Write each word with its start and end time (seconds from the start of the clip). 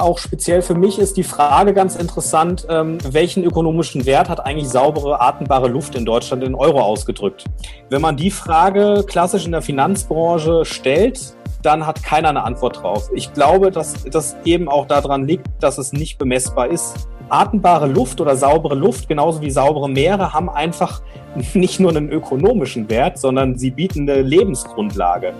auch 0.00 0.18
speziell 0.18 0.62
für 0.62 0.74
mich 0.74 0.98
ist 0.98 1.16
die 1.16 1.22
Frage 1.22 1.74
ganz 1.74 1.96
interessant, 1.96 2.66
ähm, 2.68 2.98
welchen 3.10 3.44
ökonomischen 3.44 4.06
Wert 4.06 4.28
hat 4.28 4.44
eigentlich 4.44 4.68
saubere, 4.68 5.20
atembare 5.20 5.68
Luft 5.68 5.94
in 5.94 6.04
Deutschland 6.04 6.42
in 6.42 6.54
Euro 6.54 6.80
ausgedrückt? 6.80 7.44
Wenn 7.88 8.00
man 8.00 8.16
die 8.16 8.30
Frage 8.30 9.04
klassisch 9.06 9.44
in 9.44 9.52
der 9.52 9.62
Finanzbranche 9.62 10.64
stellt, 10.64 11.34
dann 11.62 11.86
hat 11.86 12.02
keiner 12.02 12.30
eine 12.30 12.42
Antwort 12.42 12.82
drauf. 12.82 13.10
Ich 13.14 13.32
glaube, 13.32 13.70
dass 13.70 14.04
das 14.04 14.36
eben 14.44 14.68
auch 14.68 14.86
daran 14.86 15.26
liegt, 15.26 15.46
dass 15.60 15.78
es 15.78 15.92
nicht 15.92 16.18
bemessbar 16.18 16.68
ist. 16.68 17.08
Atembare 17.28 17.86
Luft 17.86 18.20
oder 18.20 18.34
saubere 18.34 18.74
Luft, 18.74 19.08
genauso 19.08 19.40
wie 19.40 19.50
saubere 19.50 19.88
Meere, 19.88 20.32
haben 20.32 20.48
einfach 20.48 21.02
nicht 21.54 21.80
nur 21.80 21.90
einen 21.90 22.10
ökonomischen 22.10 22.88
Wert, 22.88 23.18
sondern 23.18 23.56
sie 23.58 23.70
bieten 23.70 24.08
eine 24.08 24.22
Lebensgrundlage. 24.22 25.34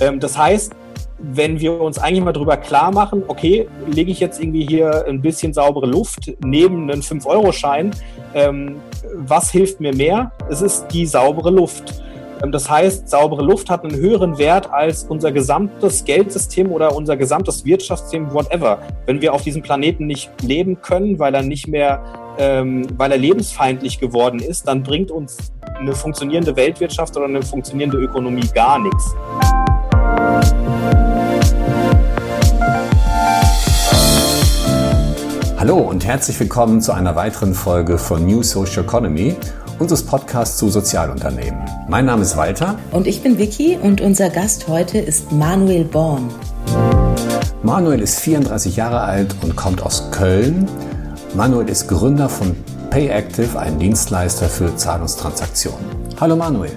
Ähm, 0.00 0.20
das 0.20 0.38
heißt, 0.38 0.74
wenn 1.18 1.60
wir 1.60 1.80
uns 1.80 1.98
eigentlich 1.98 2.24
mal 2.24 2.32
darüber 2.32 2.56
klar 2.56 2.92
machen, 2.92 3.22
okay, 3.26 3.68
lege 3.86 4.10
ich 4.10 4.20
jetzt 4.20 4.40
irgendwie 4.40 4.66
hier 4.66 5.06
ein 5.06 5.22
bisschen 5.22 5.52
saubere 5.52 5.86
Luft 5.86 6.32
neben 6.44 6.90
einen 6.90 7.02
5-Euro-Schein, 7.02 7.90
ähm, 8.34 8.76
was 9.14 9.50
hilft 9.50 9.80
mir 9.80 9.94
mehr? 9.94 10.32
Es 10.50 10.60
ist 10.60 10.86
die 10.88 11.06
saubere 11.06 11.50
Luft. 11.50 12.02
Ähm, 12.42 12.52
das 12.52 12.68
heißt, 12.68 13.08
saubere 13.08 13.42
Luft 13.42 13.70
hat 13.70 13.84
einen 13.84 13.96
höheren 13.96 14.38
Wert 14.38 14.72
als 14.72 15.04
unser 15.04 15.32
gesamtes 15.32 16.04
Geldsystem 16.04 16.70
oder 16.70 16.94
unser 16.94 17.16
gesamtes 17.16 17.64
Wirtschaftssystem, 17.64 18.32
whatever. 18.32 18.78
Wenn 19.06 19.20
wir 19.20 19.32
auf 19.32 19.42
diesem 19.42 19.62
Planeten 19.62 20.06
nicht 20.06 20.30
leben 20.42 20.80
können, 20.82 21.18
weil 21.18 21.34
er 21.34 21.42
nicht 21.42 21.66
mehr, 21.66 22.02
ähm, 22.38 22.86
weil 22.96 23.12
er 23.12 23.18
lebensfeindlich 23.18 23.98
geworden 23.98 24.40
ist, 24.40 24.68
dann 24.68 24.82
bringt 24.82 25.10
uns 25.10 25.52
eine 25.78 25.94
funktionierende 25.94 26.54
Weltwirtschaft 26.56 27.16
oder 27.16 27.26
eine 27.26 27.42
funktionierende 27.42 27.98
Ökonomie 27.98 28.48
gar 28.54 28.78
nichts. 28.78 29.14
Hallo 35.66 35.78
und 35.78 36.06
herzlich 36.06 36.38
willkommen 36.38 36.80
zu 36.80 36.92
einer 36.92 37.16
weiteren 37.16 37.52
Folge 37.52 37.98
von 37.98 38.24
New 38.24 38.44
Social 38.44 38.84
Economy, 38.84 39.34
unseres 39.80 40.04
Podcasts 40.04 40.58
zu 40.58 40.68
Sozialunternehmen. 40.68 41.60
Mein 41.88 42.04
Name 42.04 42.22
ist 42.22 42.36
Walter. 42.36 42.78
Und 42.92 43.08
ich 43.08 43.20
bin 43.20 43.36
Vicky 43.36 43.76
und 43.76 44.00
unser 44.00 44.30
Gast 44.30 44.68
heute 44.68 44.98
ist 44.98 45.32
Manuel 45.32 45.82
Born. 45.82 46.30
Manuel 47.64 47.98
ist 47.98 48.20
34 48.20 48.76
Jahre 48.76 49.00
alt 49.00 49.34
und 49.42 49.56
kommt 49.56 49.82
aus 49.82 50.08
Köln. 50.12 50.68
Manuel 51.34 51.68
ist 51.68 51.88
Gründer 51.88 52.28
von 52.28 52.54
PayActive, 52.90 53.58
ein 53.58 53.76
Dienstleister 53.80 54.48
für 54.48 54.76
Zahlungstransaktionen. 54.76 55.84
Hallo 56.20 56.36
Manuel. 56.36 56.76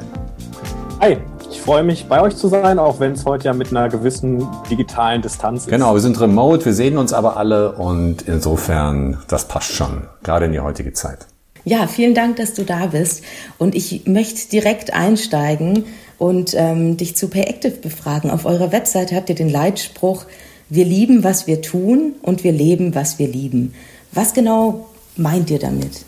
Hi, 1.00 1.20
ich 1.52 1.62
freue 1.62 1.84
mich, 1.84 2.06
bei 2.06 2.22
euch 2.22 2.36
zu 2.36 2.48
sein, 2.48 2.80
auch 2.80 3.00
wenn 3.00 3.14
es 3.14 3.26
heute 3.26 3.46
ja 3.46 3.54
mit 3.54 3.72
einer 3.72 3.90
gewissen 3.90 4.48
digitalen 4.70 5.22
Distanz 5.22 5.64
ist. 5.64 5.70
Genau, 5.70 5.94
wir 5.94 6.02
sind 6.02 6.20
remote, 6.20 6.66
wir 6.66 6.74
sehen 6.74 6.98
uns 6.98 7.14
aber 7.14 7.38
alle 7.38 7.74
und 7.74 8.24
insofern, 8.24 9.20
das 9.28 9.48
passt 9.48 9.74
schon, 9.74 10.04
gerade 10.24 10.46
in 10.46 10.52
die 10.52 10.60
heutige 10.60 10.94
Zeit. 10.94 11.28
Ja, 11.66 11.88
vielen 11.88 12.14
Dank, 12.14 12.38
dass 12.38 12.54
du 12.54 12.64
da 12.64 12.88
bist. 12.88 13.24
Und 13.58 13.76
ich 13.76 14.08
möchte 14.08 14.50
direkt 14.50 14.94
einsteigen 14.94 15.86
und 16.18 16.54
ähm, 16.56 16.98
dich 16.98 17.16
zu 17.16 17.30
PayActive 17.30 17.78
befragen. 17.78 18.32
Auf 18.32 18.46
eurer 18.46 18.72
Webseite 18.72 19.16
habt 19.16 19.30
ihr 19.30 19.36
den 19.36 19.50
Leitspruch, 19.50 20.26
wir 20.70 20.86
lieben, 20.86 21.24
was 21.24 21.48
wir 21.48 21.62
tun 21.62 22.14
und 22.22 22.44
wir 22.44 22.52
leben, 22.52 22.96
was 22.96 23.20
wir 23.20 23.28
lieben. 23.28 23.74
Was 24.12 24.34
genau 24.34 24.90
meint 25.16 25.50
ihr 25.50 25.60
damit? 25.60 26.06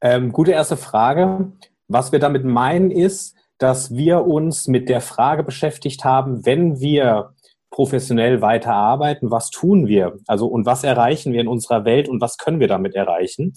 Ähm, 0.00 0.32
gute 0.32 0.52
erste 0.52 0.76
Frage. 0.76 1.52
Was 1.88 2.12
wir 2.12 2.18
damit 2.18 2.44
meinen 2.44 2.90
ist, 2.90 3.34
dass 3.58 3.94
wir 3.94 4.24
uns 4.24 4.68
mit 4.68 4.88
der 4.88 5.00
Frage 5.00 5.42
beschäftigt 5.42 6.04
haben, 6.04 6.46
wenn 6.46 6.80
wir 6.80 7.34
professionell 7.70 8.40
weiterarbeiten, 8.40 9.30
was 9.30 9.50
tun 9.50 9.86
wir? 9.86 10.18
Also 10.26 10.46
und 10.46 10.64
was 10.64 10.84
erreichen 10.84 11.32
wir 11.32 11.40
in 11.40 11.48
unserer 11.48 11.84
Welt 11.84 12.08
und 12.08 12.20
was 12.20 12.38
können 12.38 12.60
wir 12.60 12.68
damit 12.68 12.94
erreichen? 12.94 13.54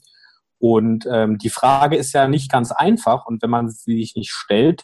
Und 0.60 1.08
ähm, 1.12 1.38
die 1.38 1.50
Frage 1.50 1.96
ist 1.96 2.14
ja 2.14 2.28
nicht 2.28 2.52
ganz 2.52 2.72
einfach 2.72 3.26
und 3.26 3.42
wenn 3.42 3.50
man 3.50 3.70
sie 3.70 3.98
sich 3.98 4.16
nicht 4.16 4.32
stellt, 4.32 4.84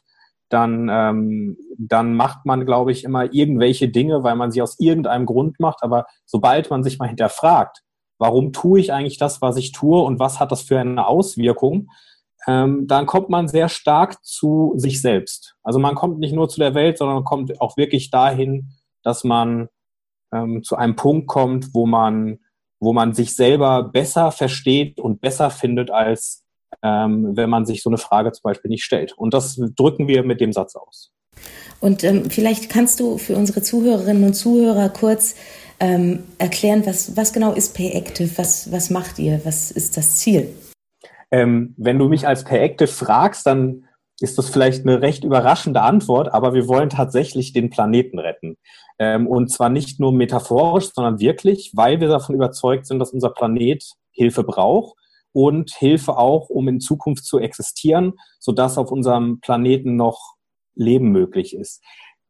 dann, 0.49 0.87
ähm, 0.89 1.57
dann 1.77 2.13
macht 2.13 2.45
man, 2.45 2.65
glaube 2.65 2.91
ich, 2.91 3.03
immer 3.03 3.33
irgendwelche 3.33 3.89
Dinge, 3.89 4.23
weil 4.23 4.35
man 4.35 4.51
sie 4.51 4.61
aus 4.61 4.79
irgendeinem 4.79 5.25
Grund 5.25 5.59
macht. 5.59 5.83
Aber 5.83 6.05
sobald 6.25 6.69
man 6.69 6.83
sich 6.83 6.99
mal 6.99 7.07
hinterfragt, 7.07 7.83
warum 8.17 8.53
tue 8.53 8.79
ich 8.79 8.93
eigentlich 8.93 9.17
das, 9.17 9.41
was 9.41 9.57
ich 9.57 9.71
tue 9.71 10.01
und 10.01 10.19
was 10.19 10.39
hat 10.39 10.51
das 10.51 10.61
für 10.61 10.79
eine 10.79 11.05
Auswirkung, 11.05 11.89
ähm, 12.47 12.87
dann 12.87 13.05
kommt 13.05 13.29
man 13.29 13.47
sehr 13.47 13.67
stark 13.67 14.23
zu 14.25 14.73
sich 14.77 15.01
selbst. 15.01 15.55
Also 15.63 15.79
man 15.79 15.95
kommt 15.95 16.19
nicht 16.19 16.33
nur 16.33 16.47
zu 16.47 16.59
der 16.59 16.73
Welt, 16.73 16.97
sondern 16.97 17.25
kommt 17.25 17.59
auch 17.59 17.75
wirklich 17.75 18.09
dahin, 18.09 18.69
dass 19.03 19.25
man 19.25 19.67
ähm, 20.33 20.63
zu 20.63 20.77
einem 20.77 20.95
Punkt 20.95 21.27
kommt, 21.27 21.73
wo 21.73 21.85
man, 21.85 22.39
wo 22.79 22.93
man 22.93 23.13
sich 23.13 23.35
selber 23.35 23.83
besser 23.83 24.31
versteht 24.31 24.99
und 24.99 25.19
besser 25.19 25.49
findet, 25.49 25.91
als 25.91 26.45
ähm, 26.81 27.35
wenn 27.35 27.49
man 27.49 27.65
sich 27.65 27.83
so 27.83 27.89
eine 27.89 27.97
Frage 27.97 28.31
zum 28.31 28.43
Beispiel 28.43 28.69
nicht 28.69 28.83
stellt. 28.83 29.13
Und 29.17 29.33
das 29.33 29.59
drücken 29.75 30.07
wir 30.07 30.23
mit 30.23 30.39
dem 30.39 30.53
Satz 30.53 30.75
aus. 30.75 31.11
Und 31.79 32.03
ähm, 32.03 32.29
vielleicht 32.29 32.69
kannst 32.69 32.99
du 32.99 33.17
für 33.17 33.35
unsere 33.35 33.61
Zuhörerinnen 33.61 34.23
und 34.23 34.33
Zuhörer 34.33 34.89
kurz 34.89 35.35
ähm, 35.79 36.23
erklären, 36.37 36.85
was, 36.85 37.15
was 37.15 37.33
genau 37.33 37.53
ist 37.53 37.75
PayActive, 37.75 38.37
was, 38.37 38.71
was 38.71 38.89
macht 38.89 39.19
ihr, 39.19 39.41
was 39.43 39.69
ist 39.69 39.97
das 39.97 40.15
Ziel? 40.17 40.53
Ähm, 41.31 41.73
wenn 41.77 41.99
du 41.99 42.07
mich 42.07 42.27
als 42.27 42.43
Peractive 42.43 42.87
fragst, 42.87 43.45
dann 43.45 43.85
ist 44.19 44.37
das 44.37 44.49
vielleicht 44.49 44.85
eine 44.85 45.01
recht 45.01 45.23
überraschende 45.23 45.81
Antwort, 45.81 46.33
aber 46.33 46.53
wir 46.53 46.67
wollen 46.67 46.89
tatsächlich 46.89 47.53
den 47.53 47.69
Planeten 47.69 48.17
retten. 48.17 48.57
Ähm, 48.97 49.27
und 49.27 49.51
zwar 49.51 49.69
nicht 49.69 49.99
nur 49.99 50.11
metaphorisch, 50.11 50.91
sondern 50.93 51.19
wirklich, 51.19 51.71
weil 51.75 51.99
wir 51.99 52.07
davon 52.07 52.35
überzeugt 52.35 52.87
sind, 52.87 52.99
dass 52.99 53.11
unser 53.11 53.29
Planet 53.29 53.83
Hilfe 54.11 54.43
braucht 54.43 54.97
und 55.33 55.71
Hilfe 55.71 56.17
auch, 56.17 56.49
um 56.49 56.67
in 56.67 56.79
Zukunft 56.79 57.25
zu 57.25 57.37
existieren, 57.37 58.13
sodass 58.39 58.79
auf 58.79 58.91
unserem 58.91 59.39
Planeten 59.39 59.95
noch 59.95 60.35
Leben 60.73 61.11
möglich 61.11 61.55
ist. 61.55 61.83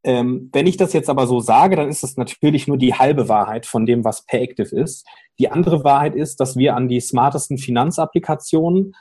Ähm, 0.03 0.49
wenn 0.53 0.67
ich 0.67 0.77
das 0.77 0.93
jetzt 0.93 1.09
aber 1.09 1.27
so 1.27 1.39
sage, 1.39 1.75
dann 1.75 1.89
ist 1.89 2.03
das 2.03 2.17
natürlich 2.17 2.67
nur 2.67 2.77
die 2.77 2.93
halbe 2.93 3.29
Wahrheit 3.29 3.65
von 3.65 3.85
dem, 3.85 4.03
was 4.03 4.25
Payactive 4.25 4.75
ist. 4.75 5.05
Die 5.39 5.49
andere 5.49 5.83
Wahrheit 5.83 6.15
ist, 6.15 6.39
dass 6.39 6.55
wir 6.55 6.75
an 6.75 6.87
die 6.87 6.99
smartesten 6.99 7.57
Finanzapplikationen 7.57 8.95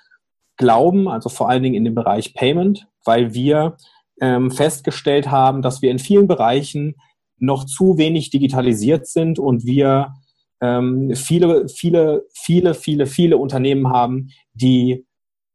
glauben, 0.56 1.08
also 1.08 1.28
vor 1.28 1.48
allen 1.48 1.62
Dingen 1.62 1.74
in 1.74 1.84
dem 1.84 1.94
Bereich 1.94 2.34
Payment, 2.34 2.88
weil 3.04 3.34
wir 3.34 3.76
ähm, 4.20 4.50
festgestellt 4.50 5.30
haben, 5.30 5.62
dass 5.62 5.82
wir 5.82 5.90
in 5.90 5.98
vielen 5.98 6.26
Bereichen 6.26 6.96
noch 7.38 7.64
zu 7.64 7.98
wenig 7.98 8.30
digitalisiert 8.30 9.06
sind 9.06 9.38
und 9.38 9.66
wir 9.66 10.14
ähm, 10.62 11.14
viele, 11.14 11.68
viele, 11.68 12.24
viele, 12.32 12.74
viele, 12.74 13.06
viele 13.06 13.36
Unternehmen 13.36 13.90
haben, 13.90 14.30
die 14.54 15.04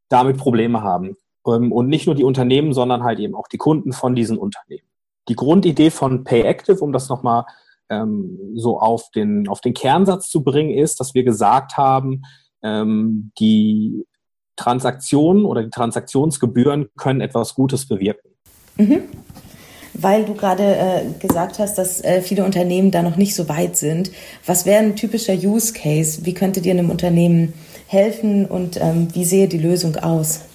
damit 0.09 0.38
Probleme 0.38 0.84
haben. 0.84 1.16
Ähm, 1.47 1.72
und 1.72 1.88
nicht 1.88 2.06
nur 2.06 2.16
die 2.16 2.24
Unternehmen, 2.24 2.74
sondern 2.74 3.03
halt 3.03 3.20
eben 3.20 3.34
auch 3.34 3.47
die 3.47 3.58
Kunden 3.58 3.94
von 3.94 4.14
diesen 4.14 4.38
Unternehmen 4.38 4.91
die 5.30 5.36
Grundidee 5.36 5.90
von 5.90 6.24
PayActive, 6.24 6.80
um 6.80 6.91
das 6.94 7.09
nochmal 7.09 7.46
ähm, 7.91 8.40
so 8.56 8.79
auf 8.79 9.12
den, 9.12 9.47
auf 9.47 9.62
den 9.62 9.74
Kernsatz 9.74 10.29
zu 10.29 10.44
bringen, 10.44 10.72
ist, 10.72 11.00
dass 11.00 11.13
wir 11.13 11.24
gesagt 11.24 11.78
haben, 11.78 12.24
ähm, 12.63 13.31
die 13.38 14.06
Transaktionen 14.56 15.46
oder 15.46 15.63
die 15.63 15.69
Transaktionsgebühren 15.69 16.90
können 16.97 17.22
etwas 17.22 17.53
Gutes 17.53 17.88
bewirken. 17.88 18.29
Mhm. 18.78 19.03
Weil 19.94 20.24
du 20.24 20.35
gerade 20.35 20.63
äh, 20.63 21.02
gesagt 21.19 21.59
hast, 21.59 21.78
dass 21.78 22.02
äh, 22.02 22.22
viele 22.22 22.46
Unternehmen 22.46 22.91
da 22.91 23.02
noch 23.02 23.18
nicht 23.18 23.35
so 23.35 23.50
weit 23.50 23.75
sind. 23.75 24.12
Was 24.46 24.66
wäre 24.66 24.81
ein 24.81 24.96
typischer 24.96 25.34
Use 25.34 25.73
Case? 25.73 26.25
Wie 26.25 26.34
könnte 26.34 26.62
dir 26.62 26.72
einem 26.72 26.90
Unternehmen 26.90 27.53
helfen 27.88 28.46
und 28.46 28.79
ähm, 28.79 29.09
wie 29.13 29.25
sehe 29.25 29.50
die 29.50 29.58
Lösung 29.58 29.97
aus? 29.97 30.46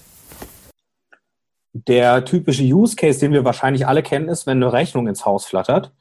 Der 1.75 2.25
typische 2.25 2.63
Use 2.63 2.97
Case, 2.97 3.21
den 3.21 3.33
wir 3.33 3.45
wahrscheinlich 3.45 3.87
alle 3.87 4.03
kennen, 4.03 4.29
ist, 4.31 4.47
wenn 4.47 4.63
eine 4.63 4.73
Rechnung 4.73 5.07
ins 5.07 5.27
Haus 5.27 5.45
flattert 5.45 5.93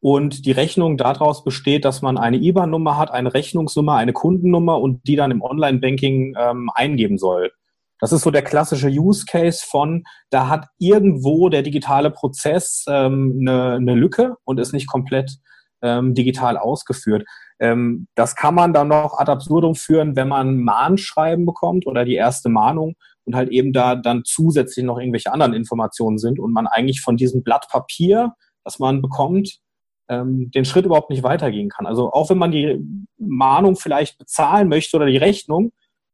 und 0.00 0.46
die 0.46 0.52
Rechnung 0.52 0.96
daraus 0.96 1.44
besteht, 1.44 1.84
dass 1.84 2.02
man 2.02 2.16
eine 2.16 2.38
IBAN-Nummer 2.38 2.96
hat, 2.96 3.10
eine 3.10 3.34
Rechnungsnummer, 3.34 3.96
eine 3.96 4.12
Kundennummer 4.12 4.80
und 4.80 5.06
die 5.06 5.16
dann 5.16 5.30
im 5.30 5.42
Online-Banking 5.42 6.34
ähm, 6.38 6.70
eingeben 6.74 7.18
soll. 7.18 7.52
Das 8.00 8.12
ist 8.12 8.22
so 8.22 8.30
der 8.30 8.42
klassische 8.42 8.88
Use 8.88 9.26
Case 9.26 9.62
von, 9.68 10.04
da 10.30 10.48
hat 10.48 10.68
irgendwo 10.78 11.50
der 11.50 11.62
digitale 11.62 12.10
Prozess 12.10 12.84
ähm, 12.88 13.36
eine, 13.40 13.74
eine 13.74 13.94
Lücke 13.94 14.36
und 14.44 14.58
ist 14.58 14.72
nicht 14.72 14.86
komplett 14.86 15.36
ähm, 15.82 16.14
digital 16.14 16.56
ausgeführt. 16.56 17.24
Ähm, 17.58 18.06
das 18.14 18.36
kann 18.36 18.54
man 18.54 18.72
dann 18.72 18.88
noch 18.88 19.18
ad 19.18 19.30
absurdum 19.30 19.74
führen, 19.74 20.16
wenn 20.16 20.28
man 20.28 20.58
Mahnschreiben 20.58 21.44
bekommt 21.44 21.86
oder 21.86 22.06
die 22.06 22.14
erste 22.14 22.48
Mahnung 22.48 22.94
und 23.24 23.34
halt 23.34 23.50
eben 23.50 23.74
da 23.74 23.96
dann 23.96 24.22
zusätzlich 24.24 24.84
noch 24.84 24.98
irgendwelche 24.98 25.30
anderen 25.30 25.52
Informationen 25.52 26.16
sind 26.16 26.38
und 26.38 26.52
man 26.52 26.66
eigentlich 26.66 27.02
von 27.02 27.18
diesem 27.18 27.42
Blatt 27.42 27.66
Papier, 27.70 28.32
das 28.64 28.78
man 28.78 29.02
bekommt, 29.02 29.60
ähm, 30.10 30.50
den 30.50 30.64
Schritt 30.64 30.84
überhaupt 30.84 31.08
nicht 31.08 31.22
weitergehen 31.22 31.70
kann. 31.70 31.86
Also 31.86 32.12
auch 32.12 32.28
wenn 32.28 32.38
man 32.38 32.50
die 32.50 32.84
Mahnung 33.16 33.76
vielleicht 33.76 34.18
bezahlen 34.18 34.68
möchte 34.68 34.96
oder 34.96 35.06
die 35.06 35.16
Rechnung, 35.16 35.72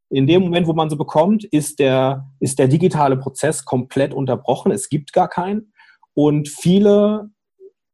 in 0.08 0.26
dem 0.26 0.43
Moment, 0.43 0.69
wo 0.69 0.72
man 0.72 0.88
sie 0.88 0.96
bekommt, 0.96 1.44
ist 1.44 1.81
der, 1.81 2.28
ist 2.38 2.60
der 2.60 2.69
digitale 2.69 3.16
Prozess 3.16 3.64
komplett 3.64 4.14
unterbrochen. 4.14 4.70
Es 4.70 4.88
gibt 4.88 5.12
gar 5.12 5.28
keinen. 5.28 5.72
Und 6.14 6.48
viele 6.48 7.31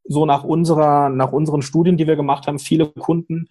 so 0.04 0.26
nach 0.26 0.44
unserer, 0.44 1.08
nach 1.08 1.32
unseren 1.32 1.62
Studien, 1.62 1.96
die 1.96 2.06
wir 2.06 2.16
gemacht 2.16 2.46
haben, 2.46 2.58
viele 2.58 2.88
Kunden, 2.88 3.48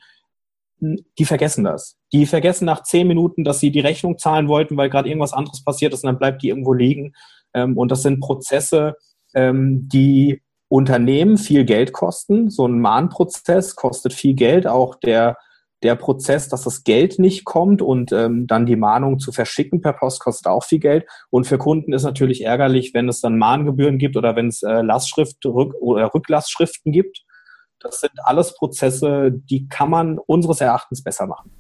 die 0.80 1.26
vergessen 1.26 1.64
das. 1.64 1.98
Die 2.12 2.26
vergessen 2.26 2.66
nach 2.66 2.84
zehn 2.84 3.08
Minuten, 3.08 3.44
dass 3.44 3.60
sie 3.60 3.72
die 3.72 3.80
Rechnung 3.80 4.18
zahlen 4.18 4.48
wollten, 4.48 4.78
weil 4.78 4.90
gerade 4.90 5.08
irgendwas 5.08 5.34
anderes 5.34 5.64
passiert 5.64 5.94
ist 5.94 6.04
und 6.04 6.10
dann 6.10 6.20
bleibt 6.20 6.44
die 6.44 6.50
irgendwo 6.50 6.74
liegen. 6.74 7.14
Ähm, 7.54 7.78
und 7.78 7.90
das 7.90 8.02
sind 8.02 8.20
Prozesse, 8.20 8.96
ähm, 9.34 9.88
die 9.88 10.42
Unternehmen 10.72 11.38
viel 11.38 11.66
Geld 11.66 11.92
kosten. 11.92 12.50
So 12.50 12.66
ein 12.66 12.80
Mahnprozess 12.80 13.76
kostet 13.76 14.14
viel 14.14 14.36
Geld. 14.36 14.68
Auch 14.68 14.96
der, 14.96 15.38
der 15.84 15.96
Prozess, 15.96 16.48
dass 16.48 16.64
das 16.64 16.86
Geld 16.86 17.20
nicht 17.20 17.44
kommt 17.44 17.82
und 17.82 18.14
ähm, 18.14 18.48
dann 18.48 18.66
die 18.66 18.78
Mahnung 18.78 19.20
zu 19.20 19.34
verschicken 19.34 19.82
per 19.82 19.92
Post 19.92 20.22
kostet 20.22 20.48
auch 20.48 20.64
viel 20.64 20.80
Geld. 20.80 21.06
Und 21.30 21.46
für 21.46 21.58
Kunden 21.58 21.92
ist 21.92 22.04
natürlich 22.04 22.46
ärgerlich, 22.46 22.94
wenn 22.94 23.10
es 23.10 23.20
dann 23.20 23.38
Mahngebühren 23.38 23.98
gibt 23.98 24.16
oder 24.16 24.38
wenn 24.38 24.48
es 24.48 24.64
äh, 24.64 24.82
Lastschrift 24.82 25.46
Rück 25.46 25.74
oder 25.82 26.14
Rücklastschriften 26.14 26.94
gibt. 26.94 27.26
Das 27.82 28.00
sind 28.00 28.14
alles 28.24 28.56
Prozesse, 28.56 29.30
die 29.34 29.68
kann 29.68 29.90
man 29.90 30.20
unseres 30.20 30.62
Erachtens 30.62 31.04
besser 31.04 31.28
machen. 31.28 31.52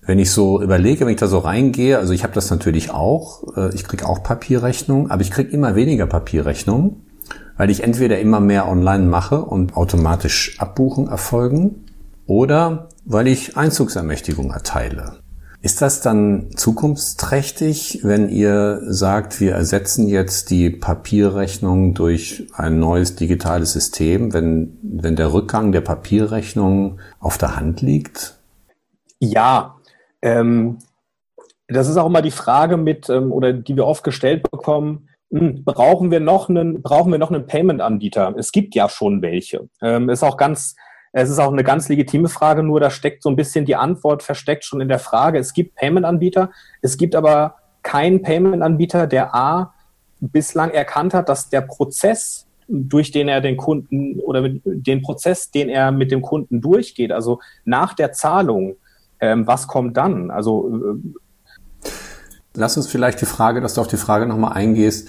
Wenn 0.00 0.18
ich 0.18 0.30
so 0.30 0.62
überlege, 0.62 1.04
wenn 1.04 1.12
ich 1.12 1.20
da 1.20 1.26
so 1.26 1.40
reingehe, 1.40 1.98
also 1.98 2.14
ich 2.14 2.22
habe 2.22 2.32
das 2.32 2.48
natürlich 2.50 2.90
auch, 2.90 3.42
äh, 3.54 3.74
ich 3.74 3.84
kriege 3.84 4.08
auch 4.08 4.22
Papierrechnungen, 4.22 5.10
aber 5.10 5.20
ich 5.20 5.30
kriege 5.30 5.50
immer 5.50 5.74
weniger 5.74 6.06
Papierrechnungen, 6.06 7.05
weil 7.56 7.70
ich 7.70 7.82
entweder 7.82 8.18
immer 8.18 8.40
mehr 8.40 8.68
online 8.68 9.06
mache 9.06 9.40
und 9.42 9.76
automatisch 9.76 10.56
Abbuchen 10.58 11.08
erfolgen 11.08 11.86
oder 12.26 12.88
weil 13.04 13.28
ich 13.28 13.56
Einzugsermächtigung 13.56 14.50
erteile. 14.50 15.18
Ist 15.62 15.82
das 15.82 16.00
dann 16.00 16.50
zukunftsträchtig, 16.54 18.00
wenn 18.02 18.28
ihr 18.28 18.82
sagt, 18.82 19.40
wir 19.40 19.52
ersetzen 19.52 20.06
jetzt 20.06 20.50
die 20.50 20.70
Papierrechnung 20.70 21.94
durch 21.94 22.46
ein 22.54 22.78
neues 22.78 23.16
digitales 23.16 23.72
System, 23.72 24.32
wenn, 24.32 24.78
wenn 24.82 25.16
der 25.16 25.32
Rückgang 25.32 25.72
der 25.72 25.80
Papierrechnung 25.80 27.00
auf 27.18 27.38
der 27.38 27.56
Hand 27.56 27.80
liegt? 27.80 28.38
Ja, 29.18 29.76
ähm, 30.22 30.78
das 31.68 31.88
ist 31.88 31.96
auch 31.96 32.06
immer 32.06 32.22
die 32.22 32.30
Frage 32.30 32.76
mit, 32.76 33.08
ähm, 33.08 33.32
oder 33.32 33.52
die 33.52 33.74
wir 33.74 33.86
oft 33.86 34.04
gestellt 34.04 34.48
bekommen, 34.48 35.05
brauchen 35.30 36.10
wir 36.10 36.20
noch 36.20 36.48
einen, 36.48 36.82
brauchen 36.82 37.10
wir 37.10 37.18
noch 37.18 37.30
einen 37.30 37.46
Payment-Anbieter? 37.46 38.34
Es 38.36 38.52
gibt 38.52 38.74
ja 38.74 38.88
schon 38.88 39.22
welche. 39.22 39.68
Ähm, 39.82 40.08
ist 40.08 40.22
auch 40.22 40.36
ganz, 40.36 40.76
es 41.12 41.30
ist 41.30 41.38
auch 41.38 41.52
eine 41.52 41.64
ganz 41.64 41.88
legitime 41.88 42.28
Frage, 42.28 42.62
nur 42.62 42.80
da 42.80 42.90
steckt 42.90 43.22
so 43.22 43.30
ein 43.30 43.36
bisschen 43.36 43.64
die 43.64 43.76
Antwort 43.76 44.22
versteckt 44.22 44.64
schon 44.64 44.80
in 44.80 44.88
der 44.88 44.98
Frage. 44.98 45.38
Es 45.38 45.52
gibt 45.52 45.74
Payment-Anbieter, 45.76 46.50
es 46.82 46.96
gibt 46.96 47.14
aber 47.14 47.56
keinen 47.82 48.22
Payment-Anbieter, 48.22 49.06
der 49.06 49.34
A 49.34 49.74
bislang 50.20 50.70
erkannt 50.70 51.14
hat, 51.14 51.28
dass 51.28 51.50
der 51.50 51.60
Prozess, 51.60 52.46
durch 52.68 53.10
den 53.12 53.28
er 53.28 53.40
den 53.40 53.56
Kunden 53.56 54.18
oder 54.20 54.48
den 54.48 55.02
Prozess, 55.02 55.50
den 55.50 55.68
er 55.68 55.92
mit 55.92 56.10
dem 56.10 56.22
Kunden 56.22 56.60
durchgeht, 56.60 57.12
also 57.12 57.40
nach 57.64 57.94
der 57.94 58.12
Zahlung, 58.12 58.76
ähm, 59.20 59.46
was 59.46 59.66
kommt 59.66 59.96
dann? 59.96 60.30
Also 60.30 60.68
äh, 60.68 61.18
Lass 62.56 62.76
uns 62.76 62.86
vielleicht 62.86 63.20
die 63.20 63.26
Frage, 63.26 63.60
dass 63.60 63.74
du 63.74 63.80
auf 63.80 63.88
die 63.88 63.96
Frage 63.96 64.26
nochmal 64.26 64.52
eingehst, 64.52 65.08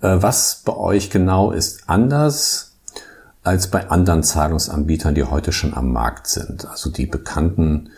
äh, 0.00 0.16
was 0.20 0.62
bei 0.64 0.76
euch 0.76 1.10
genau 1.10 1.50
ist 1.50 1.88
anders 1.88 2.72
als 3.42 3.68
bei 3.68 3.90
anderen 3.90 4.22
Zahlungsanbietern, 4.22 5.14
die 5.14 5.24
heute 5.24 5.52
schon 5.52 5.74
am 5.74 5.92
Markt 5.92 6.28
sind. 6.28 6.66
Also 6.68 6.90
die 6.90 7.06
bekannten 7.06 7.90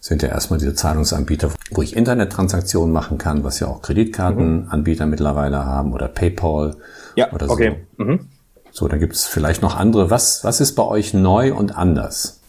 sind 0.00 0.22
ja 0.22 0.28
erstmal 0.28 0.58
diese 0.58 0.74
Zahlungsanbieter, 0.74 1.50
wo 1.70 1.82
ich 1.82 1.96
Internettransaktionen 1.96 2.92
machen 2.92 3.18
kann, 3.18 3.44
was 3.44 3.60
ja 3.60 3.68
auch 3.68 3.82
Kreditkartenanbieter 3.82 5.06
mhm. 5.06 5.10
mittlerweile 5.10 5.64
haben 5.64 5.92
oder 5.92 6.08
PayPal 6.08 6.76
ja, 7.16 7.32
oder 7.32 7.50
okay. 7.50 7.76
so. 7.96 8.04
Mhm. 8.04 8.28
So, 8.70 8.88
da 8.88 8.96
gibt 8.96 9.14
es 9.14 9.26
vielleicht 9.26 9.62
noch 9.62 9.76
andere. 9.76 10.10
Was, 10.10 10.44
was 10.44 10.60
ist 10.60 10.74
bei 10.74 10.84
euch 10.84 11.14
neu 11.14 11.54
und 11.54 11.76
anders? 11.76 12.40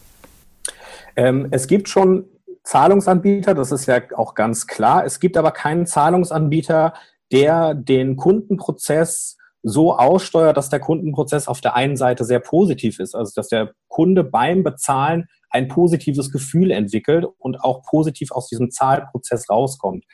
Ähm, 1.16 1.48
es 1.52 1.68
gibt 1.68 1.90
schon 1.90 2.25
Zahlungsanbieter, 2.69 3.56
das 3.56 3.71
ist 3.71 3.88
ja 3.88 4.00
auch 4.16 4.36
ganz 4.36 4.68
klar. 4.68 5.04
Es 5.04 5.19
gibt 5.19 5.38
aber 5.38 5.50
keinen 5.50 5.88
Zahlungsanbieter, 5.88 6.94
der 7.31 7.74
den 7.74 8.16
Kundenprozess 8.16 9.38
so 9.63 9.98
aussteuert, 9.98 10.56
dass 10.56 10.69
der 10.69 10.80
Kundenprozess 10.80 11.48
auf 11.48 11.62
der 11.62 11.75
einen 11.75 11.98
Seite 11.98 12.25
sehr 12.25 12.39
positiv 12.39 13.00
ist, 13.00 13.16
also 13.16 13.31
dass 13.36 13.48
der 13.48 13.74
Kunde 13.88 14.24
beim 14.24 14.63
Bezahlen 14.63 15.25
ein 15.50 15.68
positives 15.68 16.31
Gefühl 16.31 16.69
entwickelt 16.69 17.25
und 17.39 17.60
auch 17.60 17.81
positiv 17.89 18.31
aus 18.31 18.48
diesem 18.48 18.69
Zahlprozess 18.69 19.50
rauskommt. 19.50 20.06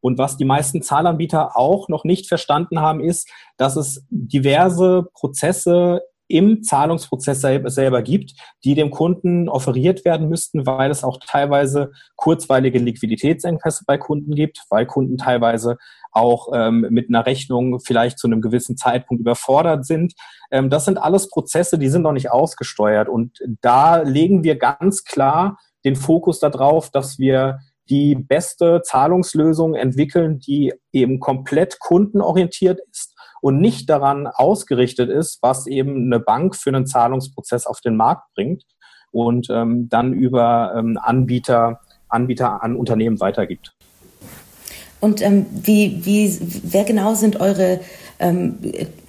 Und 0.00 0.18
was 0.18 0.36
die 0.36 0.44
meisten 0.44 0.82
Zahlanbieter 0.82 1.56
auch 1.56 1.88
noch 1.88 2.02
nicht 2.02 2.26
verstanden 2.26 2.80
haben, 2.80 2.98
ist, 2.98 3.30
dass 3.56 3.76
es 3.76 4.04
diverse 4.10 5.06
Prozesse 5.14 6.00
im 6.30 6.62
Zahlungsprozess 6.62 7.40
selber 7.40 8.02
gibt, 8.02 8.34
die 8.64 8.74
dem 8.74 8.90
Kunden 8.90 9.48
offeriert 9.48 10.04
werden 10.04 10.28
müssten, 10.28 10.64
weil 10.64 10.90
es 10.90 11.02
auch 11.02 11.18
teilweise 11.18 11.90
kurzweilige 12.16 12.78
Liquiditätsengpässe 12.78 13.84
bei 13.86 13.98
Kunden 13.98 14.34
gibt, 14.34 14.62
weil 14.70 14.86
Kunden 14.86 15.18
teilweise 15.18 15.76
auch 16.12 16.48
ähm, 16.54 16.86
mit 16.90 17.08
einer 17.08 17.26
Rechnung 17.26 17.80
vielleicht 17.80 18.18
zu 18.18 18.28
einem 18.28 18.40
gewissen 18.40 18.76
Zeitpunkt 18.76 19.20
überfordert 19.20 19.84
sind. 19.84 20.14
Ähm, 20.50 20.70
das 20.70 20.84
sind 20.84 20.98
alles 20.98 21.28
Prozesse, 21.28 21.78
die 21.78 21.88
sind 21.88 22.02
noch 22.02 22.12
nicht 22.12 22.30
ausgesteuert. 22.30 23.08
Und 23.08 23.38
da 23.60 24.02
legen 24.02 24.44
wir 24.44 24.56
ganz 24.56 25.04
klar 25.04 25.58
den 25.84 25.96
Fokus 25.96 26.38
darauf, 26.38 26.90
dass 26.90 27.18
wir 27.18 27.58
die 27.88 28.14
beste 28.14 28.82
Zahlungslösung 28.84 29.74
entwickeln, 29.74 30.38
die 30.38 30.72
eben 30.92 31.18
komplett 31.18 31.80
kundenorientiert 31.80 32.78
ist 32.90 33.09
und 33.40 33.60
nicht 33.60 33.88
daran 33.88 34.26
ausgerichtet 34.26 35.10
ist, 35.10 35.38
was 35.42 35.66
eben 35.66 36.06
eine 36.06 36.20
Bank 36.20 36.56
für 36.56 36.70
einen 36.70 36.86
Zahlungsprozess 36.86 37.66
auf 37.66 37.80
den 37.80 37.96
Markt 37.96 38.32
bringt 38.34 38.64
und 39.10 39.48
ähm, 39.50 39.88
dann 39.88 40.12
über 40.12 40.74
ähm, 40.76 40.98
Anbieter, 41.00 41.80
Anbieter 42.08 42.62
an 42.62 42.76
Unternehmen 42.76 43.20
weitergibt. 43.20 43.74
Und 45.00 45.22
ähm, 45.22 45.46
wie, 45.50 46.04
wie, 46.04 46.38
wer 46.62 46.84
genau 46.84 47.14
sind 47.14 47.40
eure 47.40 47.80
ähm, 48.18 48.58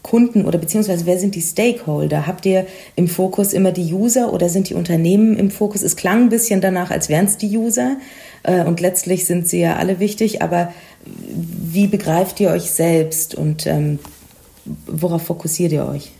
Kunden 0.01 0.45
oder 0.45 0.57
beziehungsweise 0.57 1.06
wer 1.06 1.19
sind 1.19 1.36
die 1.36 1.42
Stakeholder? 1.42 2.25
Habt 2.27 2.45
ihr 2.45 2.66
im 2.95 3.10
Fokus 3.10 3.51
immer 3.54 3.74
die 3.74 3.94
User 3.94 4.34
oder 4.34 4.48
sind 4.48 4.69
die 4.69 4.74
Unternehmen 4.74 5.38
im 5.38 5.51
Fokus? 5.51 5.81
Es 5.81 5.98
klang 5.98 6.24
ein 6.24 6.30
bisschen 6.30 6.62
danach, 6.62 6.92
als 6.92 7.10
wären 7.10 7.25
es 7.25 7.38
die 7.38 7.57
User 7.57 7.98
äh, 8.44 8.63
und 8.63 8.80
letztlich 8.80 9.25
sind 9.25 9.48
sie 9.50 9.60
ja 9.60 9.75
alle 9.75 10.00
wichtig, 10.00 10.42
aber 10.42 10.74
wie 11.06 11.88
begreift 11.88 12.39
ihr 12.39 12.50
euch 12.50 12.72
selbst 12.72 13.36
und 13.36 13.68
ähm, 13.68 14.00
worauf 14.88 15.24
fokussiert 15.24 15.72
ihr 15.72 15.88
euch? 15.88 16.12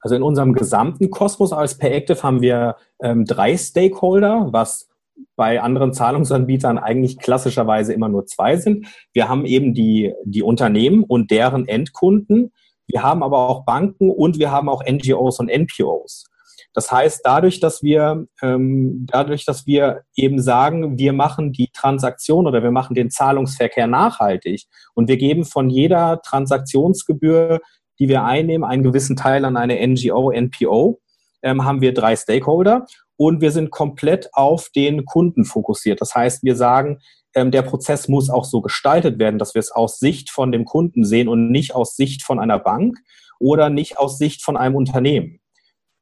Also 0.00 0.16
in 0.16 0.22
unserem 0.22 0.52
gesamten 0.52 1.10
Kosmos 1.10 1.52
als 1.52 1.78
Payactive 1.78 2.22
haben 2.22 2.42
wir 2.42 2.76
ähm, 3.02 3.24
drei 3.24 3.56
Stakeholder, 3.56 4.48
was 4.50 4.88
bei 5.36 5.60
anderen 5.60 5.92
Zahlungsanbietern 5.92 6.78
eigentlich 6.78 7.18
klassischerweise 7.18 7.92
immer 7.92 8.08
nur 8.08 8.26
zwei 8.26 8.56
sind. 8.56 8.86
Wir 9.12 9.28
haben 9.28 9.44
eben 9.46 9.74
die, 9.74 10.12
die 10.24 10.42
Unternehmen 10.42 11.04
und 11.04 11.30
deren 11.30 11.68
Endkunden. 11.68 12.52
Wir 12.88 13.02
haben 13.02 13.22
aber 13.22 13.48
auch 13.48 13.64
Banken 13.64 14.10
und 14.10 14.38
wir 14.38 14.50
haben 14.50 14.68
auch 14.68 14.82
NGOs 14.84 15.38
und 15.38 15.48
NPOs. 15.48 16.26
Das 16.74 16.90
heißt, 16.90 17.20
dadurch, 17.24 17.60
dass 17.60 17.82
wir, 17.82 18.26
ähm, 18.40 19.06
dadurch, 19.10 19.44
dass 19.44 19.66
wir 19.66 20.02
eben 20.16 20.40
sagen, 20.40 20.98
wir 20.98 21.12
machen 21.12 21.52
die 21.52 21.68
Transaktion 21.68 22.46
oder 22.46 22.62
wir 22.62 22.70
machen 22.70 22.94
den 22.94 23.10
Zahlungsverkehr 23.10 23.86
nachhaltig 23.86 24.64
und 24.94 25.08
wir 25.08 25.18
geben 25.18 25.44
von 25.44 25.68
jeder 25.68 26.20
Transaktionsgebühr 26.22 27.60
die 28.02 28.08
wir 28.08 28.24
einnehmen, 28.24 28.68
einen 28.68 28.82
gewissen 28.82 29.14
Teil 29.14 29.44
an 29.44 29.56
eine 29.56 29.78
NGO, 29.86 30.32
NPO, 30.32 31.00
ähm, 31.42 31.64
haben 31.64 31.80
wir 31.80 31.94
drei 31.94 32.16
Stakeholder 32.16 32.84
und 33.16 33.40
wir 33.40 33.52
sind 33.52 33.70
komplett 33.70 34.28
auf 34.32 34.70
den 34.74 35.04
Kunden 35.04 35.44
fokussiert. 35.44 36.00
Das 36.00 36.12
heißt, 36.12 36.42
wir 36.42 36.56
sagen, 36.56 36.98
ähm, 37.36 37.52
der 37.52 37.62
Prozess 37.62 38.08
muss 38.08 38.28
auch 38.28 38.44
so 38.44 38.60
gestaltet 38.60 39.20
werden, 39.20 39.38
dass 39.38 39.54
wir 39.54 39.60
es 39.60 39.70
aus 39.70 40.00
Sicht 40.00 40.30
von 40.30 40.50
dem 40.50 40.64
Kunden 40.64 41.04
sehen 41.04 41.28
und 41.28 41.52
nicht 41.52 41.76
aus 41.76 41.94
Sicht 41.94 42.24
von 42.24 42.40
einer 42.40 42.58
Bank 42.58 42.98
oder 43.38 43.70
nicht 43.70 43.98
aus 43.98 44.18
Sicht 44.18 44.42
von 44.42 44.56
einem 44.56 44.74
Unternehmen. 44.74 45.38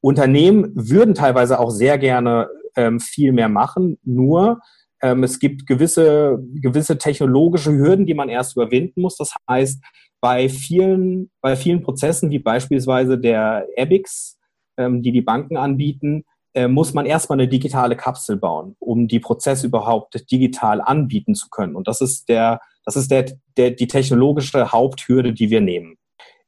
Unternehmen 0.00 0.72
würden 0.74 1.12
teilweise 1.12 1.60
auch 1.60 1.68
sehr 1.68 1.98
gerne 1.98 2.48
ähm, 2.76 2.98
viel 2.98 3.32
mehr 3.32 3.50
machen, 3.50 3.98
nur 4.04 4.60
ähm, 5.02 5.22
es 5.22 5.38
gibt 5.38 5.66
gewisse, 5.66 6.38
gewisse 6.62 6.96
technologische 6.96 7.72
Hürden, 7.72 8.06
die 8.06 8.14
man 8.14 8.30
erst 8.30 8.56
überwinden 8.56 9.02
muss. 9.02 9.18
Das 9.18 9.34
heißt, 9.46 9.82
bei 10.20 10.48
vielen, 10.48 11.30
bei 11.40 11.56
vielen 11.56 11.82
Prozessen, 11.82 12.30
wie 12.30 12.38
beispielsweise 12.38 13.18
der 13.18 13.66
EBIX, 13.76 14.38
ähm, 14.76 15.02
die 15.02 15.12
die 15.12 15.22
Banken 15.22 15.56
anbieten, 15.56 16.24
äh, 16.52 16.68
muss 16.68 16.94
man 16.94 17.06
erstmal 17.06 17.38
eine 17.38 17.48
digitale 17.48 17.96
Kapsel 17.96 18.36
bauen, 18.36 18.76
um 18.80 19.08
die 19.08 19.20
Prozesse 19.20 19.66
überhaupt 19.66 20.30
digital 20.30 20.80
anbieten 20.80 21.34
zu 21.34 21.48
können. 21.48 21.76
Und 21.76 21.86
das 21.86 22.00
ist 22.00 22.28
der, 22.28 22.60
das 22.84 22.96
ist 22.96 23.10
der, 23.10 23.26
der, 23.56 23.70
die 23.70 23.86
technologische 23.86 24.72
Haupthürde, 24.72 25.32
die 25.32 25.50
wir 25.50 25.60
nehmen. 25.60 25.96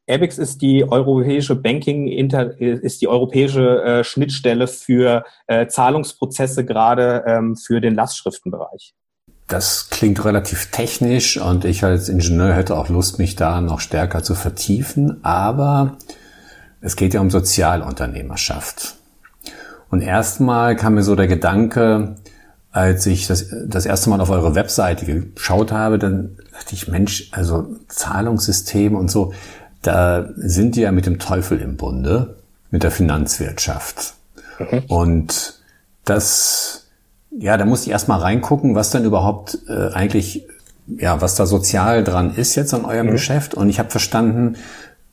EBIX 0.06 0.38
ist 0.38 0.62
die 0.62 0.84
europäische 0.84 1.54
Banking, 1.54 2.08
ist 2.08 3.00
die 3.02 3.06
europäische 3.06 3.82
äh, 3.82 4.04
Schnittstelle 4.04 4.66
für 4.66 5.24
äh, 5.46 5.68
Zahlungsprozesse, 5.68 6.64
gerade 6.64 7.22
ähm, 7.26 7.56
für 7.56 7.80
den 7.80 7.94
Lastschriftenbereich. 7.94 8.94
Das 9.48 9.90
klingt 9.90 10.24
relativ 10.24 10.70
technisch 10.70 11.36
und 11.36 11.64
ich 11.64 11.84
als 11.84 12.08
Ingenieur 12.08 12.54
hätte 12.54 12.76
auch 12.76 12.88
Lust, 12.88 13.18
mich 13.18 13.36
da 13.36 13.60
noch 13.60 13.80
stärker 13.80 14.22
zu 14.22 14.34
vertiefen. 14.34 15.22
Aber 15.24 15.98
Es 16.84 16.96
geht 16.96 17.14
ja 17.14 17.20
um 17.20 17.30
Sozialunternehmerschaft. 17.30 18.96
Und 19.88 20.02
erstmal 20.02 20.74
kam 20.76 20.94
mir 20.94 21.04
so 21.04 21.14
der 21.14 21.28
Gedanke, 21.28 22.16
als 22.72 23.06
ich 23.06 23.28
das, 23.28 23.54
das 23.66 23.86
erste 23.86 24.10
Mal 24.10 24.20
auf 24.20 24.30
eure 24.30 24.54
Webseite 24.54 25.06
geschaut 25.06 25.70
habe, 25.70 25.98
dann 25.98 26.36
dachte 26.52 26.74
ich, 26.74 26.88
Mensch, 26.88 27.28
also 27.30 27.76
Zahlungssysteme 27.88 28.98
und 28.98 29.10
so, 29.10 29.32
da 29.82 30.28
sind 30.36 30.74
die 30.74 30.80
ja 30.80 30.92
mit 30.92 31.06
dem 31.06 31.18
Teufel 31.18 31.60
im 31.60 31.76
Bunde, 31.76 32.36
mit 32.70 32.82
der 32.82 32.90
Finanzwirtschaft. 32.90 34.14
Okay. 34.58 34.82
Und 34.88 35.60
das, 36.04 36.81
ja, 37.38 37.56
da 37.56 37.64
musste 37.64 37.86
ich 37.86 37.92
erstmal 37.92 38.20
reingucken, 38.20 38.74
was 38.74 38.90
dann 38.90 39.04
überhaupt 39.04 39.58
äh, 39.68 39.92
eigentlich, 39.92 40.46
ja, 40.86 41.20
was 41.20 41.34
da 41.34 41.46
sozial 41.46 42.04
dran 42.04 42.34
ist 42.34 42.54
jetzt 42.54 42.74
an 42.74 42.84
eurem 42.84 43.06
mhm. 43.06 43.12
Geschäft. 43.12 43.54
Und 43.54 43.68
ich 43.68 43.78
habe 43.78 43.90
verstanden, 43.90 44.56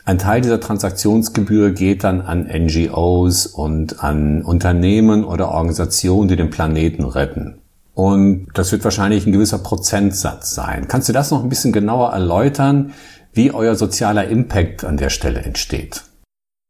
ein 0.05 0.17
Teil 0.17 0.41
dieser 0.41 0.59
Transaktionsgebühr 0.59 1.71
geht 1.71 2.03
dann 2.03 2.21
an 2.21 2.47
NGOs 2.47 3.45
und 3.45 4.03
an 4.03 4.41
Unternehmen 4.41 5.23
oder 5.23 5.49
Organisationen, 5.49 6.27
die 6.27 6.35
den 6.35 6.49
Planeten 6.49 7.03
retten. 7.05 7.59
Und 7.93 8.47
das 8.53 8.71
wird 8.71 8.83
wahrscheinlich 8.83 9.27
ein 9.27 9.33
gewisser 9.33 9.59
Prozentsatz 9.59 10.55
sein. 10.55 10.87
Kannst 10.87 11.09
du 11.09 11.13
das 11.13 11.31
noch 11.31 11.43
ein 11.43 11.49
bisschen 11.49 11.73
genauer 11.73 12.11
erläutern, 12.11 12.93
wie 13.33 13.51
euer 13.51 13.75
sozialer 13.75 14.27
Impact 14.27 14.83
an 14.83 14.97
der 14.97 15.09
Stelle 15.09 15.41
entsteht? 15.41 16.03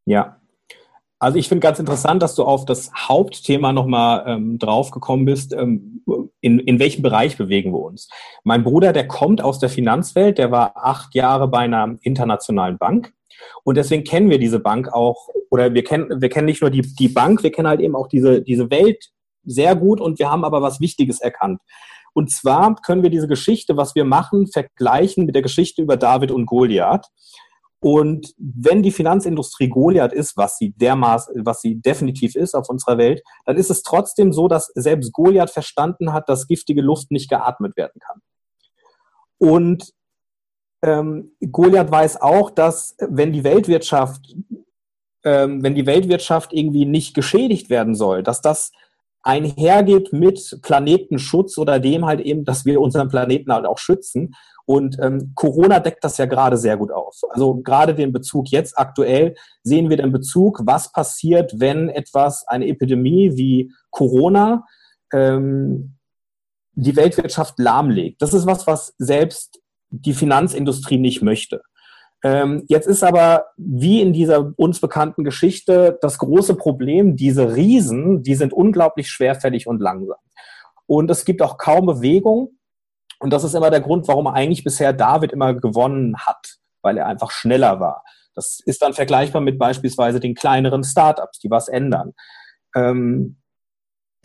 Ja, 0.05 0.38
also 1.19 1.37
ich 1.37 1.49
finde 1.49 1.61
ganz 1.61 1.79
interessant, 1.79 2.23
dass 2.23 2.35
du 2.35 2.43
auf 2.43 2.65
das 2.65 2.91
Hauptthema 2.95 3.73
nochmal 3.73 4.23
ähm, 4.25 4.57
draufgekommen 4.57 5.25
bist. 5.25 5.53
Ähm, 5.53 6.01
in, 6.39 6.59
in 6.59 6.79
welchem 6.79 7.01
Bereich 7.01 7.37
bewegen 7.37 7.73
wir 7.73 7.79
uns? 7.79 8.09
Mein 8.43 8.63
Bruder, 8.63 8.93
der 8.93 9.07
kommt 9.07 9.41
aus 9.41 9.59
der 9.59 9.69
Finanzwelt, 9.69 10.37
der 10.37 10.51
war 10.51 10.73
acht 10.75 11.13
Jahre 11.13 11.49
bei 11.49 11.59
einer 11.59 11.97
internationalen 12.01 12.77
Bank. 12.77 13.13
Und 13.63 13.75
deswegen 13.75 14.03
kennen 14.03 14.29
wir 14.29 14.39
diese 14.39 14.59
Bank 14.59 14.91
auch, 14.93 15.27
oder 15.49 15.73
wir 15.73 15.83
kennen, 15.83 16.21
wir 16.21 16.29
kennen 16.29 16.45
nicht 16.45 16.61
nur 16.61 16.71
die, 16.71 16.81
die 16.81 17.09
Bank, 17.09 17.43
wir 17.43 17.51
kennen 17.51 17.67
halt 17.67 17.81
eben 17.81 17.95
auch 17.95 18.07
diese, 18.07 18.41
diese 18.41 18.69
Welt 18.71 19.09
sehr 19.43 19.75
gut 19.75 19.99
und 19.99 20.19
wir 20.19 20.31
haben 20.31 20.43
aber 20.43 20.61
was 20.61 20.79
Wichtiges 20.79 21.19
erkannt. 21.19 21.59
Und 22.13 22.31
zwar 22.31 22.75
können 22.75 23.03
wir 23.03 23.09
diese 23.09 23.27
Geschichte, 23.27 23.77
was 23.77 23.95
wir 23.95 24.03
machen, 24.03 24.47
vergleichen 24.47 25.25
mit 25.25 25.35
der 25.35 25.41
Geschichte 25.41 25.81
über 25.81 25.95
David 25.95 26.31
und 26.31 26.45
Goliath. 26.45 27.07
Und 27.81 28.33
wenn 28.37 28.83
die 28.83 28.91
Finanzindustrie 28.91 29.69
Goliath 29.69 30.11
ist, 30.11 30.35
was 30.35 30.57
sie 30.57 30.71
dermaßen, 30.71 31.45
was 31.45 31.61
sie 31.61 31.75
definitiv 31.79 32.35
ist 32.35 32.53
auf 32.53 32.69
unserer 32.69 32.97
Welt, 32.97 33.23
dann 33.45 33.55
ist 33.55 33.69
es 33.69 33.83
trotzdem 33.83 34.33
so, 34.33 34.49
dass 34.49 34.67
selbst 34.75 35.13
Goliath 35.13 35.49
verstanden 35.49 36.11
hat, 36.11 36.27
dass 36.27 36.47
giftige 36.47 36.81
Luft 36.81 37.11
nicht 37.11 37.29
geatmet 37.29 37.77
werden 37.77 38.01
kann. 38.01 38.21
Und 39.37 39.93
ähm, 40.81 41.31
Goliath 41.39 41.91
weiß 41.91 42.21
auch, 42.21 42.51
dass 42.51 42.95
wenn 42.99 43.31
die 43.31 43.45
Weltwirtschaft, 43.45 44.35
ähm, 45.23 45.63
wenn 45.63 45.75
die 45.75 45.85
Weltwirtschaft 45.85 46.53
irgendwie 46.53 46.85
nicht 46.85 47.13
geschädigt 47.13 47.69
werden 47.69 47.95
soll, 47.95 48.23
dass 48.23 48.41
das 48.41 48.71
einhergeht 49.21 50.13
mit 50.13 50.59
Planetenschutz 50.61 51.57
oder 51.57 51.79
dem 51.79 52.05
halt 52.05 52.21
eben, 52.21 52.45
dass 52.45 52.65
wir 52.65 52.79
unseren 52.81 53.09
Planeten 53.09 53.51
halt 53.51 53.65
auch 53.65 53.77
schützen. 53.77 54.35
Und 54.69 54.99
ähm, 55.01 55.31
Corona 55.33 55.79
deckt 55.79 56.03
das 56.03 56.19
ja 56.19 56.27
gerade 56.27 56.55
sehr 56.55 56.77
gut 56.77 56.91
auf. 56.91 57.21
Also 57.31 57.55
gerade 57.55 57.95
den 57.95 58.13
Bezug 58.13 58.51
jetzt 58.51 58.77
aktuell 58.77 59.33
sehen 59.63 59.89
wir 59.89 59.97
den 59.97 60.11
Bezug, 60.11 60.61
was 60.63 60.91
passiert, 60.91 61.59
wenn 61.59 61.89
etwas, 61.89 62.47
eine 62.47 62.67
Epidemie 62.67 63.35
wie 63.35 63.71
Corona 63.89 64.67
ähm, 65.11 65.95
die 66.73 66.95
Weltwirtschaft 66.95 67.57
lahmlegt. 67.57 68.21
Das 68.21 68.35
ist 68.35 68.45
was, 68.45 68.67
was 68.67 68.93
selbst 68.99 69.59
die 69.89 70.13
Finanzindustrie 70.13 70.99
nicht 70.99 71.23
möchte. 71.23 71.63
Ähm, 72.23 72.63
jetzt 72.67 72.85
ist 72.85 73.03
aber, 73.03 73.45
wie 73.57 74.03
in 74.03 74.13
dieser 74.13 74.53
uns 74.55 74.79
bekannten 74.79 75.23
Geschichte, 75.23 75.97
das 75.99 76.19
große 76.19 76.53
Problem, 76.53 77.15
diese 77.15 77.55
Riesen, 77.55 78.21
die 78.21 78.35
sind 78.35 78.53
unglaublich 78.53 79.09
schwerfällig 79.09 79.65
und 79.65 79.81
langsam. 79.81 80.19
Und 80.85 81.09
es 81.09 81.25
gibt 81.25 81.41
auch 81.41 81.57
kaum 81.57 81.87
Bewegung. 81.87 82.58
Und 83.19 83.31
das 83.31 83.43
ist 83.43 83.53
immer 83.53 83.69
der 83.69 83.81
Grund, 83.81 84.07
warum 84.07 84.27
eigentlich 84.27 84.63
bisher 84.63 84.93
David 84.93 85.31
immer 85.31 85.53
gewonnen 85.53 86.17
hat, 86.17 86.57
weil 86.81 86.97
er 86.97 87.07
einfach 87.07 87.31
schneller 87.31 87.79
war. 87.79 88.03
Das 88.33 88.61
ist 88.65 88.81
dann 88.81 88.93
vergleichbar 88.93 89.41
mit 89.41 89.59
beispielsweise 89.59 90.19
den 90.19 90.35
kleineren 90.35 90.83
Startups, 90.83 91.39
die 91.39 91.49
was 91.49 91.67
ändern. 91.67 92.13
Ähm, 92.75 93.37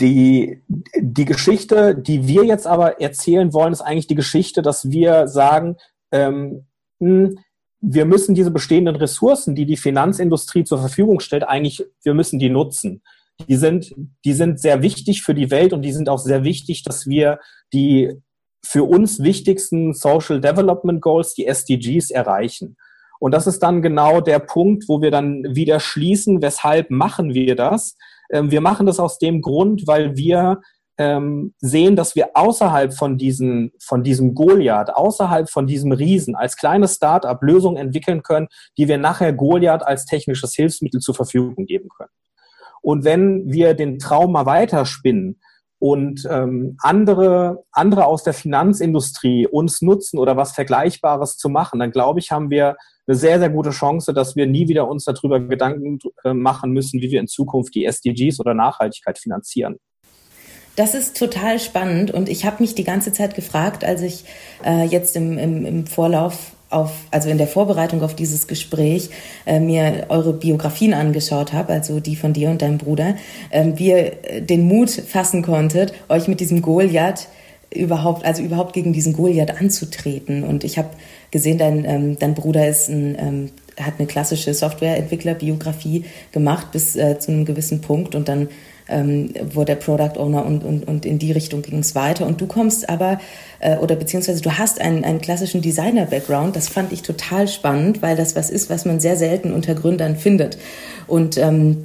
die, 0.00 0.62
die 0.96 1.24
Geschichte, 1.24 1.94
die 1.96 2.26
wir 2.26 2.44
jetzt 2.44 2.66
aber 2.66 3.00
erzählen 3.00 3.52
wollen, 3.52 3.72
ist 3.72 3.80
eigentlich 3.80 4.06
die 4.06 4.14
Geschichte, 4.14 4.62
dass 4.62 4.90
wir 4.90 5.28
sagen, 5.28 5.76
ähm, 6.12 6.66
hm, 7.00 7.38
wir 7.80 8.04
müssen 8.04 8.34
diese 8.34 8.50
bestehenden 8.50 8.96
Ressourcen, 8.96 9.54
die 9.54 9.66
die 9.66 9.76
Finanzindustrie 9.76 10.64
zur 10.64 10.78
Verfügung 10.78 11.20
stellt, 11.20 11.44
eigentlich, 11.44 11.84
wir 12.02 12.14
müssen 12.14 12.38
die 12.38 12.48
nutzen. 12.48 13.02
Die 13.48 13.56
sind, 13.56 13.94
die 14.24 14.32
sind 14.32 14.60
sehr 14.60 14.80
wichtig 14.80 15.22
für 15.22 15.34
die 15.34 15.50
Welt 15.50 15.72
und 15.72 15.82
die 15.82 15.92
sind 15.92 16.08
auch 16.08 16.18
sehr 16.18 16.44
wichtig, 16.44 16.82
dass 16.82 17.06
wir 17.06 17.40
die 17.72 18.22
für 18.64 18.84
uns 18.84 19.22
wichtigsten 19.22 19.92
Social 19.92 20.40
Development 20.40 21.00
Goals, 21.00 21.34
die 21.34 21.46
SDGs, 21.46 22.10
erreichen. 22.10 22.76
Und 23.20 23.32
das 23.32 23.46
ist 23.46 23.62
dann 23.62 23.82
genau 23.82 24.20
der 24.20 24.38
Punkt, 24.38 24.84
wo 24.88 25.00
wir 25.00 25.10
dann 25.10 25.44
wieder 25.54 25.80
schließen, 25.80 26.42
weshalb 26.42 26.90
machen 26.90 27.34
wir 27.34 27.56
das? 27.56 27.96
Ähm, 28.30 28.50
wir 28.50 28.60
machen 28.60 28.86
das 28.86 29.00
aus 29.00 29.18
dem 29.18 29.40
Grund, 29.40 29.86
weil 29.86 30.16
wir 30.16 30.60
ähm, 30.98 31.54
sehen, 31.58 31.96
dass 31.96 32.14
wir 32.14 32.30
außerhalb 32.34 32.94
von, 32.94 33.18
diesen, 33.18 33.72
von 33.80 34.02
diesem 34.02 34.34
Goliath, 34.34 34.90
außerhalb 34.94 35.50
von 35.50 35.66
diesem 35.66 35.92
Riesen 35.92 36.36
als 36.36 36.56
kleines 36.56 36.96
Start-up 36.96 37.42
Lösungen 37.42 37.76
entwickeln 37.76 38.22
können, 38.22 38.48
die 38.78 38.88
wir 38.88 38.98
nachher 38.98 39.32
Goliath 39.32 39.84
als 39.84 40.06
technisches 40.06 40.54
Hilfsmittel 40.54 41.00
zur 41.00 41.14
Verfügung 41.14 41.66
geben 41.66 41.88
können. 41.96 42.10
Und 42.80 43.04
wenn 43.04 43.50
wir 43.50 43.74
den 43.74 43.98
Traum 43.98 44.32
mal 44.32 44.46
weiterspinnen 44.46 45.40
und 45.84 46.26
ähm, 46.30 46.78
andere, 46.78 47.62
andere 47.70 48.06
aus 48.06 48.24
der 48.24 48.32
Finanzindustrie 48.32 49.46
uns 49.46 49.82
nutzen 49.82 50.18
oder 50.18 50.34
was 50.34 50.52
Vergleichbares 50.52 51.36
zu 51.36 51.50
machen, 51.50 51.78
dann 51.78 51.90
glaube 51.90 52.20
ich, 52.20 52.30
haben 52.30 52.48
wir 52.48 52.76
eine 53.06 53.14
sehr, 53.14 53.38
sehr 53.38 53.50
gute 53.50 53.68
Chance, 53.68 54.14
dass 54.14 54.34
wir 54.34 54.46
nie 54.46 54.66
wieder 54.66 54.88
uns 54.88 55.04
darüber 55.04 55.40
Gedanken 55.40 55.98
äh, 56.24 56.32
machen 56.32 56.70
müssen, 56.70 57.02
wie 57.02 57.10
wir 57.10 57.20
in 57.20 57.26
Zukunft 57.26 57.74
die 57.74 57.84
SDGs 57.84 58.40
oder 58.40 58.54
Nachhaltigkeit 58.54 59.18
finanzieren. 59.18 59.76
Das 60.74 60.94
ist 60.94 61.18
total 61.18 61.60
spannend 61.60 62.10
und 62.10 62.30
ich 62.30 62.46
habe 62.46 62.62
mich 62.62 62.74
die 62.74 62.84
ganze 62.84 63.12
Zeit 63.12 63.34
gefragt, 63.34 63.84
als 63.84 64.00
ich 64.00 64.24
äh, 64.64 64.86
jetzt 64.86 65.14
im, 65.16 65.36
im, 65.36 65.66
im 65.66 65.86
Vorlauf 65.86 66.52
auf, 66.74 66.92
also 67.10 67.28
in 67.28 67.38
der 67.38 67.46
Vorbereitung 67.46 68.02
auf 68.02 68.14
dieses 68.14 68.46
Gespräch 68.46 69.10
äh, 69.46 69.60
mir 69.60 70.06
eure 70.08 70.32
Biografien 70.32 70.94
angeschaut 70.94 71.52
habe, 71.52 71.72
also 71.72 72.00
die 72.00 72.16
von 72.16 72.32
dir 72.32 72.50
und 72.50 72.62
deinem 72.62 72.78
Bruder, 72.78 73.14
äh, 73.50 73.64
wie 73.76 73.88
ihr 73.88 74.12
äh, 74.24 74.42
den 74.42 74.66
Mut 74.66 74.90
fassen 74.90 75.42
konntet, 75.42 75.94
euch 76.08 76.28
mit 76.28 76.40
diesem 76.40 76.62
Goliath 76.62 77.28
überhaupt, 77.74 78.24
also 78.24 78.42
überhaupt 78.42 78.72
gegen 78.72 78.92
diesen 78.92 79.12
Goliath 79.12 79.60
anzutreten. 79.60 80.44
Und 80.44 80.64
ich 80.64 80.78
habe 80.78 80.90
gesehen, 81.30 81.58
dein, 81.58 81.84
ähm, 81.84 82.18
dein 82.18 82.34
Bruder 82.34 82.68
ist 82.68 82.88
ein, 82.88 83.16
ähm, 83.18 83.50
hat 83.80 83.94
eine 83.98 84.06
klassische 84.06 84.54
Softwareentwickler-Biografie 84.54 86.04
gemacht 86.32 86.70
bis 86.72 86.96
äh, 86.96 87.18
zu 87.18 87.32
einem 87.32 87.44
gewissen 87.44 87.80
Punkt 87.80 88.14
und 88.14 88.28
dann 88.28 88.48
ähm, 88.88 89.30
wurde 89.52 89.72
er 89.72 89.76
Product 89.76 90.18
Owner 90.18 90.44
und, 90.44 90.64
und, 90.64 90.86
und 90.86 91.06
in 91.06 91.18
die 91.18 91.32
Richtung 91.32 91.62
ging 91.62 91.78
es 91.78 91.94
weiter. 91.94 92.26
Und 92.26 92.40
du 92.40 92.46
kommst 92.46 92.88
aber, 92.88 93.18
äh, 93.60 93.76
oder 93.78 93.96
beziehungsweise 93.96 94.42
du 94.42 94.58
hast 94.58 94.80
einen, 94.80 95.04
einen 95.04 95.20
klassischen 95.20 95.62
Designer-Background. 95.62 96.54
Das 96.56 96.68
fand 96.68 96.92
ich 96.92 97.02
total 97.02 97.48
spannend, 97.48 98.02
weil 98.02 98.16
das 98.16 98.36
was 98.36 98.50
ist, 98.50 98.70
was 98.70 98.84
man 98.84 99.00
sehr 99.00 99.16
selten 99.16 99.52
unter 99.52 99.74
Gründern 99.74 100.16
findet. 100.16 100.58
Und 101.06 101.38
ähm, 101.38 101.84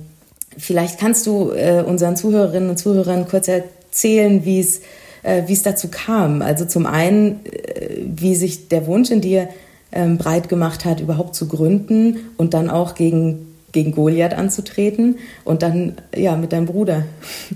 vielleicht 0.57 0.99
kannst 0.99 1.25
du 1.27 1.51
äh, 1.51 1.83
unseren 1.85 2.15
Zuhörerinnen 2.15 2.69
und 2.69 2.77
Zuhörern 2.77 3.27
kurz 3.27 3.47
erzählen, 3.47 4.43
wie 4.45 4.59
es 4.59 4.81
äh, 5.23 5.43
wie 5.47 5.53
es 5.53 5.63
dazu 5.63 5.89
kam. 5.89 6.41
Also 6.41 6.65
zum 6.65 6.85
einen, 6.85 7.45
äh, 7.45 7.97
wie 8.05 8.35
sich 8.35 8.67
der 8.69 8.87
Wunsch 8.87 9.11
in 9.11 9.21
dir 9.21 9.49
ähm, 9.91 10.17
breit 10.17 10.49
gemacht 10.49 10.85
hat, 10.85 10.99
überhaupt 10.99 11.35
zu 11.35 11.47
gründen 11.47 12.31
und 12.37 12.53
dann 12.53 12.69
auch 12.69 12.95
gegen, 12.95 13.48
gegen 13.71 13.91
Goliath 13.91 14.33
anzutreten 14.33 15.17
und 15.45 15.61
dann 15.61 15.95
ja 16.15 16.35
mit 16.35 16.51
deinem 16.51 16.65
Bruder. 16.65 17.03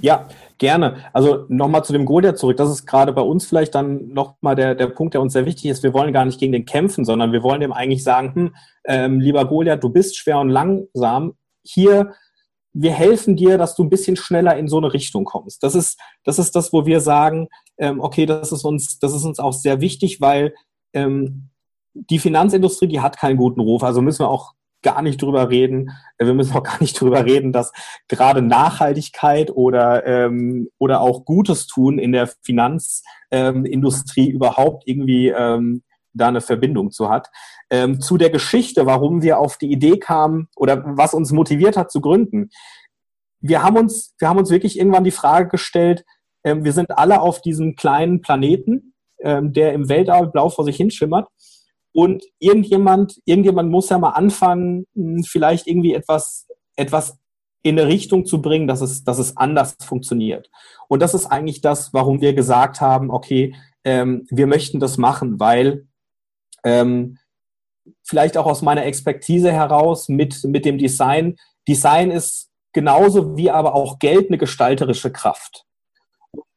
Ja, 0.02 0.28
Gerne. 0.60 0.98
Also 1.12 1.46
nochmal 1.50 1.84
zu 1.84 1.92
dem 1.92 2.06
Goliath 2.06 2.38
zurück. 2.38 2.56
Das 2.56 2.70
ist 2.70 2.86
gerade 2.86 3.12
bei 3.12 3.22
uns 3.22 3.46
vielleicht 3.46 3.76
dann 3.76 4.14
nochmal 4.14 4.56
der, 4.56 4.76
der 4.76 4.88
Punkt, 4.88 5.14
der 5.14 5.20
uns 5.20 5.34
sehr 5.34 5.46
wichtig 5.46 5.66
ist. 5.66 5.84
Wir 5.84 5.94
wollen 5.94 6.14
gar 6.14 6.24
nicht 6.24 6.40
gegen 6.40 6.54
den 6.54 6.64
kämpfen, 6.64 7.04
sondern 7.04 7.34
wir 7.34 7.44
wollen 7.44 7.60
dem 7.60 7.74
eigentlich 7.74 8.04
sagen, 8.04 8.34
hm, 8.34 8.56
ähm, 8.86 9.20
lieber 9.20 9.44
Goliath, 9.44 9.84
du 9.84 9.90
bist 9.90 10.16
schwer 10.16 10.40
und 10.40 10.50
langsam. 10.50 11.34
Hier 11.66 12.14
wir 12.74 12.92
helfen 12.92 13.36
dir, 13.36 13.58
dass 13.58 13.76
du 13.76 13.84
ein 13.84 13.90
bisschen 13.90 14.16
schneller 14.16 14.58
in 14.58 14.68
so 14.68 14.78
eine 14.78 14.92
Richtung 14.92 15.26
kommst. 15.26 15.62
Das 15.64 15.76
ist, 15.76 16.00
das 16.24 16.40
ist 16.40 16.56
das, 16.56 16.74
wo 16.74 16.86
wir 16.86 17.00
sagen, 17.00 17.48
ähm, 17.78 18.02
okay, 18.02 18.26
das 18.26 18.52
ist 18.52 18.66
uns, 18.66 19.00
das 19.00 19.14
ist 19.14 19.24
uns 19.24 19.40
auch 19.40 19.54
sehr 19.54 19.80
wichtig, 19.80 20.22
weil 20.22 20.56
ähm, 20.94 21.50
die 21.94 22.18
Finanzindustrie, 22.18 22.88
die 22.88 23.02
hat 23.02 23.18
keinen 23.18 23.38
guten 23.38 23.62
Ruf. 23.62 23.84
Also 23.84 24.02
müssen 24.02 24.22
wir 24.22 24.30
auch 24.30 24.54
gar 24.84 25.02
nicht 25.02 25.22
drüber 25.22 25.50
reden. 25.50 25.92
Äh, 26.18 26.26
wir 26.26 26.34
müssen 26.34 26.56
auch 26.56 26.64
gar 26.64 26.80
nicht 26.82 26.94
drüber 27.00 27.26
reden, 27.26 27.52
dass 27.52 27.72
gerade 28.08 28.42
Nachhaltigkeit 28.42 29.50
oder, 29.52 30.06
ähm, 30.06 30.70
oder 30.78 31.02
auch 31.02 31.26
Gutes 31.26 31.68
tun 31.68 31.98
in 31.98 32.12
der 32.12 32.28
Finanzindustrie 32.44 34.30
ähm, 34.30 34.36
überhaupt 34.36 34.84
irgendwie 34.86 35.30
ähm, 35.30 35.84
da 36.14 36.28
eine 36.28 36.42
Verbindung 36.42 36.92
zu 36.92 37.10
hat. 37.10 37.30
Ähm, 37.70 38.00
zu 38.00 38.18
der 38.18 38.30
Geschichte, 38.30 38.86
warum 38.86 39.24
wir 39.24 39.40
auf 39.40 39.58
die 39.58 39.72
Idee 39.72 39.98
kamen 39.98 40.48
oder 40.56 40.84
was 40.86 41.14
uns 41.14 41.32
motiviert 41.32 41.76
hat 41.76 41.92
zu 41.92 42.02
gründen. 42.02 42.50
Wir 43.40 43.64
haben 43.64 43.78
uns, 43.78 44.14
wir 44.20 44.30
haben 44.30 44.38
uns 44.38 44.52
wirklich 44.52 44.78
irgendwann 44.78 45.04
die 45.04 45.12
Frage 45.12 45.50
gestellt, 45.50 46.06
ähm, 46.44 46.64
wir 46.64 46.74
sind 46.74 46.98
alle 46.98 47.22
auf 47.22 47.42
diesem 47.42 47.76
kleinen 47.76 48.22
Planeten, 48.22 48.94
ähm, 49.22 49.54
der 49.54 49.74
im 49.74 49.90
Weltall 49.90 50.28
blau 50.28 50.50
vor 50.50 50.66
sich 50.66 50.78
hinschimmert. 50.78 51.28
Und 51.94 52.24
irgendjemand, 52.40 53.22
irgendjemand 53.26 53.70
muss 53.70 53.90
ja 53.90 53.98
mal 53.98 54.12
anfangen, 54.12 54.88
hm, 54.96 55.24
vielleicht 55.24 55.68
irgendwie 55.68 55.94
etwas, 55.94 56.48
etwas 56.76 57.18
in 57.62 57.80
eine 57.80 57.88
Richtung 57.88 58.26
zu 58.26 58.42
bringen, 58.42 58.68
dass 58.68 58.82
es, 58.82 59.04
dass 59.04 59.20
es 59.20 59.38
anders 59.38 59.76
funktioniert. 59.82 60.50
Und 60.90 61.02
das 61.02 61.14
ist 61.14 61.28
eigentlich 61.28 61.62
das, 61.62 61.94
warum 61.94 62.20
wir 62.20 62.34
gesagt 62.34 62.82
haben, 62.82 63.10
okay, 63.10 63.56
ähm, 63.86 64.28
wir 64.30 64.48
möchten 64.48 64.80
das 64.80 64.98
machen, 64.98 65.40
weil 65.40 65.88
ähm, 66.64 67.18
vielleicht 68.04 68.38
auch 68.38 68.46
aus 68.46 68.62
meiner 68.62 68.86
Expertise 68.86 69.52
heraus 69.52 70.10
mit, 70.10 70.44
mit 70.44 70.66
dem 70.66 70.78
Design, 70.78 71.38
Design 71.68 72.12
ist 72.12 72.50
genauso 72.74 73.38
wie 73.38 73.50
aber 73.52 73.76
auch 73.76 74.00
Geld 74.00 74.28
eine 74.28 74.38
gestalterische 74.38 75.12
Kraft. 75.12 75.66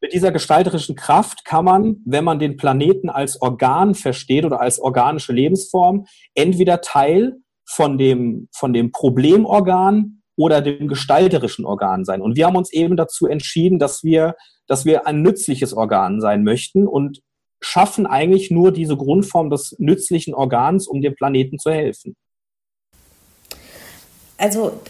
Mit 0.06 0.12
dieser 0.12 0.30
gestalterischen 0.30 0.94
Kraft 0.94 1.44
kann 1.44 1.64
man, 1.64 1.96
wenn 2.04 2.22
man 2.22 2.38
den 2.38 2.56
Planeten 2.56 3.10
als 3.10 3.42
Organ 3.42 3.96
versteht 3.96 4.44
oder 4.44 4.60
als 4.60 4.78
organische 4.78 5.32
Lebensform, 5.32 6.06
entweder 6.32 6.80
Teil 6.80 7.38
von 7.64 7.98
dem, 7.98 8.48
von 8.54 8.72
dem 8.72 8.92
Problemorgan 8.92 10.22
oder 10.36 10.62
dem 10.62 10.86
gestalterischen 10.86 11.64
Organ 11.64 12.04
sein. 12.04 12.22
Und 12.22 12.36
wir 12.36 12.46
haben 12.46 12.54
uns 12.54 12.72
eben 12.72 12.96
dazu 12.96 13.26
entschieden, 13.26 13.80
dass 13.80 14.04
wir, 14.04 14.36
dass 14.68 14.84
wir 14.84 15.08
ein 15.08 15.22
nützliches 15.22 15.74
Organ 15.74 16.20
sein 16.20 16.44
möchten 16.44 16.86
und 16.86 17.20
schaffen 17.60 18.06
eigentlich 18.06 18.52
nur 18.52 18.70
diese 18.70 18.96
Grundform 18.96 19.50
des 19.50 19.74
nützlichen 19.80 20.34
Organs, 20.34 20.86
um 20.86 21.02
dem 21.02 21.16
Planeten 21.16 21.58
zu 21.58 21.72
helfen. 21.72 22.14
Also 24.38 24.80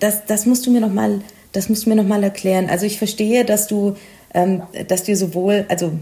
das, 0.00 0.24
das 0.24 0.46
musst 0.46 0.66
du 0.66 0.70
mir 0.70 0.80
noch 0.80 0.94
mal, 0.94 1.20
das 1.52 1.68
musst 1.68 1.84
du 1.84 1.90
mir 1.90 2.02
noch 2.02 2.22
erklären. 2.22 2.70
Also 2.70 2.86
ich 2.86 2.96
verstehe, 2.96 3.44
dass 3.44 3.66
du, 3.66 3.96
ähm, 4.34 4.62
dass 4.88 5.04
dir 5.04 5.16
sowohl, 5.16 5.66
also 5.68 5.92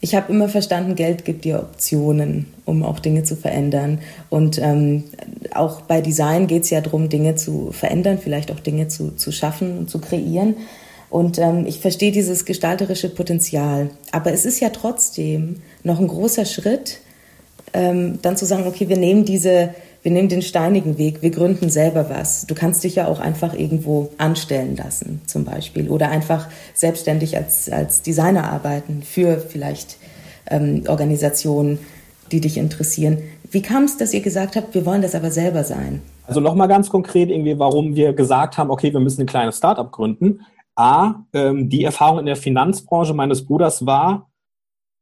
ich 0.00 0.14
habe 0.14 0.30
immer 0.30 0.50
verstanden, 0.50 0.96
Geld 0.96 1.24
gibt 1.24 1.46
dir 1.46 1.60
Optionen, 1.60 2.52
um 2.66 2.82
auch 2.82 2.98
Dinge 2.98 3.22
zu 3.22 3.36
verändern. 3.36 4.00
Und 4.28 4.58
ähm, 4.58 5.04
auch 5.54 5.80
bei 5.80 6.02
Design 6.02 6.46
geht 6.46 6.64
es 6.64 6.70
ja 6.70 6.82
darum, 6.82 7.08
Dinge 7.08 7.36
zu 7.36 7.72
verändern, 7.72 8.18
vielleicht 8.22 8.52
auch 8.52 8.60
Dinge 8.60 8.88
zu, 8.88 9.12
zu 9.12 9.32
schaffen 9.32 9.78
und 9.78 9.88
zu 9.88 10.00
kreieren. 10.00 10.56
Und 11.08 11.38
ähm, 11.38 11.64
ich 11.66 11.80
verstehe 11.80 12.12
dieses 12.12 12.44
gestalterische 12.44 13.08
Potenzial. 13.08 13.88
Aber 14.12 14.32
es 14.32 14.44
ist 14.44 14.60
ja 14.60 14.68
trotzdem 14.68 15.62
noch 15.84 15.98
ein 16.00 16.08
großer 16.08 16.44
Schritt, 16.44 16.98
ähm, 17.72 18.18
dann 18.20 18.36
zu 18.36 18.44
sagen, 18.44 18.66
okay, 18.66 18.90
wir 18.90 18.98
nehmen 18.98 19.24
diese 19.24 19.74
wir 20.04 20.12
nehmen 20.12 20.28
den 20.28 20.42
steinigen 20.42 20.98
Weg, 20.98 21.22
wir 21.22 21.30
gründen 21.30 21.70
selber 21.70 22.10
was. 22.10 22.46
Du 22.46 22.54
kannst 22.54 22.84
dich 22.84 22.96
ja 22.96 23.08
auch 23.08 23.20
einfach 23.20 23.54
irgendwo 23.54 24.10
anstellen 24.18 24.76
lassen, 24.76 25.22
zum 25.26 25.46
Beispiel, 25.46 25.88
oder 25.88 26.10
einfach 26.10 26.46
selbstständig 26.74 27.38
als, 27.38 27.70
als 27.70 28.02
Designer 28.02 28.52
arbeiten 28.52 29.02
für 29.02 29.38
vielleicht 29.38 29.96
ähm, 30.50 30.84
Organisationen, 30.88 31.78
die 32.30 32.42
dich 32.42 32.58
interessieren. 32.58 33.22
Wie 33.50 33.62
kam 33.62 33.84
es, 33.84 33.96
dass 33.96 34.12
ihr 34.12 34.20
gesagt 34.20 34.56
habt, 34.56 34.74
wir 34.74 34.84
wollen 34.84 35.00
das 35.00 35.14
aber 35.14 35.30
selber 35.30 35.64
sein? 35.64 36.02
Also 36.26 36.40
nochmal 36.40 36.68
ganz 36.68 36.90
konkret 36.90 37.30
irgendwie, 37.30 37.58
warum 37.58 37.96
wir 37.96 38.12
gesagt 38.12 38.58
haben, 38.58 38.70
okay, 38.70 38.92
wir 38.92 39.00
müssen 39.00 39.22
ein 39.22 39.26
kleines 39.26 39.56
Startup 39.56 39.90
gründen. 39.90 40.40
A, 40.76 41.14
ähm, 41.32 41.70
die 41.70 41.82
Erfahrung 41.82 42.18
in 42.18 42.26
der 42.26 42.36
Finanzbranche 42.36 43.14
meines 43.14 43.46
Bruders 43.46 43.86
war, 43.86 44.28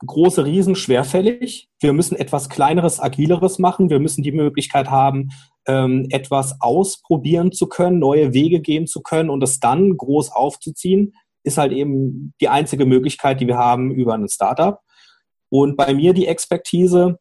große 0.04 0.44
Riesen 0.44 0.74
schwerfällig. 0.74 1.68
Wir 1.80 1.92
müssen 1.92 2.16
etwas 2.16 2.48
kleineres, 2.48 3.00
agileres 3.00 3.58
machen. 3.58 3.90
Wir 3.90 4.00
müssen 4.00 4.22
die 4.22 4.32
Möglichkeit 4.32 4.90
haben, 4.90 5.30
ähm, 5.66 6.06
etwas 6.10 6.60
ausprobieren 6.60 7.52
zu 7.52 7.66
können, 7.68 7.98
neue 7.98 8.32
Wege 8.32 8.60
gehen 8.60 8.86
zu 8.86 9.00
können 9.02 9.30
und 9.30 9.42
es 9.42 9.60
dann 9.60 9.96
groß 9.96 10.32
aufzuziehen, 10.32 11.14
ist 11.44 11.58
halt 11.58 11.72
eben 11.72 12.34
die 12.40 12.48
einzige 12.48 12.86
Möglichkeit, 12.86 13.40
die 13.40 13.46
wir 13.46 13.58
haben 13.58 13.90
über 13.90 14.14
ein 14.14 14.28
Startup. 14.28 14.80
Und 15.48 15.76
bei 15.76 15.92
mir 15.94 16.14
die 16.14 16.26
Expertise 16.26 17.18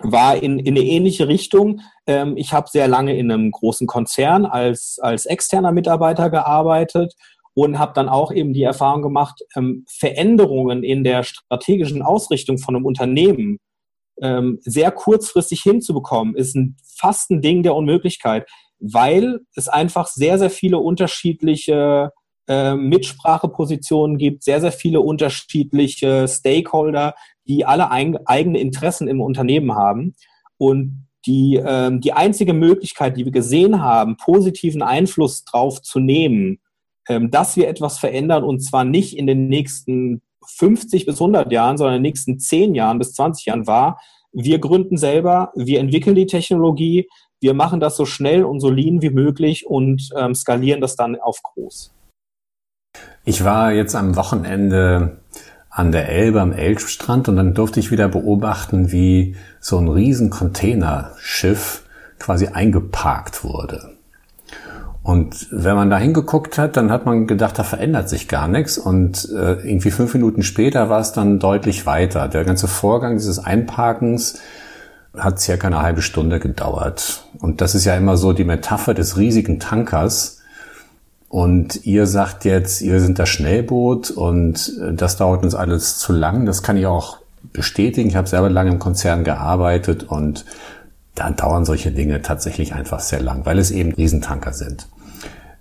war 0.00 0.36
in, 0.36 0.58
in 0.58 0.76
eine 0.76 0.84
ähnliche 0.84 1.28
Richtung. 1.28 1.80
Ähm, 2.06 2.36
ich 2.36 2.52
habe 2.52 2.68
sehr 2.70 2.88
lange 2.88 3.16
in 3.16 3.30
einem 3.30 3.50
großen 3.50 3.86
Konzern 3.86 4.46
als, 4.46 4.98
als 5.00 5.26
externer 5.26 5.72
Mitarbeiter 5.72 6.30
gearbeitet 6.30 7.14
und 7.54 7.78
habe 7.78 7.92
dann 7.94 8.08
auch 8.08 8.32
eben 8.32 8.52
die 8.52 8.62
Erfahrung 8.62 9.02
gemacht, 9.02 9.42
ähm, 9.56 9.84
Veränderungen 9.88 10.82
in 10.82 11.04
der 11.04 11.24
strategischen 11.24 12.02
Ausrichtung 12.02 12.58
von 12.58 12.76
einem 12.76 12.86
Unternehmen 12.86 13.58
ähm, 14.22 14.58
sehr 14.62 14.90
kurzfristig 14.92 15.62
hinzubekommen, 15.62 16.34
ist 16.34 16.54
ein, 16.54 16.76
fast 16.96 17.30
ein 17.30 17.40
Ding 17.40 17.62
der 17.62 17.74
Unmöglichkeit, 17.74 18.48
weil 18.78 19.40
es 19.54 19.68
einfach 19.68 20.06
sehr, 20.06 20.38
sehr 20.38 20.50
viele 20.50 20.78
unterschiedliche 20.78 22.10
äh, 22.48 22.74
Mitsprachepositionen 22.74 24.18
gibt, 24.18 24.42
sehr, 24.42 24.60
sehr 24.60 24.72
viele 24.72 25.00
unterschiedliche 25.00 26.26
Stakeholder, 26.28 27.14
die 27.46 27.64
alle 27.64 27.90
ein, 27.90 28.18
eigene 28.26 28.60
Interessen 28.60 29.08
im 29.08 29.20
Unternehmen 29.20 29.74
haben. 29.74 30.14
Und 30.56 31.06
die, 31.26 31.56
äh, 31.56 31.90
die 31.98 32.12
einzige 32.12 32.52
Möglichkeit, 32.52 33.16
die 33.16 33.24
wir 33.24 33.32
gesehen 33.32 33.82
haben, 33.82 34.16
positiven 34.16 34.82
Einfluss 34.82 35.44
drauf 35.44 35.82
zu 35.82 36.00
nehmen, 36.00 36.60
dass 37.18 37.56
wir 37.56 37.68
etwas 37.68 37.98
verändern 37.98 38.44
und 38.44 38.60
zwar 38.60 38.84
nicht 38.84 39.16
in 39.16 39.26
den 39.26 39.48
nächsten 39.48 40.22
50 40.46 41.06
bis 41.06 41.20
100 41.20 41.50
Jahren, 41.52 41.76
sondern 41.76 41.96
in 41.96 42.02
den 42.02 42.10
nächsten 42.10 42.38
10 42.38 42.74
Jahren 42.74 42.98
bis 42.98 43.12
20 43.14 43.46
Jahren 43.46 43.66
war, 43.66 44.00
wir 44.32 44.58
gründen 44.58 44.96
selber, 44.96 45.52
wir 45.56 45.80
entwickeln 45.80 46.14
die 46.14 46.26
Technologie, 46.26 47.08
wir 47.40 47.54
machen 47.54 47.80
das 47.80 47.96
so 47.96 48.04
schnell 48.04 48.44
und 48.44 48.60
so 48.60 48.70
lean 48.70 49.02
wie 49.02 49.10
möglich 49.10 49.66
und 49.66 50.10
ähm, 50.16 50.34
skalieren 50.34 50.80
das 50.80 50.94
dann 50.94 51.16
auf 51.16 51.42
groß. 51.42 51.92
Ich 53.24 53.44
war 53.44 53.72
jetzt 53.72 53.94
am 53.94 54.16
Wochenende 54.16 55.18
an 55.70 55.92
der 55.92 56.08
Elbe 56.08 56.40
am 56.40 56.52
Elbstrand 56.52 57.28
und 57.28 57.36
dann 57.36 57.54
durfte 57.54 57.80
ich 57.80 57.90
wieder 57.90 58.08
beobachten, 58.08 58.92
wie 58.92 59.36
so 59.60 59.78
ein 59.78 59.88
riesen 59.88 60.30
Containerschiff 60.30 61.84
quasi 62.18 62.48
eingeparkt 62.48 63.44
wurde. 63.44 63.96
Und 65.02 65.48
wenn 65.50 65.76
man 65.76 65.88
da 65.88 65.98
hingeguckt 65.98 66.58
hat, 66.58 66.76
dann 66.76 66.90
hat 66.90 67.06
man 67.06 67.26
gedacht, 67.26 67.58
da 67.58 67.64
verändert 67.64 68.08
sich 68.08 68.28
gar 68.28 68.48
nichts. 68.48 68.76
Und 68.76 69.28
äh, 69.30 69.54
irgendwie 69.54 69.90
fünf 69.90 70.12
Minuten 70.12 70.42
später 70.42 70.90
war 70.90 71.00
es 71.00 71.12
dann 71.12 71.38
deutlich 71.38 71.86
weiter. 71.86 72.28
Der 72.28 72.44
ganze 72.44 72.68
Vorgang 72.68 73.16
dieses 73.16 73.38
Einparkens 73.38 74.38
hat 75.16 75.40
circa 75.40 75.66
eine 75.66 75.82
halbe 75.82 76.02
Stunde 76.02 76.38
gedauert. 76.38 77.24
Und 77.40 77.60
das 77.60 77.74
ist 77.74 77.86
ja 77.86 77.96
immer 77.96 78.16
so 78.16 78.32
die 78.32 78.44
Metapher 78.44 78.92
des 78.92 79.16
riesigen 79.16 79.58
Tankers. 79.58 80.42
Und 81.30 81.86
ihr 81.86 82.06
sagt 82.06 82.44
jetzt, 82.44 82.82
ihr 82.82 83.00
sind 83.00 83.18
das 83.18 83.28
Schnellboot 83.28 84.10
und 84.10 84.72
äh, 84.82 84.92
das 84.92 85.16
dauert 85.16 85.42
uns 85.42 85.54
alles 85.54 85.98
zu 85.98 86.12
lang. 86.12 86.44
Das 86.44 86.62
kann 86.62 86.76
ich 86.76 86.86
auch 86.86 87.18
bestätigen. 87.52 88.08
Ich 88.08 88.16
habe 88.16 88.28
selber 88.28 88.50
lange 88.50 88.70
im 88.70 88.78
Konzern 88.78 89.24
gearbeitet 89.24 90.04
und 90.04 90.44
dann 91.14 91.36
dauern 91.36 91.64
solche 91.64 91.92
Dinge 91.92 92.22
tatsächlich 92.22 92.74
einfach 92.74 93.00
sehr 93.00 93.20
lang, 93.20 93.44
weil 93.44 93.58
es 93.58 93.70
eben 93.70 93.92
Riesentanker 93.92 94.52
sind. 94.52 94.88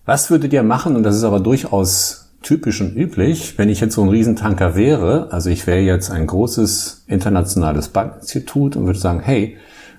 Was 0.05 0.29
würdet 0.29 0.53
ihr 0.53 0.63
machen, 0.63 0.95
und 0.95 1.03
das 1.03 1.15
ist 1.15 1.23
aber 1.23 1.39
durchaus 1.39 2.29
typisch 2.41 2.81
und 2.81 2.95
üblich, 2.95 3.57
wenn 3.57 3.69
ich 3.69 3.81
jetzt 3.81 3.95
so 3.95 4.01
ein 4.01 4.09
Riesentanker 4.09 4.75
wäre, 4.75 5.31
also 5.31 5.49
ich 5.49 5.67
wäre 5.67 5.79
jetzt 5.79 6.09
ein 6.09 6.25
großes 6.25 7.03
internationales 7.07 7.89
Bankinstitut 7.89 8.75
und 8.75 8.85
würde 8.85 8.99
sagen, 8.99 9.19
hey, 9.19 9.57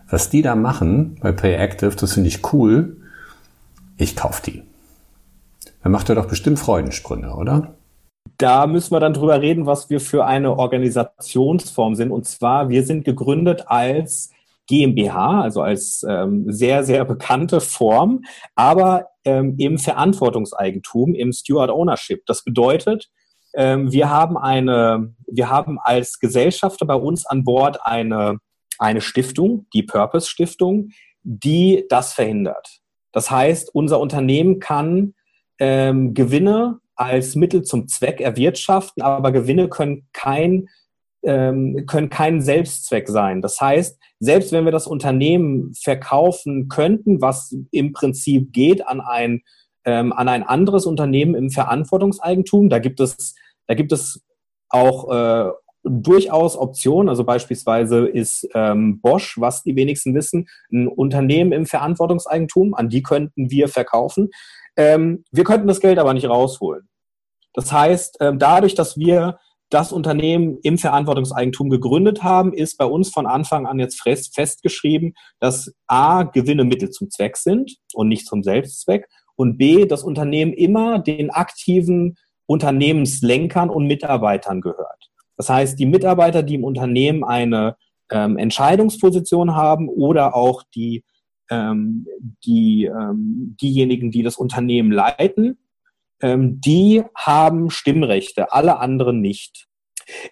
was 0.09 0.31
die 0.31 0.43
da 0.43 0.57
machen 0.57 1.17
bei 1.21 1.33
PayActive, 1.33 1.95
das 1.97 2.15
finde 2.15 2.29
ich 2.29 2.53
cool, 2.53 2.97
ich 3.97 4.17
kaufe 4.17 4.43
die. 4.45 4.63
Dann 5.83 5.93
macht 5.93 6.09
er 6.09 6.15
doch 6.15 6.27
bestimmt 6.27 6.59
Freudensprünge, 6.59 7.35
oder? 7.35 7.75
Da 8.39 8.67
müssen 8.67 8.93
wir 8.93 9.01
dann 9.01 9.15
drüber 9.15 9.41
reden, 9.41 9.67
was 9.67 9.91
wir 9.91 10.01
für 10.01 10.25
eine 10.25 10.57
Organisationsform 10.57 11.95
sind. 11.95 12.11
Und 12.11 12.27
zwar, 12.27 12.69
wir 12.69 12.85
sind 12.85 13.05
gegründet 13.05 13.65
als 13.67 14.31
GmbH, 14.71 15.43
also 15.43 15.63
als 15.63 16.07
ähm, 16.09 16.45
sehr, 16.47 16.85
sehr 16.85 17.05
bekannte 17.05 17.61
Form, 17.61 18.23
aber 18.55 19.09
ähm, 19.25 19.57
im 19.59 19.79
Verantwortungseigentum, 19.79 21.15
im 21.15 21.33
Steward 21.33 21.71
Ownership. 21.71 22.25
Das 22.27 22.45
bedeutet, 22.45 23.11
ähm, 23.55 23.91
wir 23.91 24.09
haben 24.09 24.39
eine, 24.39 25.13
wir 25.27 25.51
haben 25.51 25.81
als 25.83 26.21
Gesellschafter 26.21 26.87
bei 26.87 26.95
uns 26.95 27.27
an 27.27 27.43
Bord 27.43 27.85
eine, 27.85 28.39
eine 28.79 29.01
Stiftung, 29.01 29.67
die 29.75 29.83
Purpose 29.83 30.29
Stiftung, 30.29 30.91
die 31.25 31.85
das 31.89 32.13
verhindert. 32.13 32.79
Das 33.11 33.29
heißt, 33.29 33.75
unser 33.75 33.99
Unternehmen 33.99 34.61
kann 34.61 35.15
ähm, 35.59 36.15
Gewinne 36.15 36.79
als 36.95 37.35
Mittel 37.35 37.63
zum 37.65 37.89
Zweck 37.89 38.21
erwirtschaften, 38.21 39.03
aber 39.03 39.33
Gewinne 39.33 39.69
können 39.69 40.07
kein 40.13 40.69
ähm, 41.23 41.85
können 41.87 42.11
kein 42.11 42.41
Selbstzweck 42.41 43.09
sein. 43.09 43.43
Das 43.43 43.61
heißt, 43.61 43.99
selbst 44.21 44.53
wenn 44.53 44.65
wir 44.65 44.73
das 44.73 44.87
Unternehmen 44.87 45.73
verkaufen 45.75 46.69
könnten, 46.69 47.21
was 47.21 47.55
im 47.71 47.93
Prinzip 47.93 48.53
geht 48.53 48.87
an 48.87 49.01
ein, 49.01 49.43
ähm, 49.85 50.13
an 50.13 50.29
ein 50.29 50.43
anderes 50.43 50.87
Unternehmen 50.87 51.35
im 51.35 51.51
Verantwortungseigentum, 51.51 52.69
da 52.69 52.79
gibt 52.79 53.01
es, 53.01 53.35
da 53.67 53.75
gibt 53.75 53.93
es 53.93 54.23
auch 54.69 55.11
äh, 55.11 55.51
durchaus 55.83 56.57
Optionen. 56.57 57.09
Also 57.09 57.25
beispielsweise 57.25 58.07
ist 58.07 58.49
ähm, 58.55 59.01
Bosch, 59.01 59.39
was 59.39 59.63
die 59.63 59.77
wenigsten 59.77 60.15
wissen, 60.15 60.49
ein 60.73 60.89
Unternehmen 60.89 61.53
im 61.53 61.67
Verantwortungseigentum, 61.67 62.75
an 62.75 62.89
die 62.89 63.03
könnten 63.03 63.51
wir 63.51 63.69
verkaufen. 63.69 64.31
Ähm, 64.77 65.25
wir 65.31 65.45
könnten 65.45 65.69
das 65.69 65.81
Geld 65.81 65.99
aber 65.99 66.15
nicht 66.15 66.29
rausholen. 66.29 66.89
Das 67.53 67.73
heißt, 67.73 68.19
ähm, 68.21 68.39
dadurch, 68.39 68.75
dass 68.75 68.97
wir 68.97 69.39
das 69.71 69.93
Unternehmen 69.93 70.59
im 70.63 70.79
Verantwortungseigentum 70.79 71.71
gegründet 71.71 72.23
haben, 72.23 72.53
ist 72.53 72.77
bei 72.77 72.85
uns 72.85 73.09
von 73.11 73.27
Anfang 73.27 73.67
an 73.67 73.79
jetzt 73.79 74.03
fest, 74.03 74.35
festgeschrieben, 74.35 75.15
dass 75.39 75.73
A, 75.87 76.25
Gewinne 76.25 76.65
Mittel 76.65 76.91
zum 76.91 77.09
Zweck 77.09 77.37
sind 77.37 77.77
und 77.95 78.09
nicht 78.09 78.27
zum 78.27 78.43
Selbstzweck 78.43 79.09
und 79.37 79.57
B, 79.57 79.87
das 79.87 80.03
Unternehmen 80.03 80.53
immer 80.53 80.99
den 80.99 81.31
aktiven 81.31 82.17
Unternehmenslenkern 82.47 83.71
und 83.71 83.87
Mitarbeitern 83.87 84.61
gehört. 84.61 85.11
Das 85.37 85.49
heißt, 85.49 85.79
die 85.79 85.87
Mitarbeiter, 85.87 86.43
die 86.43 86.57
im 86.57 86.65
Unternehmen 86.65 87.25
eine 87.25 87.77
ähm, 88.11 88.37
Entscheidungsposition 88.37 89.55
haben 89.55 89.89
oder 89.89 90.35
auch 90.35 90.65
die, 90.75 91.05
ähm, 91.49 92.07
die, 92.45 92.85
ähm, 92.85 93.57
diejenigen, 93.63 94.11
die 94.11 94.23
das 94.23 94.37
Unternehmen 94.37 94.91
leiten, 94.91 95.59
ähm, 96.23 96.61
die 96.61 97.03
haben 97.15 97.71
Stimmrechte, 97.71 98.53
alle 98.53 98.79
anderen 98.79 99.21
nicht. 99.21 99.67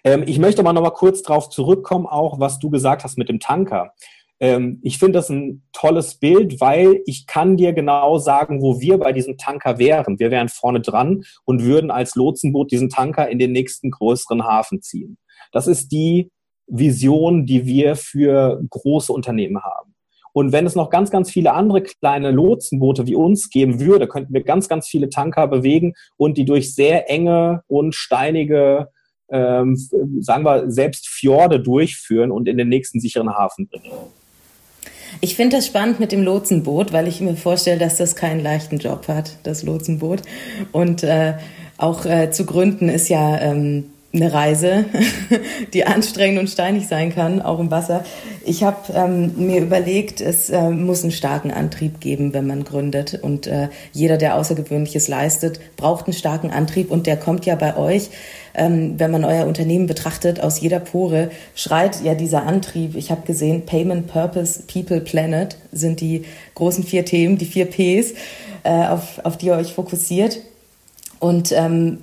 Ähm, 0.03 0.23
ich 0.25 0.39
möchte 0.39 0.61
aber 0.61 0.73
noch 0.73 0.81
mal 0.81 0.89
kurz 0.91 1.21
darauf 1.21 1.49
zurückkommen, 1.49 2.05
auch 2.05 2.39
was 2.39 2.59
du 2.59 2.69
gesagt 2.69 3.03
hast 3.03 3.17
mit 3.17 3.29
dem 3.29 3.39
Tanker. 3.39 3.93
Ähm, 4.39 4.79
ich 4.83 4.97
finde 4.97 5.19
das 5.19 5.29
ein 5.29 5.63
tolles 5.73 6.15
Bild, 6.15 6.61
weil 6.61 7.01
ich 7.05 7.27
kann 7.27 7.57
dir 7.57 7.73
genau 7.73 8.17
sagen, 8.17 8.61
wo 8.61 8.79
wir 8.79 8.97
bei 8.97 9.11
diesem 9.11 9.37
Tanker 9.37 9.77
wären. 9.79 10.19
Wir 10.19 10.31
wären 10.31 10.49
vorne 10.49 10.81
dran 10.81 11.23
und 11.43 11.63
würden 11.63 11.91
als 11.91 12.15
Lotsenboot 12.15 12.71
diesen 12.71 12.89
Tanker 12.89 13.29
in 13.29 13.39
den 13.39 13.51
nächsten 13.51 13.91
größeren 13.91 14.43
Hafen 14.45 14.81
ziehen. 14.81 15.17
Das 15.51 15.67
ist 15.67 15.91
die 15.91 16.31
Vision, 16.67 17.45
die 17.45 17.65
wir 17.65 17.95
für 17.95 18.61
große 18.69 19.11
Unternehmen 19.11 19.61
haben. 19.63 19.95
Und 20.39 20.53
wenn 20.53 20.65
es 20.65 20.73
noch 20.73 20.89
ganz, 20.89 21.11
ganz 21.11 21.29
viele 21.29 21.53
andere 21.53 21.81
kleine 21.81 22.31
Lotsenboote 22.31 23.05
wie 23.07 23.15
uns 23.15 23.49
geben 23.49 23.81
würde, 23.81 24.07
könnten 24.07 24.33
wir 24.33 24.41
ganz, 24.41 24.69
ganz 24.69 24.87
viele 24.87 25.09
Tanker 25.09 25.49
bewegen 25.49 25.95
und 26.15 26.37
die 26.37 26.45
durch 26.45 26.73
sehr 26.73 27.09
enge 27.09 27.61
und 27.67 27.93
steinige, 27.93 28.87
ähm, 29.29 29.75
sagen 30.21 30.45
wir, 30.45 30.71
selbst 30.71 31.09
Fjorde 31.09 31.59
durchführen 31.59 32.31
und 32.31 32.47
in 32.47 32.57
den 32.57 32.69
nächsten 32.69 33.01
sicheren 33.01 33.31
Hafen 33.31 33.67
bringen. 33.67 33.91
Ich 35.19 35.35
finde 35.35 35.57
das 35.57 35.67
spannend 35.67 35.99
mit 35.99 36.13
dem 36.13 36.23
Lotsenboot, 36.23 36.93
weil 36.93 37.09
ich 37.09 37.19
mir 37.19 37.35
vorstelle, 37.35 37.77
dass 37.77 37.97
das 37.97 38.15
keinen 38.15 38.39
leichten 38.39 38.77
Job 38.77 39.09
hat, 39.09 39.35
das 39.43 39.63
Lotsenboot. 39.63 40.21
Und 40.71 41.03
äh, 41.03 41.33
auch 41.77 42.05
äh, 42.05 42.31
zu 42.31 42.45
gründen 42.45 42.87
ist 42.87 43.09
ja 43.09 43.41
ähm, 43.41 43.89
eine 44.11 44.33
Reise, 44.33 44.85
die 45.73 45.85
anstrengend 45.85 46.39
und 46.39 46.49
steinig 46.49 46.87
sein 46.87 47.13
kann, 47.13 47.41
auch 47.41 47.59
im 47.59 47.69
Wasser. 47.69 48.03
Ich 48.43 48.63
habe 48.63 48.91
ähm, 48.93 49.33
mir 49.37 49.61
überlegt, 49.61 50.19
es 50.19 50.49
äh, 50.49 50.69
muss 50.69 51.03
einen 51.03 51.11
starken 51.11 51.51
Antrieb 51.51 51.99
geben, 51.99 52.33
wenn 52.33 52.47
man 52.47 52.63
gründet. 52.63 53.19
Und 53.21 53.45
äh, 53.45 53.69
jeder, 53.93 54.17
der 54.17 54.35
Außergewöhnliches 54.35 55.07
leistet, 55.07 55.59
braucht 55.77 56.07
einen 56.07 56.13
starken 56.13 56.49
Antrieb. 56.49 56.89
Und 56.89 57.05
der 57.05 57.17
kommt 57.17 57.45
ja 57.45 57.53
bei 57.53 57.77
euch, 57.77 58.09
ähm, 58.55 58.95
wenn 58.97 59.11
man 59.11 59.23
euer 59.25 59.45
Unternehmen 59.45 59.85
betrachtet, 59.85 60.41
aus 60.41 60.59
jeder 60.59 60.79
Pore 60.79 61.29
schreit 61.53 62.03
ja 62.03 62.15
dieser 62.15 62.47
Antrieb. 62.47 62.95
Ich 62.95 63.11
habe 63.11 63.21
gesehen, 63.27 63.67
Payment, 63.67 64.07
Purpose, 64.07 64.63
People, 64.63 65.01
Planet 65.01 65.55
sind 65.71 66.01
die 66.01 66.25
großen 66.55 66.83
vier 66.83 67.05
Themen, 67.05 67.37
die 67.37 67.45
vier 67.45 67.65
Ps, 67.65 68.13
äh, 68.63 68.87
auf, 68.87 69.23
auf 69.23 69.37
die 69.37 69.47
ihr 69.47 69.53
euch 69.53 69.73
fokussiert. 69.73 70.39
Und 71.19 71.51
ähm, 71.51 71.99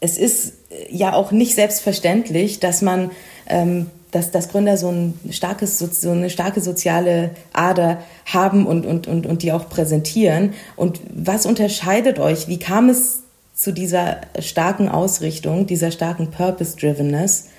es 0.00 0.18
ist 0.18 0.52
ja 0.90 1.12
auch 1.12 1.32
nicht 1.32 1.54
selbstverständlich, 1.54 2.60
dass 2.60 2.82
man, 2.82 3.10
ähm, 3.46 3.90
dass, 4.10 4.30
dass 4.30 4.48
Gründer 4.48 4.76
so, 4.76 4.88
ein 4.88 5.18
starkes, 5.30 5.78
so 5.78 6.10
eine 6.10 6.30
starke 6.30 6.60
soziale 6.60 7.30
Ader 7.52 8.02
haben 8.24 8.66
und, 8.66 8.86
und, 8.86 9.06
und, 9.06 9.26
und 9.26 9.42
die 9.42 9.52
auch 9.52 9.68
präsentieren. 9.68 10.54
Und 10.76 11.00
was 11.14 11.46
unterscheidet 11.46 12.18
euch? 12.18 12.48
Wie 12.48 12.58
kam 12.58 12.88
es 12.88 13.22
zu 13.54 13.72
dieser 13.72 14.20
starken 14.38 14.88
Ausrichtung, 14.88 15.66
dieser 15.66 15.90
starken 15.90 16.30
Purpose-Drivenness? 16.30 17.50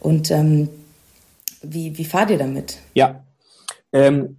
Und 0.00 0.30
ähm, 0.30 0.68
wie, 1.62 1.96
wie 1.98 2.04
fahrt 2.04 2.30
ihr 2.30 2.38
damit? 2.38 2.78
Ja, 2.94 3.24
ähm, 3.92 4.36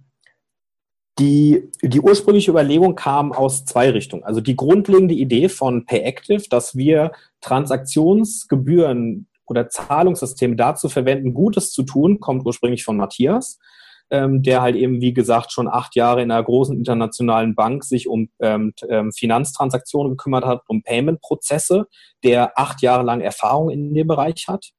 die, 1.18 1.68
die 1.82 2.00
ursprüngliche 2.00 2.50
Überlegung 2.50 2.94
kam 2.94 3.32
aus 3.32 3.64
zwei 3.64 3.90
Richtungen. 3.90 4.22
Also 4.22 4.40
die 4.40 4.56
grundlegende 4.56 5.14
Idee 5.14 5.48
von 5.48 5.84
PayActive, 5.84 6.44
dass 6.48 6.76
wir 6.76 7.12
Transaktionsgebühren 7.40 9.28
oder 9.46 9.68
Zahlungssysteme 9.68 10.56
dazu 10.56 10.88
verwenden, 10.88 11.34
Gutes 11.34 11.72
zu 11.72 11.82
tun, 11.82 12.20
kommt 12.20 12.44
ursprünglich 12.44 12.84
von 12.84 12.96
Matthias, 12.96 13.58
ähm, 14.10 14.42
der 14.42 14.62
halt 14.62 14.76
eben, 14.76 15.00
wie 15.00 15.12
gesagt, 15.12 15.52
schon 15.52 15.68
acht 15.68 15.94
Jahre 15.96 16.22
in 16.22 16.30
einer 16.30 16.42
großen 16.42 16.76
internationalen 16.76 17.54
Bank 17.54 17.84
sich 17.84 18.08
um 18.08 18.28
ähm, 18.40 18.72
ähm, 18.88 19.12
Finanztransaktionen 19.12 20.12
gekümmert 20.12 20.44
hat, 20.44 20.62
um 20.68 20.82
Payment-Prozesse, 20.82 21.86
der 22.24 22.58
acht 22.58 22.82
Jahre 22.82 23.02
lang 23.02 23.20
Erfahrung 23.20 23.70
in 23.70 23.94
dem 23.94 24.06
Bereich 24.06 24.46
hat. 24.48 24.70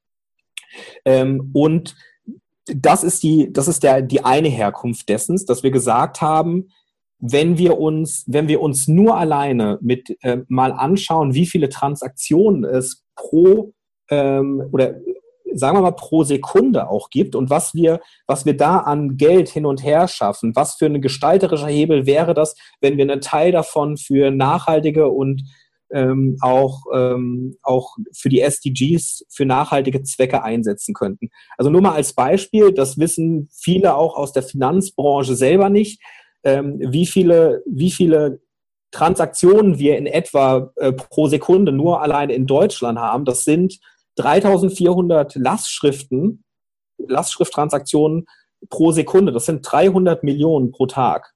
Ähm, 1.04 1.50
und 1.52 1.96
das 2.66 3.02
ist 3.02 3.22
die, 3.22 3.52
das 3.52 3.68
ist 3.68 3.82
der, 3.82 4.02
die 4.02 4.24
eine 4.24 4.48
Herkunft 4.48 5.08
dessen, 5.08 5.40
dass 5.46 5.62
wir 5.62 5.70
gesagt 5.70 6.20
haben, 6.20 6.68
wenn 7.20 7.58
wir 7.58 7.78
uns, 7.78 8.24
wenn 8.26 8.48
wir 8.48 8.60
uns 8.60 8.88
nur 8.88 9.16
alleine 9.16 9.78
mit 9.82 10.16
äh, 10.22 10.38
mal 10.48 10.72
anschauen, 10.72 11.34
wie 11.34 11.46
viele 11.46 11.68
Transaktionen 11.68 12.64
es 12.64 13.04
pro 13.14 13.72
ähm, 14.10 14.62
oder 14.72 14.94
sagen 15.52 15.76
wir 15.76 15.82
mal 15.82 15.90
pro 15.92 16.22
Sekunde 16.24 16.88
auch 16.88 17.10
gibt 17.10 17.34
und 17.34 17.50
was 17.50 17.74
wir, 17.74 18.00
was 18.26 18.46
wir 18.46 18.56
da 18.56 18.78
an 18.78 19.16
Geld 19.16 19.48
hin 19.48 19.66
und 19.66 19.84
her 19.84 20.08
schaffen, 20.08 20.54
was 20.54 20.76
für 20.76 20.86
ein 20.86 21.02
gestalterischer 21.02 21.66
Hebel 21.66 22.06
wäre 22.06 22.34
das, 22.34 22.54
wenn 22.80 22.96
wir 22.96 23.04
einen 23.04 23.20
Teil 23.20 23.52
davon 23.52 23.96
für 23.96 24.30
nachhaltige 24.30 25.08
und 25.08 25.42
ähm, 25.92 26.36
auch, 26.40 26.82
ähm, 26.94 27.56
auch 27.62 27.96
für 28.12 28.28
die 28.28 28.40
SDGs 28.40 29.24
für 29.28 29.44
nachhaltige 29.44 30.02
Zwecke 30.04 30.44
einsetzen 30.44 30.94
könnten. 30.94 31.30
Also 31.58 31.68
nur 31.68 31.80
mal 31.80 31.94
als 31.94 32.12
Beispiel, 32.12 32.72
das 32.72 32.96
wissen 32.96 33.48
viele 33.52 33.96
auch 33.96 34.14
aus 34.14 34.32
der 34.32 34.44
Finanzbranche 34.44 35.34
selber 35.34 35.68
nicht 35.68 36.00
wie 36.42 37.06
viele, 37.06 37.62
wie 37.66 37.90
viele 37.90 38.40
Transaktionen 38.90 39.78
wir 39.78 39.96
in 39.98 40.06
etwa 40.06 40.72
äh, 40.76 40.92
pro 40.92 41.28
Sekunde 41.28 41.72
nur 41.72 42.02
alleine 42.02 42.32
in 42.34 42.46
Deutschland 42.46 42.98
haben. 42.98 43.24
Das 43.24 43.44
sind 43.44 43.78
3400 44.16 45.36
Lastschriften, 45.36 46.44
Lastschrifttransaktionen 46.98 48.26
pro 48.68 48.90
Sekunde. 48.92 49.32
Das 49.32 49.46
sind 49.46 49.62
300 49.62 50.24
Millionen 50.24 50.72
pro 50.72 50.86
Tag. 50.86 51.32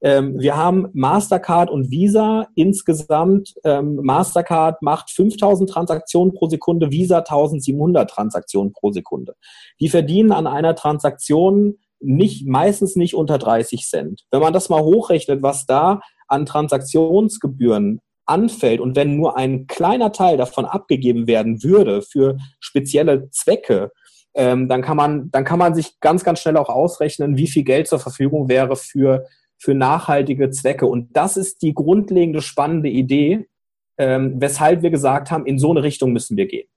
Ähm, 0.00 0.38
wir 0.40 0.56
haben 0.56 0.88
Mastercard 0.92 1.70
und 1.70 1.90
Visa 1.90 2.48
insgesamt. 2.54 3.54
Ähm, 3.64 3.96
Mastercard 3.96 4.80
macht 4.80 5.10
5000 5.10 5.68
Transaktionen 5.68 6.34
pro 6.34 6.48
Sekunde, 6.48 6.90
Visa 6.90 7.18
1700 7.18 8.08
Transaktionen 8.08 8.72
pro 8.72 8.92
Sekunde. 8.92 9.34
Die 9.80 9.88
verdienen 9.88 10.32
an 10.32 10.46
einer 10.46 10.74
Transaktion 10.74 11.78
nicht, 12.00 12.46
meistens 12.46 12.96
nicht 12.96 13.14
unter 13.14 13.38
30 13.38 13.86
Cent. 13.86 14.22
Wenn 14.30 14.40
man 14.40 14.52
das 14.52 14.68
mal 14.68 14.82
hochrechnet, 14.82 15.42
was 15.42 15.66
da 15.66 16.00
an 16.26 16.46
Transaktionsgebühren 16.46 18.00
anfällt 18.26 18.80
und 18.80 18.94
wenn 18.94 19.16
nur 19.16 19.36
ein 19.36 19.66
kleiner 19.66 20.12
Teil 20.12 20.36
davon 20.36 20.66
abgegeben 20.66 21.26
werden 21.26 21.62
würde 21.62 22.02
für 22.02 22.36
spezielle 22.60 23.30
Zwecke, 23.30 23.90
ähm, 24.34 24.68
dann 24.68 24.82
kann 24.82 24.96
man, 24.96 25.30
dann 25.30 25.44
kann 25.44 25.58
man 25.58 25.74
sich 25.74 25.98
ganz, 26.00 26.24
ganz 26.24 26.40
schnell 26.40 26.56
auch 26.56 26.68
ausrechnen, 26.68 27.36
wie 27.36 27.48
viel 27.48 27.64
Geld 27.64 27.88
zur 27.88 27.98
Verfügung 27.98 28.48
wäre 28.48 28.76
für, 28.76 29.26
für 29.56 29.74
nachhaltige 29.74 30.50
Zwecke. 30.50 30.86
Und 30.86 31.16
das 31.16 31.36
ist 31.36 31.62
die 31.62 31.74
grundlegende 31.74 32.42
spannende 32.42 32.90
Idee, 32.90 33.48
ähm, 33.96 34.34
weshalb 34.40 34.82
wir 34.82 34.90
gesagt 34.90 35.30
haben, 35.30 35.46
in 35.46 35.58
so 35.58 35.70
eine 35.70 35.82
Richtung 35.82 36.12
müssen 36.12 36.36
wir 36.36 36.46
gehen. 36.46 36.68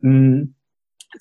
Hm 0.00 0.54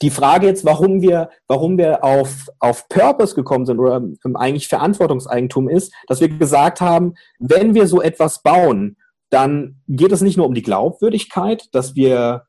die 0.01 0.09
Frage 0.09 0.47
jetzt, 0.47 0.65
warum 0.65 1.01
wir, 1.01 1.29
warum 1.47 1.77
wir 1.77 2.03
auf, 2.03 2.47
auf 2.59 2.87
Purpose 2.89 3.35
gekommen 3.35 3.65
sind 3.65 3.79
oder 3.79 4.01
eigentlich 4.35 4.67
Verantwortungseigentum 4.67 5.67
ist, 5.67 5.93
dass 6.07 6.21
wir 6.21 6.29
gesagt 6.29 6.81
haben, 6.81 7.13
wenn 7.39 7.73
wir 7.73 7.87
so 7.87 8.01
etwas 8.01 8.43
bauen, 8.43 8.97
dann 9.29 9.81
geht 9.87 10.11
es 10.11 10.21
nicht 10.21 10.37
nur 10.37 10.45
um 10.45 10.53
die 10.53 10.61
Glaubwürdigkeit, 10.61 11.69
dass 11.71 11.95
wir 11.95 12.43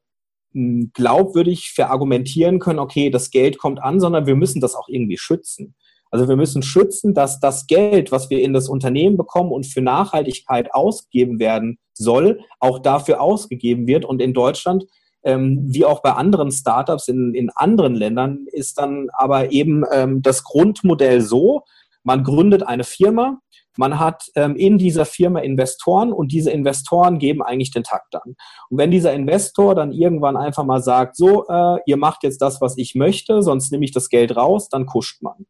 hm, 0.52 0.90
glaubwürdig 0.94 1.72
verargumentieren 1.74 2.58
können, 2.58 2.78
okay, 2.78 3.10
das 3.10 3.30
Geld 3.30 3.58
kommt 3.58 3.82
an, 3.82 4.00
sondern 4.00 4.26
wir 4.26 4.36
müssen 4.36 4.60
das 4.60 4.74
auch 4.74 4.88
irgendwie 4.88 5.18
schützen. 5.18 5.74
Also 6.10 6.28
wir 6.28 6.36
müssen 6.36 6.62
schützen, 6.62 7.14
dass 7.14 7.38
das 7.38 7.66
Geld, 7.68 8.10
was 8.10 8.30
wir 8.30 8.40
in 8.42 8.52
das 8.52 8.68
Unternehmen 8.68 9.16
bekommen 9.16 9.52
und 9.52 9.66
für 9.66 9.80
Nachhaltigkeit 9.80 10.74
ausgegeben 10.74 11.38
werden 11.38 11.78
soll, 11.92 12.40
auch 12.58 12.80
dafür 12.80 13.20
ausgegeben 13.20 13.86
wird. 13.86 14.04
Und 14.04 14.20
in 14.20 14.34
Deutschland 14.34 14.86
ähm, 15.24 15.66
wie 15.66 15.84
auch 15.84 16.02
bei 16.02 16.12
anderen 16.12 16.50
Startups 16.50 17.08
in, 17.08 17.34
in 17.34 17.50
anderen 17.54 17.94
Ländern 17.94 18.46
ist 18.52 18.78
dann 18.78 19.08
aber 19.12 19.52
eben 19.52 19.84
ähm, 19.92 20.22
das 20.22 20.44
Grundmodell 20.44 21.20
so, 21.20 21.62
man 22.02 22.24
gründet 22.24 22.62
eine 22.62 22.84
Firma, 22.84 23.38
man 23.76 23.98
hat 23.98 24.24
ähm, 24.34 24.56
in 24.56 24.78
dieser 24.78 25.04
Firma 25.04 25.40
Investoren 25.40 26.12
und 26.12 26.32
diese 26.32 26.50
Investoren 26.50 27.18
geben 27.18 27.42
eigentlich 27.42 27.70
den 27.70 27.84
Takt 27.84 28.14
an. 28.14 28.34
Und 28.68 28.78
wenn 28.78 28.90
dieser 28.90 29.12
Investor 29.12 29.74
dann 29.74 29.92
irgendwann 29.92 30.36
einfach 30.36 30.64
mal 30.64 30.82
sagt, 30.82 31.16
so, 31.16 31.46
äh, 31.48 31.78
ihr 31.86 31.96
macht 31.96 32.22
jetzt 32.22 32.42
das, 32.42 32.60
was 32.60 32.76
ich 32.78 32.94
möchte, 32.94 33.42
sonst 33.42 33.70
nehme 33.70 33.84
ich 33.84 33.92
das 33.92 34.08
Geld 34.08 34.36
raus, 34.36 34.68
dann 34.68 34.86
kuscht 34.86 35.22
man. 35.22 35.46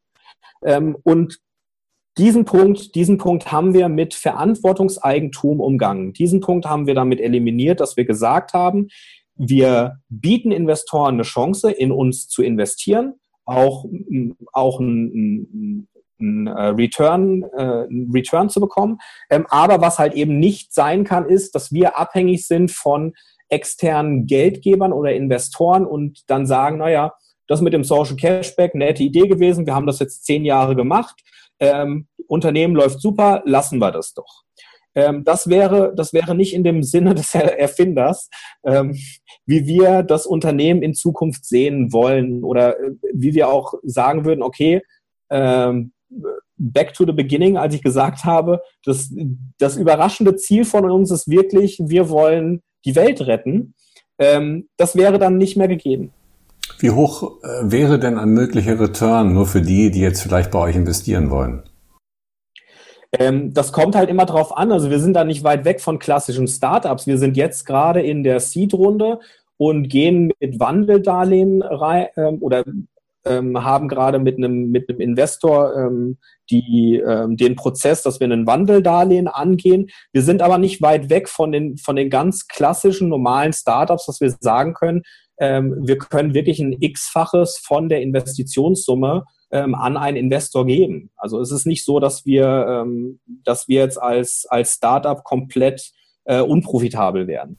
Ähm, 0.65 0.97
und 1.03 1.39
diesen 2.19 2.45
Punkt, 2.45 2.95
diesen 2.95 3.19
Punkt 3.19 3.51
haben 3.51 3.73
wir 3.73 3.89
mit 3.89 4.15
Verantwortungseigentum 4.15 5.61
umgangen. 5.61 6.13
Diesen 6.13 6.41
Punkt 6.41 6.67
haben 6.67 6.87
wir 6.87 6.95
damit 6.95 7.21
eliminiert, 7.21 7.81
dass 7.81 7.97
wir 7.97 8.05
gesagt 8.05 8.53
haben, 8.53 8.89
wir 9.41 10.01
bieten 10.11 10.53
Investoren 10.53 11.15
eine 11.15 11.23
Chance, 11.23 11.71
in 11.71 11.93
uns 11.93 12.29
zu 12.29 12.43
investieren, 12.43 13.15
auch, 13.47 13.87
auch 14.53 14.81
ein, 14.81 15.89
ein 16.21 16.47
äh, 16.47 16.67
Return, 16.67 17.45
äh, 17.57 17.85
ein 17.85 18.11
Return 18.13 18.51
zu 18.51 18.61
bekommen. 18.61 18.99
Ähm, 19.31 19.47
aber 19.49 19.81
was 19.81 19.99
halt 19.99 20.13
eben 20.13 20.39
nicht 20.39 20.75
sein 20.75 21.05
kann, 21.05 21.27
ist, 21.27 21.55
dass 21.55 21.73
wir 21.73 21.99
abhängig 21.99 22.47
sind 22.47 22.71
von 22.71 23.15
externen 23.49 24.27
Geldgebern 24.27 24.93
oder 24.93 25.15
Investoren 25.15 25.87
und 25.87 26.29
dann 26.29 26.47
sagen, 26.47 26.77
naja, 26.77 27.15
das 27.47 27.63
mit 27.63 27.73
dem 27.73 27.83
Social 27.83 28.17
Cashback, 28.17 28.75
nette 28.75 29.03
Idee 29.03 29.27
gewesen, 29.27 29.67
wir 29.67 29.75
haben 29.75 29.87
das 29.87 30.01
jetzt 30.01 30.27
zehn 30.27 30.45
Jahre 30.45 30.77
gemacht, 30.77 31.21
ähm, 31.59 32.09
Unternehmen 32.27 32.77
läuft 32.77 33.01
super, 33.01 33.43
lassen 33.47 33.79
wir 33.79 33.91
das 33.91 34.13
doch. 34.13 34.45
Ähm, 34.95 35.25
das, 35.25 35.49
wäre, 35.49 35.93
das 35.95 36.13
wäre 36.13 36.35
nicht 36.35 36.55
in 36.55 36.65
dem 36.65 36.83
Sinne 36.83 37.15
des 37.15 37.35
Erfinders, 37.35 38.29
ähm, 38.65 38.97
wie 39.47 39.67
wir 39.67 40.03
das 40.03 40.27
Unternehmen 40.27 40.83
in 40.83 40.95
Zukunft 40.95 41.45
sehen 41.45 41.93
wollen 41.93 42.45
oder 42.45 42.79
äh, 42.79 42.93
wie 43.13 43.35
wir 43.35 43.49
auch 43.49 43.75
sagen 43.83 44.25
würden, 44.25 44.43
okay, 44.43 44.83
ähm, 45.31 45.93
back 46.57 46.93
to 46.93 47.07
the 47.07 47.13
beginning, 47.13 47.57
als 47.57 47.75
ich 47.75 47.83
gesagt 47.83 48.25
habe, 48.25 48.61
das, 48.85 49.11
das 49.59 49.77
überraschende 49.77 50.37
Ziel 50.37 50.65
von 50.65 50.91
uns 50.91 51.11
ist 51.11 51.29
wirklich, 51.29 51.81
wir 51.85 52.11
wollen 52.11 52.63
die 52.85 52.97
Welt 52.97 53.21
retten. 53.23 53.75
Ähm, 54.19 54.69
das 54.77 54.97
wäre 54.97 55.19
dann 55.19 55.39
nicht 55.39 55.57
mehr 55.57 55.69
gegeben. 55.69 56.13
Wie 56.79 56.91
hoch 56.91 57.43
äh, 57.43 57.71
wäre 57.71 57.99
denn 57.99 58.19
ein 58.19 58.31
möglicher 58.31 58.79
Return 58.79 59.33
nur 59.33 59.47
für 59.47 59.63
die, 59.63 59.91
die 59.91 60.01
jetzt 60.01 60.23
vielleicht 60.23 60.51
bei 60.51 60.59
euch 60.59 60.77
investieren 60.77 61.31
wollen? 61.31 61.63
Ähm, 63.13 63.53
das 63.53 63.73
kommt 63.73 63.97
halt 63.97 64.09
immer 64.09 64.27
drauf 64.27 64.57
an. 64.57 64.73
Also 64.73 64.91
wir 64.91 65.01
sind 65.01 65.15
da 65.15 65.25
nicht 65.25 65.43
weit 65.43 65.65
weg 65.65 65.81
von 65.81 65.99
klassischen 65.99 66.47
Startups. 66.47 67.07
Wir 67.07 67.19
sind 67.19 67.37
jetzt 67.37 67.67
gerade 67.67 68.01
in 68.03 68.23
der 68.23 68.41
Seed-Runde 68.41 69.21
und 69.57 69.89
gehen 69.89 70.33
mit 70.41 70.61
Wandeldarlehen 70.61 71.63
rein 71.63 72.07
ähm, 72.17 72.39
oder 72.41 72.65
ähm, 73.27 73.63
haben 73.63 73.89
gerade 73.89 74.19
mit 74.19 74.39
einem 74.39 74.71
mit 74.71 74.89
einem 74.89 75.01
Investor 75.01 75.77
ähm, 75.77 76.17
die 76.51 77.03
ähm, 77.07 77.37
den 77.37 77.57
Prozess, 77.57 78.03
dass 78.03 78.21
wir 78.21 78.25
einen 78.25 78.47
Wandeldarlehen 78.47 79.29
angehen. 79.29 79.91
Wir 80.13 80.23
sind 80.23 80.41
aber 80.41 80.59
nicht 80.59 80.81
weit 80.81 81.11
weg 81.11 81.29
von 81.29 81.53
den 81.53 81.77
von 81.77 81.97
den 81.97 82.11
ganz 82.11 82.49
klassischen 82.49 83.09
normalen 83.09 83.53
Startups, 83.53 84.07
dass 84.07 84.21
wir 84.21 84.35
sagen 84.41 84.73
können, 84.73 85.03
ähm, 85.39 85.77
wir 85.81 85.99
können 85.99 86.33
wirklich 86.33 86.61
ein 86.61 86.77
x-faches 86.79 87.61
von 87.63 87.89
der 87.89 88.03
Investitionssumme 88.03 89.25
ähm, 89.51 89.75
an 89.75 89.97
einen 89.97 90.17
Investor 90.17 90.67
geben. 90.67 91.11
Also 91.17 91.41
es 91.41 91.51
ist 91.51 91.67
nicht 91.67 91.85
so, 91.85 92.01
dass 92.01 92.25
wir, 92.27 92.67
ähm, 92.69 93.21
dass 93.45 93.69
wir 93.69 93.81
jetzt 93.81 94.01
als, 94.01 94.47
als 94.49 94.75
Startup 94.75 95.23
komplett 95.25 95.93
äh, 96.25 96.41
unprofitabel 96.41 97.27
werden. 97.27 97.57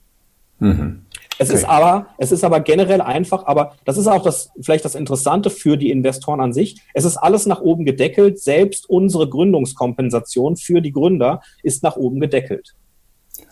Mhm. 0.58 1.02
Es 1.38 1.50
okay. 1.50 1.58
ist 1.58 1.64
aber, 1.64 2.06
es 2.18 2.30
ist 2.30 2.44
aber 2.44 2.60
generell 2.60 3.00
einfach, 3.00 3.46
aber 3.46 3.72
das 3.84 3.96
ist 3.96 4.06
auch 4.06 4.22
das, 4.22 4.50
vielleicht 4.60 4.84
das 4.84 4.94
Interessante 4.94 5.50
für 5.50 5.76
die 5.76 5.90
Investoren 5.90 6.40
an 6.40 6.52
sich. 6.52 6.80
Es 6.94 7.04
ist 7.04 7.16
alles 7.16 7.46
nach 7.46 7.60
oben 7.60 7.84
gedeckelt. 7.84 8.38
Selbst 8.38 8.88
unsere 8.88 9.28
Gründungskompensation 9.28 10.56
für 10.56 10.80
die 10.80 10.92
Gründer 10.92 11.40
ist 11.62 11.82
nach 11.82 11.96
oben 11.96 12.20
gedeckelt. 12.20 12.74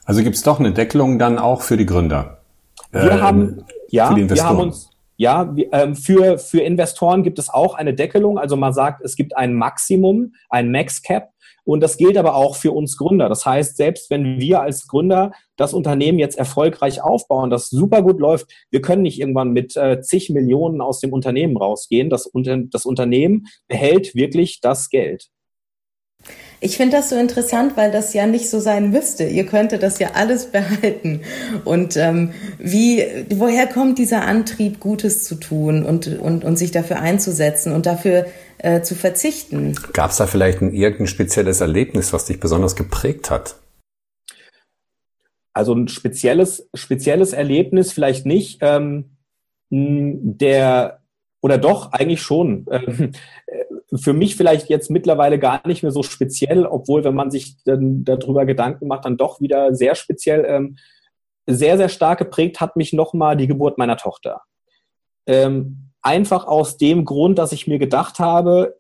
Also 0.05 0.23
gibt 0.23 0.37
es 0.37 0.43
doch 0.43 0.61
eine 0.61 0.73
Deckelung 0.73 1.19
dann 1.19 1.39
auch 1.39 1.63
für 1.63 1.77
die 1.77 1.87
Gründer? 1.87 2.39
Wir 2.93 3.13
äh, 3.13 3.21
haben, 3.21 3.65
ja, 3.89 4.15
wir 4.15 4.45
haben 4.45 4.61
uns, 4.61 4.91
ja, 5.21 5.55
ähm, 5.73 5.97
für, 5.97 6.39
für 6.39 6.63
Investoren 6.63 7.23
gibt 7.23 7.39
es 7.39 7.51
auch 7.51 7.75
eine 7.75 7.93
Deckelung. 7.93 8.39
Also 8.39 8.57
man 8.57 8.73
sagt, 8.73 9.05
es 9.05 9.17
gibt 9.17 9.37
ein 9.37 9.53
Maximum, 9.53 10.33
ein 10.49 10.71
Max 10.71 11.03
Cap. 11.03 11.35
Und 11.63 11.81
das 11.81 11.99
gilt 11.99 12.17
aber 12.17 12.35
auch 12.37 12.57
für 12.57 12.73
uns 12.73 12.97
Gründer. 12.97 13.29
Das 13.29 13.45
heißt, 13.45 13.77
selbst 13.77 14.09
wenn 14.09 14.41
wir 14.41 14.63
als 14.63 14.89
Gründer 14.89 15.33
das 15.57 15.75
Unternehmen 15.75 16.19
jetzt 16.19 16.39
erfolgreich 16.39 17.03
aufbauen, 17.03 17.51
das 17.51 17.69
super 17.69 18.01
gut 18.01 18.19
läuft, 18.19 18.51
wir 18.71 18.81
können 18.81 19.03
nicht 19.03 19.21
irgendwann 19.21 19.51
mit 19.51 19.77
äh, 19.77 20.01
zig 20.01 20.31
Millionen 20.31 20.81
aus 20.81 21.01
dem 21.01 21.13
Unternehmen 21.13 21.59
rausgehen. 21.59 22.09
Das, 22.09 22.31
das 22.33 22.87
Unternehmen 22.87 23.45
behält 23.69 24.15
wirklich 24.15 24.63
das 24.63 24.89
Geld. 24.89 25.29
Ich 26.63 26.77
finde 26.77 26.99
das 26.99 27.09
so 27.09 27.17
interessant, 27.17 27.79
weil 27.79 27.91
das 27.91 28.13
ja 28.13 28.27
nicht 28.27 28.51
so 28.51 28.61
sein 28.61 28.91
müsste. 28.91 29.25
Ihr 29.25 29.47
könntet 29.47 29.83
das 29.83 29.99
ja 29.99 30.11
alles 30.13 30.47
behalten. 30.53 31.23
Und 31.65 31.97
ähm, 31.97 32.33
wie, 32.59 33.03
woher 33.31 33.67
kommt 33.67 33.99
dieser 33.99 34.27
Antrieb, 34.27 34.79
Gutes 34.79 35.25
zu 35.25 35.37
tun 35.37 35.85
und, 35.85 36.07
und, 36.19 36.45
und 36.45 36.57
sich 36.57 36.71
dafür 36.71 37.01
einzusetzen 37.01 37.73
und 37.73 37.87
dafür 37.87 38.27
äh, 38.59 38.83
zu 38.83 38.95
verzichten? 38.95 39.75
Gab 39.95 40.11
es 40.11 40.19
da 40.19 40.27
vielleicht 40.27 40.61
ein 40.61 40.75
irgendein 40.75 41.07
spezielles 41.07 41.63
Erlebnis, 41.63 42.13
was 42.13 42.27
dich 42.27 42.41
besonders 42.41 42.77
geprägt 42.77 43.31
hat? 43.31 43.57
Also 45.55 45.75
ein 45.75 45.89
spezielles, 45.89 46.69
spezielles 46.75 47.33
Erlebnis 47.33 47.93
vielleicht 47.93 48.27
nicht. 48.27 48.59
Ähm, 48.61 49.17
der 49.71 51.01
oder 51.41 51.57
doch, 51.57 51.93
eigentlich 51.93 52.23
schon. 52.23 52.67
Ähm, 52.71 53.13
für 53.95 54.13
mich 54.13 54.37
vielleicht 54.37 54.69
jetzt 54.69 54.91
mittlerweile 54.91 55.39
gar 55.39 55.67
nicht 55.67 55.83
mehr 55.83 55.93
so 55.93 56.03
speziell, 56.03 56.67
obwohl, 56.67 57.05
wenn 57.05 57.15
man 57.15 57.31
sich 57.31 57.63
dann 57.65 58.05
darüber 58.05 58.47
Gedanken 58.47 58.87
macht, 58.87 59.05
dann 59.05 59.17
doch 59.17 59.41
wieder 59.41 59.75
sehr 59.75 59.95
speziell. 59.95 60.45
Ähm, 60.47 60.77
sehr, 61.47 61.77
sehr 61.77 61.89
stark 61.89 62.19
geprägt 62.19 62.61
hat 62.61 62.77
mich 62.77 62.93
nochmal 62.93 63.37
die 63.37 63.47
Geburt 63.47 63.79
meiner 63.79 63.97
Tochter. 63.97 64.43
Ähm, 65.27 65.91
einfach 66.03 66.47
aus 66.47 66.77
dem 66.77 67.05
Grund, 67.05 67.39
dass 67.39 67.53
ich 67.53 67.67
mir 67.67 67.79
gedacht 67.79 68.19
habe, 68.19 68.79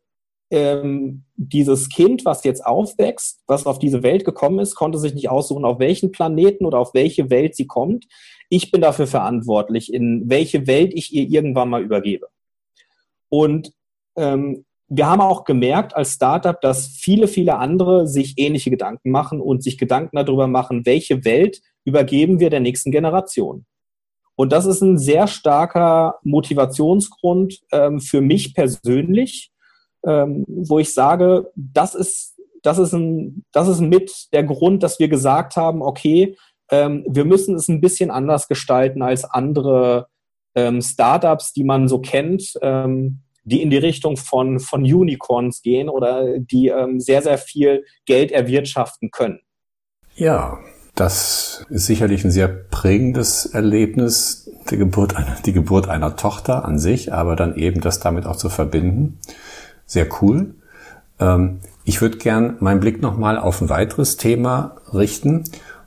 ähm, 0.51 1.25
dieses 1.37 1.88
Kind, 1.88 2.25
was 2.25 2.44
jetzt 2.44 2.64
aufwächst, 2.64 3.42
was 3.46 3.66
auf 3.66 3.79
diese 3.79 4.03
Welt 4.03 4.25
gekommen 4.25 4.59
ist, 4.59 4.75
konnte 4.75 4.99
sich 4.99 5.14
nicht 5.14 5.31
aussuchen, 5.31 5.64
auf 5.64 5.79
welchen 5.79 6.11
Planeten 6.12 6.64
oder 6.64 6.79
auf 6.79 6.92
welche 6.94 7.31
Welt 7.31 7.55
sie 7.55 7.66
kommt. 7.66 8.07
Ich 8.49 8.70
bin 8.70 8.81
dafür 8.81 9.07
verantwortlich, 9.07 9.92
in 9.92 10.29
welche 10.29 10.66
Welt 10.66 10.92
ich 10.94 11.12
ihr 11.14 11.29
irgendwann 11.29 11.68
mal 11.68 11.83
übergebe. 11.83 12.29
Und 13.29 13.73
ähm, 14.16 14.64
wir 14.92 15.07
haben 15.07 15.20
auch 15.20 15.44
gemerkt 15.44 15.94
als 15.94 16.14
Startup, 16.14 16.61
dass 16.61 16.88
viele, 16.88 17.29
viele 17.29 17.57
andere 17.57 18.09
sich 18.09 18.35
ähnliche 18.38 18.70
Gedanken 18.70 19.12
machen 19.12 19.40
und 19.40 19.62
sich 19.62 19.79
Gedanken 19.79 20.16
darüber 20.16 20.48
machen, 20.48 20.85
welche 20.85 21.24
Welt 21.24 21.62
übergeben 21.85 22.40
wir 22.40 22.50
der 22.50 22.59
nächsten 22.59 22.90
Generation. 22.90 23.64
Und 24.35 24.53
das 24.53 24.66
ist 24.66 24.81
ein 24.81 24.98
sehr 24.98 25.29
starker 25.29 26.16
Motivationsgrund 26.24 27.61
ähm, 27.70 28.00
für 28.00 28.20
mich 28.20 28.53
persönlich, 28.53 29.53
ähm, 30.05 30.44
wo 30.48 30.81
ich 30.81 30.92
sage, 30.92 31.53
das 31.55 31.94
ist, 31.94 32.40
das, 32.62 32.79
ist 32.79 32.92
ein, 32.92 33.44
das 33.53 33.68
ist 33.68 33.81
mit 33.81 34.33
der 34.33 34.42
Grund, 34.42 34.83
dass 34.83 34.98
wir 34.98 35.09
gesagt 35.09 35.57
haben, 35.57 35.83
okay, 35.83 36.37
ähm, 36.68 37.05
wir 37.09 37.24
müssen 37.24 37.55
es 37.55 37.68
ein 37.68 37.81
bisschen 37.81 38.11
anders 38.11 38.48
gestalten 38.48 39.03
als 39.03 39.24
andere 39.24 40.09
ähm, 40.57 40.83
Startups, 40.83 41.53
die 41.53 41.64
man 41.64 41.87
so 41.87 42.00
kennt, 42.00 42.55
ähm, 42.61 43.20
die 43.51 43.63
in 43.63 43.71
die 43.71 43.79
Richtung 43.79 44.17
von, 44.17 44.61
von 44.61 44.83
Unicorns 44.83 45.63
gehen 45.63 45.89
oder 45.89 46.39
die 46.39 46.69
ähm, 46.69 47.01
sehr, 47.01 47.23
sehr 47.23 47.39
viel 47.39 47.85
Geld 48.07 48.33
erwirtschaften 48.33 49.11
können. 49.11 49.41
Ja, 50.15 50.59
das 50.95 51.65
ist 51.71 51.87
sicherlich 51.87 52.25
ein 52.25 52.31
sehr 52.31 52.49
prägendes 52.49 53.47
Erlebnis, 53.47 54.51
die 54.71 54.77
Geburt 54.77 55.15
die 55.47 55.53
Geburt 55.53 55.89
einer 55.89 56.17
Tochter 56.17 56.65
an 56.65 56.79
sich, 56.79 57.13
aber 57.13 57.37
dann 57.37 57.57
eben 57.57 57.81
das 57.81 58.01
damit 58.01 58.27
auch 58.27 58.37
zu 58.37 58.51
verbinden. 58.51 59.19
Sehr 59.87 60.07
cool. 60.21 60.55
Ähm, 61.19 61.61
ich 61.85 62.01
würde 62.01 62.19
gern 62.19 62.57
meinen 62.61 62.81
Blick 62.81 63.01
nochmal 63.01 63.39
auf 63.39 63.61
ein 63.61 63.69
weiteres 63.69 64.17
Thema 64.17 64.77
richten. 64.93 65.45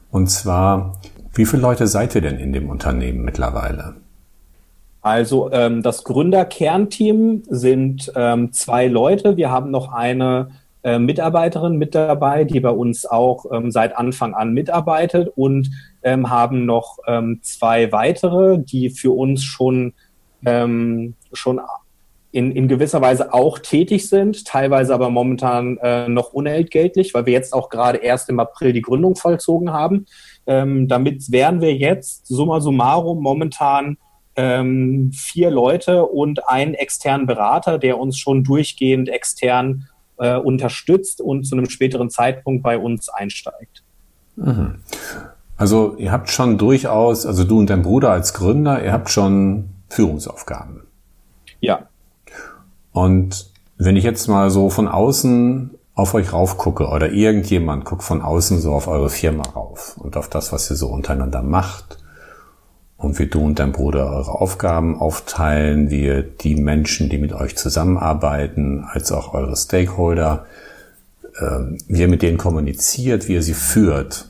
Und 0.09 0.29
zwar, 0.29 0.99
wie 1.33 1.45
viele 1.45 1.61
Leute 1.61 1.87
seid 1.87 2.15
ihr 2.15 2.21
denn 2.21 2.39
in 2.39 2.51
dem 2.51 2.69
Unternehmen 2.69 3.23
mittlerweile? 3.23 3.95
Also 5.03 5.51
ähm, 5.51 5.83
das 5.83 6.05
Gründerkernteam 6.05 7.43
sind 7.49 8.11
ähm, 8.15 8.53
zwei 8.53 8.87
Leute. 8.87 9.35
Wir 9.35 9.51
haben 9.51 9.69
noch 9.69 9.91
eine 9.91 10.51
äh, 10.81 10.97
Mitarbeiterin 10.97 11.75
mit 11.75 11.93
dabei, 11.93 12.45
die 12.45 12.61
bei 12.61 12.69
uns 12.69 13.05
auch 13.05 13.45
ähm, 13.51 13.69
seit 13.69 13.97
Anfang 13.97 14.33
an 14.33 14.53
mitarbeitet 14.53 15.29
und 15.35 15.69
ähm, 16.03 16.29
haben 16.29 16.65
noch 16.65 16.99
ähm, 17.05 17.39
zwei 17.41 17.91
weitere, 17.91 18.59
die 18.59 18.89
für 18.89 19.11
uns 19.11 19.43
schon, 19.43 19.91
ähm, 20.45 21.15
schon 21.33 21.59
in, 22.31 22.53
in 22.53 22.69
gewisser 22.69 23.01
Weise 23.01 23.33
auch 23.33 23.59
tätig 23.59 24.07
sind, 24.07 24.45
teilweise 24.45 24.93
aber 24.93 25.09
momentan 25.09 25.77
äh, 25.79 26.07
noch 26.07 26.31
unentgeltlich, 26.31 27.13
weil 27.13 27.25
wir 27.25 27.33
jetzt 27.33 27.53
auch 27.53 27.69
gerade 27.69 27.97
erst 27.97 28.29
im 28.29 28.39
April 28.39 28.71
die 28.71 28.81
Gründung 28.81 29.17
vollzogen 29.17 29.73
haben. 29.73 30.05
Ähm, 30.47 30.87
damit 30.87 31.29
wären 31.29 31.59
wir 31.59 31.75
jetzt 31.75 32.25
summa 32.25 32.61
summarum 32.61 33.21
momentan 33.21 33.97
ähm, 34.35 35.11
vier 35.13 35.51
Leute 35.51 36.05
und 36.05 36.47
einen 36.47 36.73
externen 36.73 37.27
Berater, 37.27 37.77
der 37.77 37.99
uns 37.99 38.17
schon 38.17 38.43
durchgehend 38.43 39.09
extern 39.09 39.87
äh, 40.17 40.37
unterstützt 40.37 41.21
und 41.21 41.45
zu 41.45 41.55
einem 41.55 41.69
späteren 41.69 42.09
Zeitpunkt 42.09 42.63
bei 42.63 42.77
uns 42.77 43.09
einsteigt. 43.09 43.83
Mhm. 44.35 44.79
Also 45.55 45.95
ihr 45.97 46.11
habt 46.11 46.29
schon 46.29 46.57
durchaus, 46.57 47.25
also 47.25 47.43
du 47.43 47.59
und 47.59 47.69
dein 47.69 47.83
Bruder 47.83 48.11
als 48.11 48.33
Gründer, 48.33 48.83
ihr 48.83 48.91
habt 48.91 49.09
schon 49.09 49.69
Führungsaufgaben. 49.89 50.81
Ja. 51.59 51.87
Und 52.91 53.51
wenn 53.77 53.95
ich 53.95 54.03
jetzt 54.03 54.27
mal 54.27 54.49
so 54.49 54.69
von 54.69 54.87
außen 54.87 55.71
auf 55.95 56.15
euch 56.15 56.33
raufgucke 56.33 56.87
oder 56.87 57.11
irgendjemand 57.11 57.85
guckt 57.85 58.03
von 58.03 58.21
außen 58.21 58.59
so 58.59 58.73
auf 58.73 58.87
eure 58.87 59.09
Firma 59.09 59.43
rauf 59.55 59.95
und 59.97 60.17
auf 60.17 60.27
das, 60.27 60.51
was 60.51 60.69
ihr 60.71 60.75
so 60.75 60.87
untereinander 60.87 61.43
macht 61.43 62.02
und 63.03 63.19
wie 63.19 63.27
du 63.27 63.41
und 63.41 63.59
dein 63.59 63.71
Bruder 63.71 64.11
eure 64.11 64.39
Aufgaben 64.39 64.99
aufteilen, 64.99 65.89
wie 65.89 66.05
ihr 66.05 66.23
die 66.23 66.55
Menschen, 66.55 67.09
die 67.09 67.17
mit 67.17 67.33
euch 67.33 67.55
zusammenarbeiten, 67.55 68.85
als 68.89 69.11
auch 69.11 69.33
eure 69.33 69.55
Stakeholder, 69.55 70.45
äh, 71.35 71.77
wie 71.87 72.01
ihr 72.01 72.07
mit 72.07 72.21
denen 72.21 72.37
kommuniziert, 72.37 73.27
wie 73.27 73.33
ihr 73.33 73.43
sie 73.43 73.53
führt. 73.53 74.29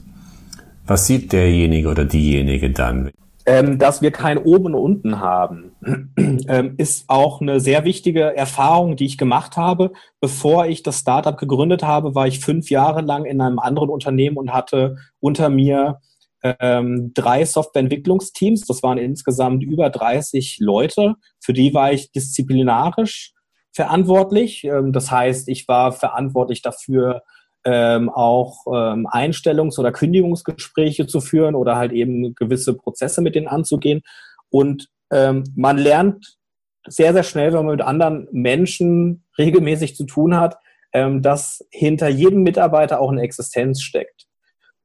Was 0.86 1.08
sieht 1.08 1.32
derjenige 1.32 1.88
oder 1.88 2.06
diejenige 2.06 2.72
dann? 2.72 3.12
Ähm, 3.46 3.78
dass 3.78 4.02
wir 4.02 4.12
kein 4.12 4.38
Oben 4.38 4.68
und 4.68 4.76
Unten 4.76 5.20
haben, 5.20 5.72
ähm, 6.48 6.76
ist 6.78 7.10
auch 7.10 7.42
eine 7.42 7.60
sehr 7.60 7.84
wichtige 7.84 8.36
Erfahrung, 8.36 8.96
die 8.96 9.06
ich 9.06 9.18
gemacht 9.18 9.58
habe. 9.58 9.92
Bevor 10.22 10.66
ich 10.66 10.82
das 10.82 11.00
Startup 11.00 11.38
gegründet 11.38 11.84
habe, 11.84 12.16
war 12.16 12.26
ich 12.26 12.40
fünf 12.40 12.70
Jahre 12.70 13.02
lang 13.02 13.26
in 13.26 13.42
einem 13.42 13.60
anderen 13.60 13.90
Unternehmen 13.90 14.38
und 14.38 14.54
hatte 14.54 14.98
unter 15.20 15.50
mir 15.50 16.00
ähm, 16.44 17.12
drei 17.14 17.46
Softwareentwicklungsteams. 17.46 18.66
Das 18.66 18.84
waren 18.84 18.98
insgesamt 18.98 19.64
über 19.64 19.90
30 19.90 20.58
Leute. 20.60 21.16
Für 21.40 21.54
die 21.54 21.74
war 21.74 21.94
ich 21.94 22.12
disziplinarisch 22.12 23.34
verantwortlich. 23.72 24.64
Ähm, 24.66 24.92
das 24.92 25.10
heißt, 25.10 25.48
ich 25.50 25.68
war 25.68 25.92
verantwortlich 25.92 26.62
dafür, 26.62 27.24
ähm, 27.66 28.10
auch 28.10 28.66
ähm, 28.68 29.08
Einstellungs- 29.08 29.80
oder 29.80 29.92
Kündigungsgespräche 29.92 31.08
zu 31.08 31.22
führen 31.22 31.56
oder 31.56 31.78
halt 31.78 31.94
eben 31.94 32.36
gewisse 32.36 32.74
Prozesse 32.76 33.22
mit 33.22 33.36
denen 33.36 33.48
anzugehen. 33.48 34.02
Und 34.50 34.88
ähm, 35.12 35.46
man 35.56 35.78
lernt 35.78 36.38
sehr, 36.86 37.14
sehr 37.14 37.24
schnell, 37.24 37.54
wenn 37.54 37.66
man 37.66 37.78
mit 37.78 37.86
anderen 37.86 38.28
Menschen 38.32 39.24
regelmäßig 39.38 39.96
zu 39.96 40.06
tun 40.06 40.36
hat, 40.36 40.58
ähm, 40.92 41.22
dass 41.22 41.66
hinter 41.72 42.10
jedem 42.10 42.44
Mitarbeiter 42.44 43.00
auch 43.00 43.12
eine 43.12 43.22
Existenz 43.22 43.82
steckt. 43.82 44.28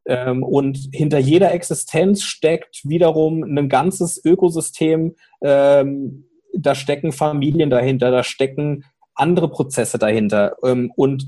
Ähm, 0.09 0.43
und 0.43 0.89
hinter 0.93 1.19
jeder 1.19 1.53
Existenz 1.53 2.23
steckt 2.23 2.81
wiederum 2.85 3.43
ein 3.45 3.69
ganzes 3.69 4.21
Ökosystem. 4.25 5.15
Ähm, 5.43 6.25
da 6.55 6.75
stecken 6.75 7.13
Familien 7.13 7.69
dahinter, 7.69 8.11
da 8.11 8.25
stecken 8.25 8.85
andere 9.15 9.51
Prozesse 9.51 9.99
dahinter. 9.99 10.57
Ähm, 10.65 10.91
und 10.97 11.27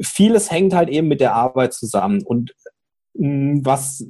vieles 0.00 0.50
hängt 0.50 0.74
halt 0.74 0.90
eben 0.90 1.08
mit 1.08 1.22
der 1.22 1.34
Arbeit 1.34 1.72
zusammen. 1.72 2.22
Und 2.22 2.54
mm, 3.14 3.60
was, 3.62 4.06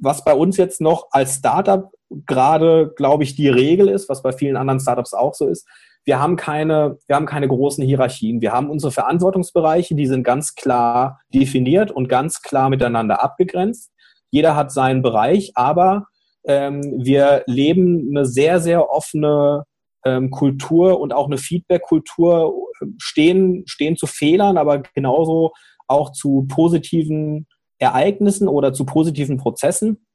was 0.00 0.24
bei 0.24 0.32
uns 0.32 0.56
jetzt 0.56 0.80
noch 0.80 1.08
als 1.10 1.34
Startup 1.34 1.92
gerade, 2.24 2.94
glaube 2.96 3.24
ich, 3.24 3.36
die 3.36 3.48
Regel 3.48 3.88
ist, 3.88 4.08
was 4.08 4.22
bei 4.22 4.32
vielen 4.32 4.56
anderen 4.56 4.80
Startups 4.80 5.12
auch 5.12 5.34
so 5.34 5.46
ist, 5.46 5.68
wir 6.08 6.18
haben 6.18 6.36
keine, 6.36 6.96
wir 7.06 7.16
haben 7.16 7.26
keine 7.26 7.48
großen 7.48 7.84
Hierarchien. 7.84 8.40
Wir 8.40 8.52
haben 8.52 8.70
unsere 8.70 8.90
Verantwortungsbereiche, 8.90 9.94
die 9.94 10.06
sind 10.06 10.22
ganz 10.22 10.54
klar 10.54 11.20
definiert 11.34 11.90
und 11.90 12.08
ganz 12.08 12.40
klar 12.40 12.70
miteinander 12.70 13.22
abgegrenzt. 13.22 13.92
Jeder 14.30 14.56
hat 14.56 14.72
seinen 14.72 15.02
Bereich, 15.02 15.52
aber 15.54 16.06
ähm, 16.46 16.80
wir 16.96 17.42
leben 17.44 18.08
eine 18.08 18.24
sehr, 18.24 18.58
sehr 18.60 18.88
offene 18.88 19.64
ähm, 20.02 20.30
Kultur 20.30 20.98
und 20.98 21.12
auch 21.12 21.26
eine 21.26 21.36
Feedback-Kultur, 21.36 22.54
stehen, 22.96 23.64
stehen 23.66 23.98
zu 23.98 24.06
Fehlern, 24.06 24.56
aber 24.56 24.78
genauso 24.78 25.52
auch 25.88 26.12
zu 26.12 26.46
positiven 26.48 27.46
Ereignissen 27.76 28.48
oder 28.48 28.72
zu 28.72 28.86
positiven 28.86 29.36
Prozessen 29.36 30.06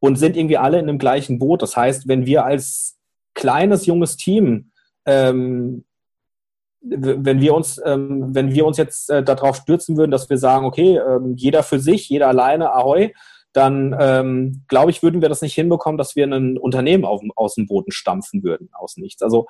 und 0.00 0.16
sind 0.16 0.36
irgendwie 0.36 0.58
alle 0.58 0.80
in 0.80 0.88
dem 0.88 0.98
gleichen 0.98 1.38
Boot. 1.38 1.62
Das 1.62 1.76
heißt, 1.76 2.08
wenn 2.08 2.26
wir 2.26 2.44
als 2.44 2.98
kleines, 3.34 3.86
junges 3.86 4.16
Team 4.16 4.71
ähm, 5.06 5.84
wenn 6.84 7.40
wir 7.40 7.54
uns, 7.54 7.80
ähm, 7.84 8.34
wenn 8.34 8.52
wir 8.52 8.66
uns 8.66 8.76
jetzt 8.76 9.08
äh, 9.08 9.22
darauf 9.22 9.56
stürzen 9.56 9.96
würden, 9.96 10.10
dass 10.10 10.28
wir 10.28 10.38
sagen, 10.38 10.66
okay, 10.66 10.98
ähm, 10.98 11.34
jeder 11.36 11.62
für 11.62 11.78
sich, 11.78 12.08
jeder 12.08 12.28
alleine, 12.28 12.72
ahoi, 12.74 13.12
dann 13.52 13.94
ähm, 13.98 14.64
glaube 14.66 14.90
ich, 14.90 15.02
würden 15.02 15.22
wir 15.22 15.28
das 15.28 15.42
nicht 15.42 15.54
hinbekommen, 15.54 15.98
dass 15.98 16.16
wir 16.16 16.26
ein 16.26 16.58
Unternehmen 16.58 17.04
auf, 17.04 17.20
aus 17.36 17.54
dem 17.54 17.66
Boden 17.66 17.92
stampfen 17.92 18.42
würden, 18.42 18.70
aus 18.72 18.96
nichts. 18.96 19.22
Also 19.22 19.46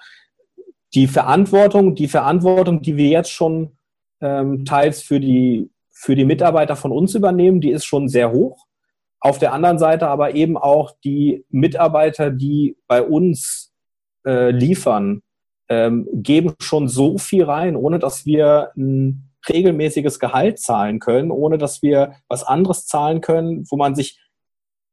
die 0.94 1.06
Verantwortung, 1.06 1.94
die 1.94 2.08
Verantwortung, 2.08 2.82
die 2.82 2.96
wir 2.96 3.08
jetzt 3.08 3.30
schon 3.30 3.78
ähm, 4.20 4.64
teils 4.64 5.02
für 5.02 5.20
die, 5.20 5.70
für 5.90 6.14
die 6.16 6.24
Mitarbeiter 6.24 6.76
von 6.76 6.92
uns 6.92 7.14
übernehmen, 7.14 7.60
die 7.60 7.70
ist 7.70 7.84
schon 7.84 8.08
sehr 8.08 8.32
hoch. 8.32 8.66
Auf 9.20 9.38
der 9.38 9.52
anderen 9.52 9.78
Seite 9.78 10.08
aber 10.08 10.34
eben 10.34 10.58
auch 10.58 10.92
die 11.04 11.46
Mitarbeiter, 11.48 12.30
die 12.30 12.76
bei 12.88 13.02
uns 13.02 13.72
äh, 14.26 14.50
liefern, 14.50 15.22
ähm, 15.72 16.06
geben 16.12 16.54
schon 16.60 16.86
so 16.86 17.16
viel 17.16 17.44
rein, 17.44 17.76
ohne 17.76 17.98
dass 17.98 18.26
wir 18.26 18.72
ein 18.76 19.30
regelmäßiges 19.48 20.18
Gehalt 20.18 20.58
zahlen 20.58 20.98
können, 21.00 21.30
ohne 21.30 21.56
dass 21.56 21.80
wir 21.82 22.16
was 22.28 22.44
anderes 22.44 22.86
zahlen 22.86 23.22
können, 23.22 23.64
wo 23.70 23.76
man 23.76 23.94
sich 23.94 24.20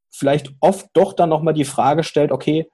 vielleicht 0.09 0.53
oft 0.61 0.87
doch 0.93 1.11
dann 1.11 1.27
nochmal 1.27 1.53
die 1.53 1.65
Frage 1.65 2.03
stellt, 2.03 2.31
okay, 2.31 2.69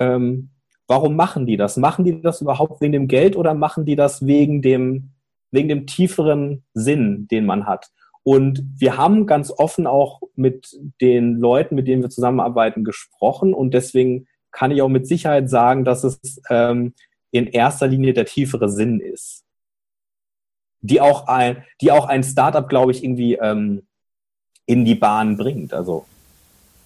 ähm, 0.00 0.48
warum 0.88 1.14
machen 1.14 1.44
die 1.46 1.58
das? 1.58 1.76
Machen 1.76 2.06
die 2.06 2.22
das 2.22 2.40
überhaupt 2.40 2.80
wegen 2.80 2.92
dem 2.92 3.06
Geld 3.06 3.36
oder 3.36 3.52
machen 3.52 3.84
die 3.84 3.96
das 3.96 4.26
wegen 4.26 4.62
dem, 4.62 5.10
wegen 5.50 5.68
dem 5.68 5.86
tieferen 5.86 6.64
Sinn, 6.72 7.28
den 7.30 7.44
man 7.44 7.66
hat? 7.66 7.90
Und 8.22 8.64
wir 8.78 8.96
haben 8.96 9.26
ganz 9.26 9.52
offen 9.52 9.86
auch 9.86 10.22
mit 10.34 10.74
den 11.02 11.38
Leuten, 11.38 11.74
mit 11.74 11.86
denen 11.86 12.02
wir 12.02 12.10
zusammenarbeiten, 12.10 12.82
gesprochen. 12.82 13.52
Und 13.52 13.74
deswegen 13.74 14.26
kann 14.52 14.70
ich 14.70 14.80
auch 14.80 14.88
mit 14.88 15.06
Sicherheit 15.06 15.50
sagen, 15.50 15.84
dass 15.84 16.02
es 16.02 16.40
ähm, 16.48 16.94
in 17.36 17.46
erster 17.46 17.86
Linie 17.86 18.12
der 18.12 18.26
tiefere 18.26 18.68
Sinn 18.68 19.00
ist. 19.00 19.44
Die 20.80 21.00
auch 21.00 21.26
ein, 21.26 21.64
die 21.80 21.90
auch 21.90 22.06
ein 22.06 22.22
Startup, 22.22 22.68
glaube 22.68 22.92
ich, 22.92 23.02
irgendwie 23.02 23.34
ähm, 23.34 23.82
in 24.66 24.84
die 24.84 24.94
Bahn 24.94 25.36
bringt. 25.36 25.72
Also, 25.72 26.06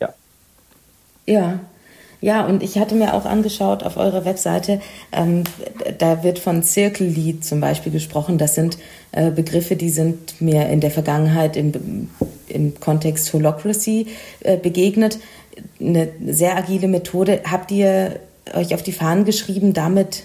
ja. 0.00 0.14
Ja. 1.26 1.60
Ja, 2.22 2.44
und 2.44 2.62
ich 2.62 2.78
hatte 2.78 2.94
mir 2.94 3.14
auch 3.14 3.24
angeschaut 3.24 3.82
auf 3.82 3.96
eurer 3.96 4.26
Webseite, 4.26 4.82
ähm, 5.10 5.44
da 5.96 6.22
wird 6.22 6.38
von 6.38 6.62
Circle 6.62 7.06
Lead 7.06 7.46
zum 7.46 7.60
Beispiel 7.60 7.90
gesprochen. 7.90 8.36
Das 8.36 8.54
sind 8.54 8.76
äh, 9.12 9.30
Begriffe, 9.30 9.74
die 9.74 9.88
sind 9.88 10.38
mir 10.38 10.68
in 10.68 10.80
der 10.80 10.90
Vergangenheit 10.90 11.56
im, 11.56 12.10
im 12.48 12.78
Kontext 12.78 13.32
Holocracy 13.32 14.08
äh, 14.40 14.58
begegnet. 14.58 15.18
Eine 15.80 16.10
sehr 16.26 16.56
agile 16.58 16.88
Methode. 16.88 17.40
Habt 17.50 17.70
ihr 17.70 18.20
euch 18.54 18.74
auf 18.74 18.82
die 18.82 18.92
Fahnen 18.92 19.24
geschrieben, 19.24 19.72
damit 19.72 20.24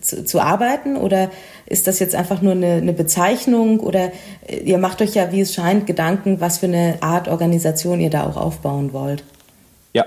zu, 0.00 0.24
zu, 0.24 0.40
arbeiten? 0.40 0.96
Oder 0.96 1.30
ist 1.66 1.86
das 1.86 1.98
jetzt 1.98 2.14
einfach 2.14 2.42
nur 2.42 2.52
eine, 2.52 2.74
eine, 2.74 2.92
Bezeichnung? 2.92 3.80
Oder 3.80 4.12
äh, 4.46 4.58
ihr 4.64 4.78
macht 4.78 5.02
euch 5.02 5.14
ja, 5.14 5.32
wie 5.32 5.40
es 5.40 5.54
scheint, 5.54 5.86
Gedanken, 5.86 6.40
was 6.40 6.58
für 6.58 6.66
eine 6.66 6.98
Art 7.00 7.28
Organisation 7.28 8.00
ihr 8.00 8.10
da 8.10 8.26
auch 8.26 8.36
aufbauen 8.36 8.92
wollt? 8.92 9.24
Ja, 9.92 10.06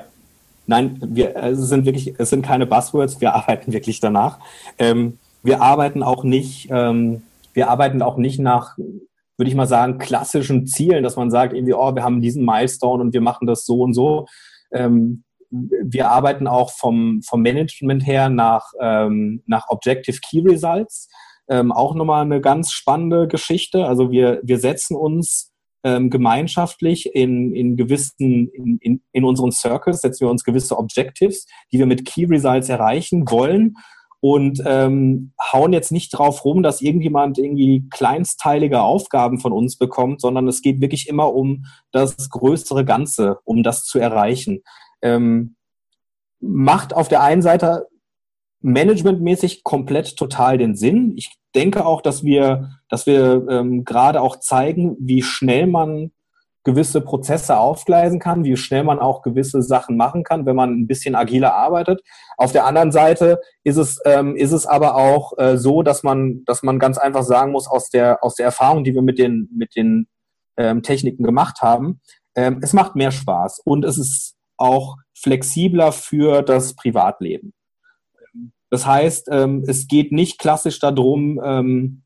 nein, 0.67 0.99
wir 1.01 1.35
es 1.35 1.59
sind 1.59 1.85
wirklich, 1.85 2.15
es 2.17 2.29
sind 2.29 2.45
keine 2.45 2.65
Buzzwords, 2.65 3.21
wir 3.21 3.33
arbeiten 3.35 3.73
wirklich 3.73 3.99
danach. 3.99 4.39
Ähm, 4.77 5.17
wir 5.43 5.61
arbeiten 5.61 6.03
auch 6.03 6.23
nicht, 6.23 6.69
ähm, 6.71 7.23
wir 7.53 7.69
arbeiten 7.69 8.01
auch 8.01 8.17
nicht 8.17 8.39
nach, 8.39 8.77
würde 8.77 9.49
ich 9.49 9.55
mal 9.55 9.67
sagen, 9.67 9.97
klassischen 9.97 10.67
Zielen, 10.67 11.03
dass 11.03 11.15
man 11.15 11.31
sagt, 11.31 11.53
irgendwie, 11.53 11.73
oh, 11.73 11.95
wir 11.95 12.03
haben 12.03 12.21
diesen 12.21 12.45
Milestone 12.45 13.01
und 13.01 13.13
wir 13.13 13.21
machen 13.21 13.47
das 13.47 13.65
so 13.65 13.81
und 13.81 13.93
so. 13.93 14.27
Ähm, 14.71 15.23
wir 15.51 16.09
arbeiten 16.09 16.47
auch 16.47 16.71
vom, 16.71 17.21
vom 17.23 17.41
Management 17.41 18.05
her 18.05 18.29
nach, 18.29 18.71
ähm, 18.79 19.43
nach 19.45 19.67
Objective 19.69 20.19
Key 20.21 20.41
Results. 20.41 21.09
Ähm, 21.49 21.71
auch 21.71 21.93
nochmal 21.93 22.23
eine 22.23 22.39
ganz 22.39 22.71
spannende 22.71 23.27
Geschichte. 23.27 23.85
Also 23.85 24.11
wir, 24.11 24.39
wir 24.43 24.59
setzen 24.59 24.95
uns 24.95 25.51
ähm, 25.83 26.09
gemeinschaftlich 26.09 27.13
in, 27.13 27.53
in 27.53 27.75
gewissen, 27.75 28.49
in, 28.49 28.77
in, 28.77 29.01
in 29.11 29.25
unseren 29.25 29.51
Circles, 29.51 30.01
setzen 30.01 30.21
wir 30.21 30.31
uns 30.31 30.43
gewisse 30.43 30.77
Objectives, 30.77 31.45
die 31.71 31.79
wir 31.79 31.85
mit 31.85 32.05
Key 32.05 32.25
Results 32.25 32.69
erreichen 32.69 33.29
wollen 33.29 33.75
und 34.21 34.61
ähm, 34.65 35.33
hauen 35.51 35.73
jetzt 35.73 35.91
nicht 35.91 36.11
drauf 36.11 36.45
rum, 36.45 36.61
dass 36.61 36.81
irgendjemand 36.81 37.39
irgendwie 37.39 37.87
kleinsteilige 37.89 38.81
Aufgaben 38.81 39.39
von 39.39 39.51
uns 39.51 39.77
bekommt, 39.77 40.21
sondern 40.21 40.47
es 40.47 40.61
geht 40.61 40.79
wirklich 40.79 41.09
immer 41.09 41.33
um 41.33 41.65
das 41.91 42.29
größere 42.29 42.85
Ganze, 42.85 43.39
um 43.43 43.63
das 43.63 43.83
zu 43.83 43.99
erreichen 43.99 44.61
ähm, 45.01 45.55
macht 46.39 46.93
auf 46.93 47.07
der 47.07 47.21
einen 47.21 47.41
Seite 47.41 47.87
managementmäßig 48.61 49.63
komplett 49.63 50.17
total 50.17 50.57
den 50.57 50.75
Sinn. 50.75 51.13
Ich 51.17 51.31
denke 51.55 51.85
auch, 51.85 52.01
dass 52.01 52.23
wir, 52.23 52.69
dass 52.89 53.05
wir 53.05 53.47
ähm, 53.49 53.83
gerade 53.83 54.21
auch 54.21 54.37
zeigen, 54.39 54.95
wie 54.99 55.21
schnell 55.21 55.67
man 55.67 56.11
gewisse 56.63 57.01
Prozesse 57.01 57.57
aufgleisen 57.57 58.19
kann, 58.19 58.43
wie 58.43 58.55
schnell 58.55 58.83
man 58.83 58.99
auch 58.99 59.23
gewisse 59.23 59.63
Sachen 59.63 59.97
machen 59.97 60.23
kann, 60.23 60.45
wenn 60.45 60.55
man 60.55 60.71
ein 60.71 60.87
bisschen 60.87 61.15
agiler 61.15 61.55
arbeitet. 61.55 62.01
Auf 62.37 62.51
der 62.51 62.65
anderen 62.65 62.91
Seite 62.91 63.39
ist 63.63 63.77
es, 63.77 63.99
ähm, 64.05 64.35
ist 64.35 64.51
es 64.51 64.67
aber 64.67 64.95
auch 64.95 65.37
äh, 65.39 65.57
so, 65.57 65.81
dass 65.81 66.03
man, 66.03 66.43
dass 66.45 66.61
man 66.61 66.77
ganz 66.77 66.99
einfach 66.99 67.23
sagen 67.23 67.51
muss, 67.51 67.67
aus 67.67 67.89
der, 67.89 68.23
aus 68.23 68.35
der 68.35 68.45
Erfahrung, 68.45 68.83
die 68.83 68.93
wir 68.93 69.01
mit 69.01 69.17
den, 69.17 69.49
mit 69.55 69.75
den 69.75 70.07
ähm, 70.55 70.83
Techniken 70.83 71.23
gemacht 71.23 71.61
haben, 71.61 71.99
ähm, 72.35 72.59
es 72.61 72.73
macht 72.73 72.95
mehr 72.95 73.11
Spaß 73.11 73.61
und 73.65 73.83
es 73.83 73.97
ist 73.97 74.35
auch 74.61 74.97
flexibler 75.13 75.91
für 75.91 76.41
das 76.41 76.75
Privatleben. 76.75 77.53
Das 78.69 78.85
heißt, 78.85 79.27
ähm, 79.31 79.65
es 79.67 79.87
geht 79.87 80.11
nicht 80.11 80.39
klassisch 80.39 80.79
darum, 80.79 81.41
ähm, 81.43 82.03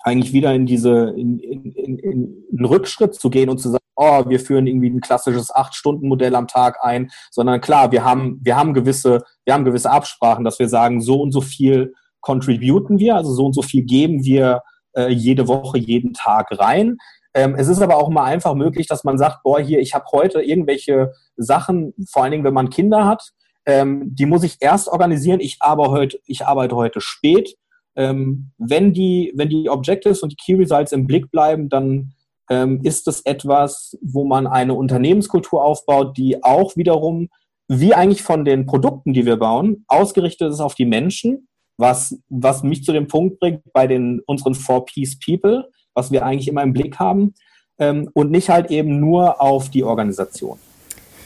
eigentlich 0.00 0.32
wieder 0.32 0.54
in 0.54 0.66
diese 0.66 1.10
in, 1.16 1.38
in, 1.38 1.72
in, 1.72 1.98
in 1.98 2.44
einen 2.56 2.64
Rückschritt 2.64 3.14
zu 3.14 3.30
gehen 3.30 3.48
und 3.48 3.58
zu 3.58 3.70
sagen, 3.70 3.84
oh, 3.96 4.28
wir 4.28 4.40
führen 4.40 4.66
irgendwie 4.66 4.90
ein 4.90 5.00
klassisches 5.00 5.54
Acht-Stunden-Modell 5.54 6.34
am 6.34 6.46
Tag 6.46 6.78
ein, 6.82 7.10
sondern 7.30 7.60
klar, 7.60 7.92
wir 7.92 8.04
haben, 8.04 8.38
wir 8.42 8.56
haben 8.56 8.74
gewisse, 8.74 9.24
wir 9.44 9.54
haben 9.54 9.64
gewisse 9.64 9.90
Absprachen, 9.90 10.44
dass 10.44 10.58
wir 10.58 10.68
sagen, 10.68 11.00
so 11.00 11.20
und 11.20 11.32
so 11.32 11.40
viel 11.40 11.94
contributen 12.20 12.98
wir, 12.98 13.16
also 13.16 13.32
so 13.32 13.46
und 13.46 13.54
so 13.54 13.62
viel 13.62 13.82
geben 13.82 14.24
wir 14.24 14.62
äh, 14.96 15.08
jede 15.08 15.48
Woche, 15.48 15.78
jeden 15.78 16.14
Tag 16.14 16.48
rein. 16.58 16.98
Ähm, 17.38 17.54
es 17.56 17.68
ist 17.68 17.80
aber 17.80 17.96
auch 17.96 18.08
mal 18.08 18.24
einfach 18.24 18.54
möglich, 18.54 18.86
dass 18.86 19.04
man 19.04 19.18
sagt, 19.18 19.42
boah, 19.42 19.60
hier, 19.60 19.78
ich 19.78 19.94
habe 19.94 20.06
heute 20.12 20.40
irgendwelche 20.40 21.12
Sachen, 21.36 21.94
vor 22.10 22.22
allen 22.22 22.32
Dingen, 22.32 22.44
wenn 22.44 22.54
man 22.54 22.70
Kinder 22.70 23.06
hat, 23.06 23.30
ähm, 23.66 24.14
die 24.14 24.26
muss 24.26 24.42
ich 24.42 24.56
erst 24.60 24.88
organisieren. 24.88 25.40
Ich 25.40 25.58
arbeite 25.60 25.90
heute, 25.90 26.20
ich 26.26 26.46
arbeite 26.46 26.74
heute 26.74 27.00
spät 27.00 27.56
ähm, 27.98 28.52
wenn, 28.58 28.92
die, 28.92 29.32
wenn 29.34 29.48
die 29.48 29.68
Objectives 29.68 30.22
und 30.22 30.30
die 30.30 30.36
Key 30.36 30.54
Results 30.54 30.92
im 30.92 31.06
Blick 31.08 31.32
bleiben, 31.32 31.68
dann 31.68 32.12
ähm, 32.48 32.80
ist 32.84 33.08
es 33.08 33.22
etwas, 33.22 33.98
wo 34.00 34.24
man 34.24 34.46
eine 34.46 34.74
Unternehmenskultur 34.74 35.62
aufbaut, 35.64 36.16
die 36.16 36.42
auch 36.44 36.76
wiederum, 36.76 37.28
wie 37.66 37.94
eigentlich 37.94 38.22
von 38.22 38.44
den 38.44 38.66
Produkten, 38.66 39.12
die 39.12 39.26
wir 39.26 39.36
bauen, 39.36 39.84
ausgerichtet 39.88 40.52
ist 40.52 40.60
auf 40.60 40.76
die 40.76 40.86
Menschen, 40.86 41.48
was, 41.76 42.16
was 42.28 42.62
mich 42.62 42.84
zu 42.84 42.92
dem 42.92 43.08
Punkt 43.08 43.40
bringt 43.40 43.62
bei 43.72 43.88
den, 43.88 44.20
unseren 44.26 44.54
Four 44.54 44.84
Peace 44.86 45.18
People, 45.18 45.68
was 45.98 46.12
wir 46.12 46.24
eigentlich 46.24 46.48
immer 46.48 46.62
im 46.62 46.72
Blick 46.72 46.98
haben, 46.98 47.34
ähm, 47.78 48.08
und 48.14 48.30
nicht 48.30 48.48
halt 48.48 48.70
eben 48.70 49.00
nur 49.00 49.40
auf 49.42 49.68
die 49.68 49.84
Organisation. 49.84 50.58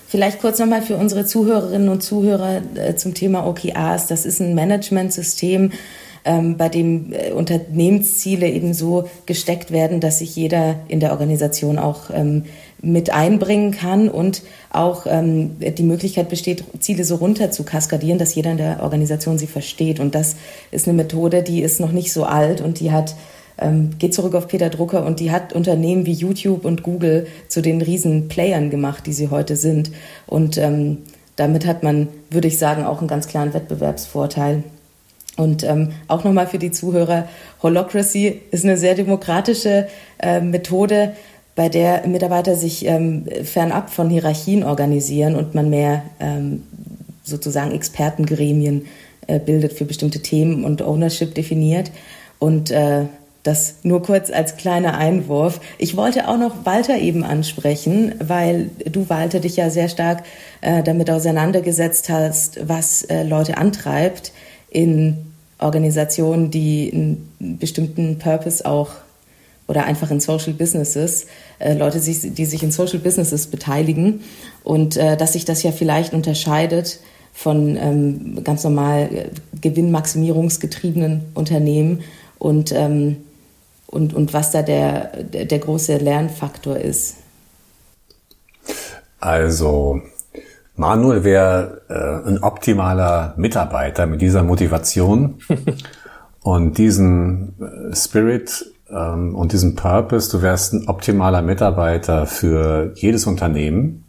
Vielleicht 0.09 0.41
kurz 0.41 0.59
nochmal 0.59 0.83
für 0.83 0.97
unsere 0.97 1.25
Zuhörerinnen 1.25 1.89
und 1.89 2.03
Zuhörer 2.03 2.61
äh, 2.75 2.97
zum 2.97 3.15
Thema 3.15 3.47
OKRs. 3.47 4.09
Das 4.09 4.27
ist 4.27 4.41
ein 4.41 4.55
Managementsystem, 4.55 5.73
ähm, 6.25 6.57
bei 6.57 6.69
dem 6.69 7.13
äh, 7.13 7.33
Unternehmensziele 7.33 8.49
eben 8.49 8.75
so 8.75 9.09
gesteckt 9.27 9.71
werden, 9.71 10.01
dass 10.01 10.19
sich 10.19 10.37
jeder 10.37 10.77
in 10.89 11.01
der 11.01 11.13
Organisation 11.13 11.79
auch 11.79 12.11
ähm, 12.13 12.45
mit 12.83 13.11
einbringen 13.11 13.71
kann 13.71 14.09
und 14.09 14.43
auch 14.71 15.07
ähm, 15.07 15.57
die 15.61 15.83
Möglichkeit 15.83 16.29
besteht, 16.29 16.65
Ziele 16.81 17.05
so 17.05 17.15
runter 17.15 17.51
zu 17.51 17.65
kaskadieren, 17.65 18.19
dass 18.19 18.35
jeder 18.35 18.51
in 18.51 18.59
der 18.59 18.83
Organisation 18.83 19.39
sie 19.39 19.47
versteht. 19.47 20.01
Und 20.01 20.15
das 20.15 20.37
ist 20.73 20.87
eine 20.87 20.97
Methode, 20.97 21.43
die 21.43 21.63
ist 21.63 21.81
noch 21.81 21.93
nicht 21.93 22.13
so 22.13 22.25
alt 22.25 22.61
und 22.61 22.81
die 22.81 22.91
hat 22.91 23.15
ähm, 23.59 23.91
geht 23.99 24.15
zurück 24.15 24.35
auf 24.35 24.49
Peter 24.49 24.71
Drucker 24.71 25.05
und 25.05 25.21
die 25.21 25.31
hat 25.31 25.53
Unternehmen 25.53 26.07
wie 26.07 26.13
YouTube 26.13 26.65
und 26.65 26.83
Google 26.83 27.27
zu 27.49 27.63
den 27.63 27.83
riesen 27.83 28.29
Playern 28.29 28.71
gemacht, 28.71 29.07
die 29.07 29.13
sie 29.13 29.29
heute 29.29 29.57
sind. 29.57 29.91
Und 30.27 30.59
ähm, 30.59 30.99
damit 31.37 31.67
hat 31.67 31.83
man, 31.83 32.09
würde 32.31 32.49
ich 32.49 32.59
sagen, 32.59 32.85
auch 32.85 32.99
einen 32.99 33.09
ganz 33.09 33.27
klaren 33.27 33.55
Wettbewerbsvorteil. 33.55 34.65
Und 35.37 35.65
ähm, 35.65 35.93
auch 36.09 36.25
nochmal 36.25 36.47
für 36.47 36.59
die 36.59 36.71
Zuhörer, 36.71 37.27
Holocracy 37.63 38.41
ist 38.51 38.65
eine 38.65 38.77
sehr 38.77 38.95
demokratische 38.95 39.89
äh, 40.19 40.41
Methode, 40.41 41.15
bei 41.55 41.69
der 41.69 42.07
Mitarbeiter 42.07 42.57
sich 42.57 42.87
ähm, 42.87 43.27
fernab 43.45 43.91
von 43.91 44.09
Hierarchien 44.09 44.65
organisieren 44.65 45.35
und 45.37 45.55
man 45.55 45.69
mehr 45.69 46.03
ähm, 46.19 46.63
sozusagen 47.25 47.73
Expertengremien 47.73 48.87
äh, 49.27 49.39
bildet 49.39 49.75
für 49.75 49.85
bestimmte 49.85 50.21
Themen 50.21 50.65
und 50.65 50.81
Ownership 50.83 51.35
definiert. 51.35 51.91
Und 52.39 52.71
äh, 52.71 53.05
das 53.43 53.77
nur 53.83 54.03
kurz 54.03 54.31
als 54.31 54.57
kleiner 54.57 54.97
Einwurf. 54.97 55.61
Ich 55.79 55.97
wollte 55.97 56.29
auch 56.29 56.39
noch 56.39 56.65
Walter 56.65 56.99
eben 56.99 57.25
ansprechen, 57.25 58.15
weil 58.21 58.71
du, 58.91 59.09
Walter, 59.09 59.41
dich 59.41 59.57
ja 59.57 59.69
sehr 59.71 59.89
stark 59.89 60.23
äh, 60.61 60.83
damit 60.83 61.11
auseinandergesetzt 61.11 62.09
hast, 62.09 62.69
was 62.69 63.03
äh, 63.03 63.25
Leute 63.25 63.59
antreibt 63.59 64.33
in 64.71 65.19
Organisationen, 65.59 66.51
die 66.51 66.91
einen 66.93 67.59
bestimmten 67.59 68.19
Purpose 68.19 68.65
auch 68.65 68.91
oder 69.69 69.85
einfach 69.85 70.11
in 70.11 70.21
Social 70.21 70.53
Businesses, 70.53 71.27
äh, 71.59 71.75
Leute, 71.75 72.01
die 72.01 72.45
sich 72.45 72.63
in 72.63 72.71
Social 72.71 72.99
Businesses 72.99 73.47
beteiligen 73.47 74.21
und 74.65 74.97
äh, 74.97 75.17
dass 75.17 75.33
sich 75.33 75.45
das 75.45 75.63
ja 75.63 75.73
vielleicht 75.73 76.15
unterscheidet 76.15 77.01
von 77.33 77.77
ähm, 77.77 78.45
ganz 78.45 78.63
normal 78.65 79.09
äh, 79.13 79.29
gewinnmaximierungsgetriebenen 79.61 81.23
Unternehmen 81.35 82.03
und, 82.39 82.73
ähm, 82.73 83.17
und, 83.93 84.15
und 84.15 84.33
was 84.33 84.51
da 84.51 84.63
der, 84.63 85.23
der, 85.23 85.45
der 85.45 85.59
große 85.59 85.99
Lernfaktor 85.99 86.77
ist. 86.77 87.17
Also 89.21 90.01
Manuel 90.77 91.23
wäre 91.23 91.83
äh, 91.89 92.29
ein 92.29 92.43
optimaler 92.43 93.35
Mitarbeiter 93.37 94.07
mit 94.07 94.23
dieser 94.23 94.43
Motivation 94.43 95.39
und 96.43 96.79
diesem 96.79 97.55
äh, 97.61 97.95
Spirit 97.95 98.73
ähm, 98.91 99.35
und 99.35 99.53
diesem 99.53 99.77
Purpose. 99.77 100.31
Du 100.31 100.43
wärst 100.43 100.73
ein 100.73 100.89
optimaler 100.89 101.43
Mitarbeiter 101.43 102.27
für 102.27 102.93
jedes 102.97 103.27
Unternehmen. 103.27 104.05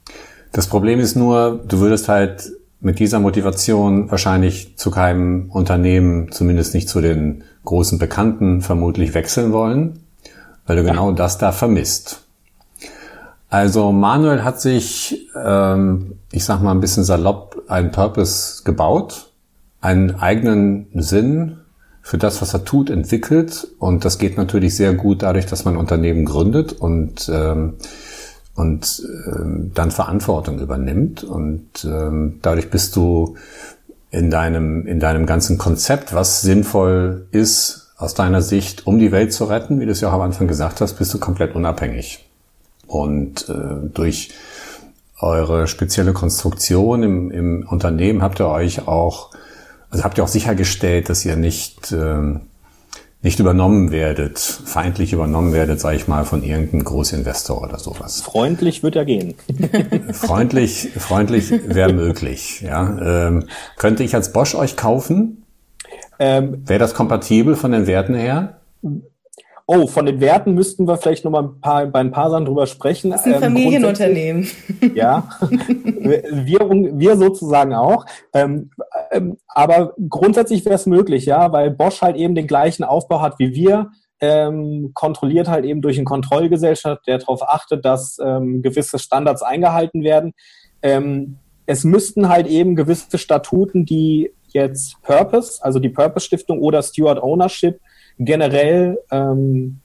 Das 0.53 0.67
Problem 0.67 0.99
ist 0.99 1.15
nur, 1.15 1.61
du 1.67 1.79
würdest 1.79 2.07
halt 2.07 2.53
mit 2.83 2.99
dieser 2.99 3.19
Motivation 3.19 4.11
wahrscheinlich 4.11 4.77
zu 4.77 4.91
keinem 4.91 5.49
Unternehmen, 5.49 6.31
zumindest 6.31 6.73
nicht 6.73 6.89
zu 6.89 7.01
den 7.01 7.43
großen 7.63 7.97
Bekannten, 7.97 8.61
vermutlich 8.61 9.13
wechseln 9.13 9.53
wollen, 9.53 9.99
weil 10.67 10.75
du 10.75 10.83
genau 10.83 11.11
das 11.13 11.37
da 11.37 11.51
vermisst. 11.51 12.23
Also 13.49 13.91
Manuel 13.91 14.43
hat 14.43 14.59
sich, 14.59 15.29
ähm, 15.41 16.19
ich 16.31 16.43
sag 16.43 16.61
mal 16.61 16.71
ein 16.71 16.81
bisschen 16.81 17.03
salopp, 17.03 17.63
einen 17.67 17.91
Purpose 17.91 18.63
gebaut, 18.63 19.31
einen 19.79 20.15
eigenen 20.15 20.87
Sinn 20.93 21.57
für 22.01 22.17
das, 22.17 22.41
was 22.41 22.53
er 22.53 22.65
tut, 22.65 22.89
entwickelt. 22.89 23.67
Und 23.79 24.03
das 24.03 24.17
geht 24.17 24.37
natürlich 24.37 24.75
sehr 24.75 24.93
gut 24.93 25.23
dadurch, 25.23 25.45
dass 25.45 25.63
man 25.63 25.77
Unternehmen 25.77 26.25
gründet 26.25 26.73
und, 26.73 27.31
ähm, 27.33 27.75
und 28.55 29.01
ähm, 29.27 29.71
dann 29.73 29.91
Verantwortung 29.91 30.59
übernimmt. 30.59 31.23
Und 31.23 31.85
ähm, 31.85 32.39
dadurch 32.41 32.69
bist 32.69 32.95
du 32.95 33.35
in 34.11 34.29
deinem, 34.29 34.85
in 34.85 34.99
deinem 34.99 35.25
ganzen 35.25 35.57
Konzept, 35.57 36.13
was 36.13 36.41
sinnvoll 36.41 37.27
ist 37.31 37.91
aus 37.97 38.13
deiner 38.13 38.41
Sicht, 38.41 38.85
um 38.85 38.99
die 38.99 39.11
Welt 39.11 39.33
zu 39.33 39.45
retten, 39.45 39.79
wie 39.79 39.85
du 39.85 39.91
es 39.91 40.01
ja 40.01 40.09
auch 40.09 40.13
am 40.13 40.21
Anfang 40.21 40.47
gesagt 40.47 40.81
hast, 40.81 40.93
bist 40.93 41.13
du 41.13 41.19
komplett 41.19 41.55
unabhängig. 41.55 42.27
Und 42.85 43.49
äh, 43.49 43.89
durch 43.93 44.31
eure 45.19 45.67
spezielle 45.67 46.13
Konstruktion 46.13 47.01
im, 47.01 47.31
im 47.31 47.67
Unternehmen 47.67 48.21
habt 48.21 48.39
ihr 48.39 48.47
euch 48.47 48.87
auch, 48.87 49.29
also 49.89 50.03
habt 50.03 50.17
ihr 50.17 50.23
auch 50.23 50.29
sichergestellt, 50.29 51.09
dass 51.09 51.25
ihr 51.25 51.35
nicht, 51.37 51.91
äh, 51.91 52.39
nicht 53.23 53.39
übernommen 53.39 53.91
werdet, 53.91 54.37
feindlich 54.37 55.13
übernommen 55.13 55.53
werdet, 55.53 55.79
sage 55.79 55.95
ich 55.95 56.09
mal, 56.09 56.25
von 56.25 56.43
irgendeinem 56.43 56.83
Großinvestor 56.83 57.61
oder 57.61 57.79
sowas. 57.79 58.21
Freundlich 58.21 58.83
wird 58.83 58.95
ja 58.95 59.05
gehen. 59.05 59.35
freundlich, 60.11 60.89
freundlich 60.97 61.51
wäre 61.65 61.93
möglich. 61.93 62.61
Ja, 62.61 63.27
ähm, 63.27 63.45
könnte 63.77 64.03
ich 64.03 64.13
als 64.13 64.33
Bosch 64.33 64.55
euch 64.55 64.75
kaufen? 64.75 65.43
Ähm, 66.19 66.63
wäre 66.67 66.79
das 66.79 66.93
kompatibel 66.93 67.55
von 67.55 67.71
den 67.71 67.87
Werten 67.87 68.13
her? 68.13 68.57
Oh, 69.65 69.87
von 69.87 70.05
den 70.05 70.19
Werten 70.19 70.53
müssten 70.53 70.85
wir 70.85 70.97
vielleicht 70.97 71.23
noch 71.23 71.31
mal 71.31 71.43
ein 71.43 71.61
paar, 71.61 71.85
bei 71.85 72.01
ein 72.01 72.11
paar 72.11 72.29
Sachen 72.29 72.43
drüber 72.43 72.67
sprechen. 72.67 73.11
Das 73.11 73.21
ist 73.21 73.27
ein 73.27 73.35
ähm, 73.35 73.41
Familienunternehmen. 73.41 74.47
Ja, 74.93 75.29
wir, 75.39 76.59
wir 76.69 77.15
sozusagen 77.15 77.73
auch. 77.73 78.05
Ähm, 78.33 78.69
ähm, 79.13 79.37
aber 79.47 79.93
grundsätzlich 80.09 80.65
wäre 80.65 80.75
es 80.75 80.85
möglich, 80.85 81.25
ja, 81.25 81.51
weil 81.51 81.71
Bosch 81.71 82.01
halt 82.01 82.15
eben 82.15 82.35
den 82.35 82.47
gleichen 82.47 82.83
Aufbau 82.83 83.21
hat 83.21 83.39
wie 83.39 83.53
wir. 83.53 83.91
Ähm, 84.19 84.91
kontrolliert 84.93 85.49
halt 85.49 85.65
eben 85.65 85.81
durch 85.81 85.97
eine 85.97 86.05
Kontrollgesellschaft, 86.05 87.05
der 87.07 87.17
darauf 87.17 87.41
achtet, 87.43 87.83
dass 87.83 88.17
ähm, 88.23 88.61
gewisse 88.61 88.97
Standards 88.97 89.41
eingehalten 89.41 90.03
werden. 90.03 90.33
Ähm, 90.81 91.39
es 91.65 91.83
müssten 91.83 92.29
halt 92.29 92.47
eben 92.47 92.75
gewisse 92.75 93.17
Statuten, 93.17 93.85
die 93.85 94.31
jetzt 94.47 95.01
Purpose, 95.01 95.63
also 95.63 95.79
die 95.79 95.89
Purpose 95.89 96.25
Stiftung 96.25 96.59
oder 96.59 96.81
Steward 96.81 97.21
Ownership 97.21 97.79
generell 98.17 98.99
ähm, 99.11 99.79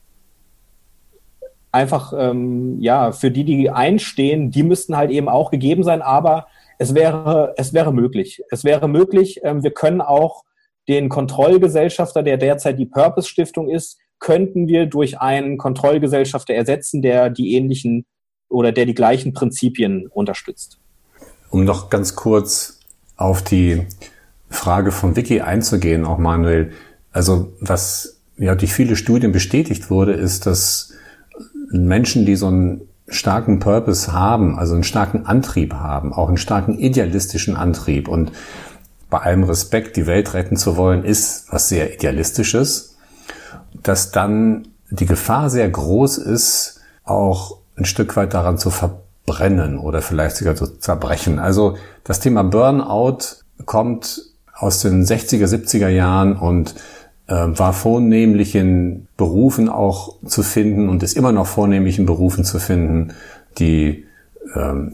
einfach, 1.72 2.12
ähm, 2.16 2.81
ja, 2.81 3.12
für 3.12 3.31
die, 3.31 3.45
die 3.45 3.70
einstehen, 3.70 4.51
die 4.51 4.62
müssten 4.62 4.97
halt 4.97 5.11
eben 5.11 5.29
auch 5.29 5.51
gegeben 5.51 5.83
sein, 5.83 6.03
aber 6.03 6.47
es 6.79 6.95
wäre, 6.95 7.55
es 7.57 7.72
wäre 7.72 7.93
möglich. 7.93 8.43
Es 8.51 8.64
wäre 8.64 8.89
möglich, 8.89 9.41
ähm, 9.43 9.62
wir 9.62 9.72
können 9.72 10.01
auch 10.01 10.45
den 10.89 11.09
Kontrollgesellschafter, 11.09 12.22
der 12.22 12.39
derzeit 12.39 12.79
die 12.79 12.87
Purpose 12.87 13.29
Stiftung 13.29 13.68
ist, 13.68 13.99
könnten 14.20 14.66
wir 14.66 14.87
durch 14.87 15.20
einen 15.20 15.59
Kontrollgesellschafter 15.59 16.55
ersetzen, 16.55 17.03
der 17.03 17.31
die 17.31 17.55
ähnlichen 17.55 18.07
oder 18.49 18.72
der 18.72 18.87
die 18.87 18.95
gleichen 18.95 19.33
Prinzipien 19.33 20.07
unterstützt. 20.09 20.79
Um 21.51 21.64
noch 21.64 21.91
ganz 21.91 22.16
kurz 22.16 22.81
auf 23.16 23.43
die 23.43 23.87
Frage 24.49 24.93
von 24.93 25.16
Vicky 25.16 25.41
einzugehen, 25.41 26.05
auch 26.05 26.18
Manuel. 26.18 26.72
Also 27.12 27.53
was 27.61 28.20
ja 28.39 28.55
durch 28.55 28.72
viele 28.72 28.97
Studien 28.97 29.33
bestätigt 29.33 29.91
wurde, 29.91 30.12
ist, 30.12 30.47
dass 30.47 30.95
Menschen, 31.70 32.24
die 32.24 32.37
so 32.37 32.47
einen 32.47 32.88
starken 33.09 33.59
Purpose 33.59 34.13
haben, 34.13 34.59
also 34.59 34.75
einen 34.75 34.85
starken 34.85 35.27
Antrieb 35.27 35.75
haben, 35.75 36.13
auch 36.13 36.29
einen 36.29 36.37
starken 36.37 36.79
idealistischen 36.79 37.57
Antrieb 37.57 38.09
und 38.09 38.33
bei 39.11 39.19
allem 39.19 39.45
Respekt 39.45 39.97
die 39.97 40.07
Welt 40.07 40.35
retten 40.35 40.57
zu 40.57 40.77
wollen, 40.77 41.05
ist 41.05 41.47
was 41.51 41.69
sehr 41.69 41.95
idealistisches, 41.95 42.97
dass 43.83 44.11
dann 44.11 44.69
die 44.91 45.07
Gefahr 45.07 45.51
sehr 45.51 45.69
groß 45.69 46.19
ist, 46.19 46.81
auch 47.05 47.59
ein 47.77 47.87
Stück 47.87 48.17
weit 48.17 48.35
daran 48.35 48.59
zu 48.59 48.71
verbrennen 48.71 49.79
oder 49.79 50.03
vielleicht 50.03 50.37
sogar 50.37 50.57
zu 50.57 50.67
zerbrechen. 50.79 51.39
Also 51.39 51.77
das 52.05 52.21
Thema 52.21 52.45
Burnout 52.45 53.19
kommt 53.65 54.23
aus 54.55 54.81
den 54.81 55.05
60er, 55.05 55.47
70er 55.47 55.89
Jahren 55.89 56.37
und 56.37 56.75
war 57.29 57.74
vornehmlich 57.74 58.55
in 58.55 59.07
Berufen 59.16 59.68
auch 59.68 60.16
zu 60.24 60.43
finden 60.43 60.89
und 60.89 61.03
ist 61.03 61.16
immer 61.16 61.33
noch 61.33 61.47
vornehmlich 61.47 61.99
in 61.99 62.07
Berufen 62.07 62.45
zu 62.45 62.59
finden, 62.59 63.12
die 63.59 64.07
ähm, 64.55 64.93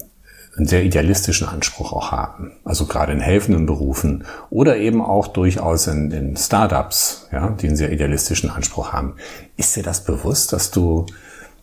einen 0.56 0.66
sehr 0.66 0.84
idealistischen 0.84 1.48
Anspruch 1.48 1.92
auch 1.92 2.12
haben. 2.12 2.52
Also 2.64 2.86
gerade 2.86 3.12
in 3.12 3.20
helfenden 3.20 3.66
Berufen 3.66 4.24
oder 4.50 4.76
eben 4.76 5.02
auch 5.02 5.28
durchaus 5.28 5.86
in, 5.86 6.10
in 6.10 6.36
Startups, 6.36 7.28
ja, 7.32 7.50
die 7.50 7.68
einen 7.68 7.76
sehr 7.76 7.92
idealistischen 7.92 8.50
Anspruch 8.50 8.92
haben. 8.92 9.14
Ist 9.56 9.76
dir 9.76 9.82
das 9.82 10.04
bewusst, 10.04 10.52
dass 10.52 10.70
du, 10.70 11.06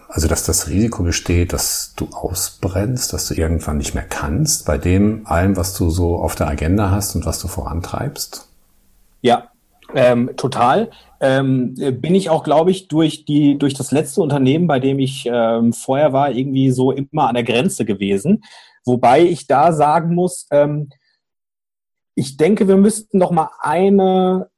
also 0.10 0.28
dass 0.28 0.44
das 0.44 0.68
Risiko 0.68 1.04
besteht, 1.04 1.54
dass 1.54 1.94
du 1.96 2.10
ausbrennst, 2.12 3.14
dass 3.14 3.28
du 3.28 3.34
irgendwann 3.34 3.78
nicht 3.78 3.94
mehr 3.94 4.06
kannst 4.08 4.66
bei 4.66 4.78
dem 4.78 5.26
allem, 5.26 5.56
was 5.56 5.74
du 5.74 5.90
so 5.90 6.18
auf 6.18 6.36
der 6.36 6.48
Agenda 6.48 6.92
hast 6.92 7.16
und 7.16 7.26
was 7.26 7.40
du 7.40 7.48
vorantreibst? 7.48 8.48
Ja, 9.22 9.51
ähm, 9.96 10.32
total. 10.38 10.90
Ähm, 11.20 11.76
bin 11.76 12.16
ich 12.16 12.30
auch, 12.30 12.44
glaube 12.44 12.72
ich, 12.72 12.88
durch 12.88 13.26
die 13.26 13.58
durch 13.58 13.74
das 13.74 13.92
letzte 13.92 14.22
Unternehmen, 14.22 14.68
bei 14.68 14.80
dem 14.80 15.00
ich 15.00 15.30
ähm, 15.32 15.74
vorher 15.74 16.14
war, 16.14 16.32
irgendwie 16.32 16.72
so 16.72 16.92
immer 16.92 17.28
an 17.28 17.36
der 17.36 17.44
Grenze 17.44 17.86
gewesen. 17.86 18.44
Wobei 18.86 19.22
ich 19.22 19.48
da 19.48 19.74
sagen 19.74 20.16
muss, 20.16 20.48
ähm, 20.52 20.90
ich 22.16 22.38
denke, 22.38 22.68
wir 22.68 22.78
müssten 22.78 23.18
noch 23.18 23.32
mal 23.32 23.50
eine, 23.60 24.50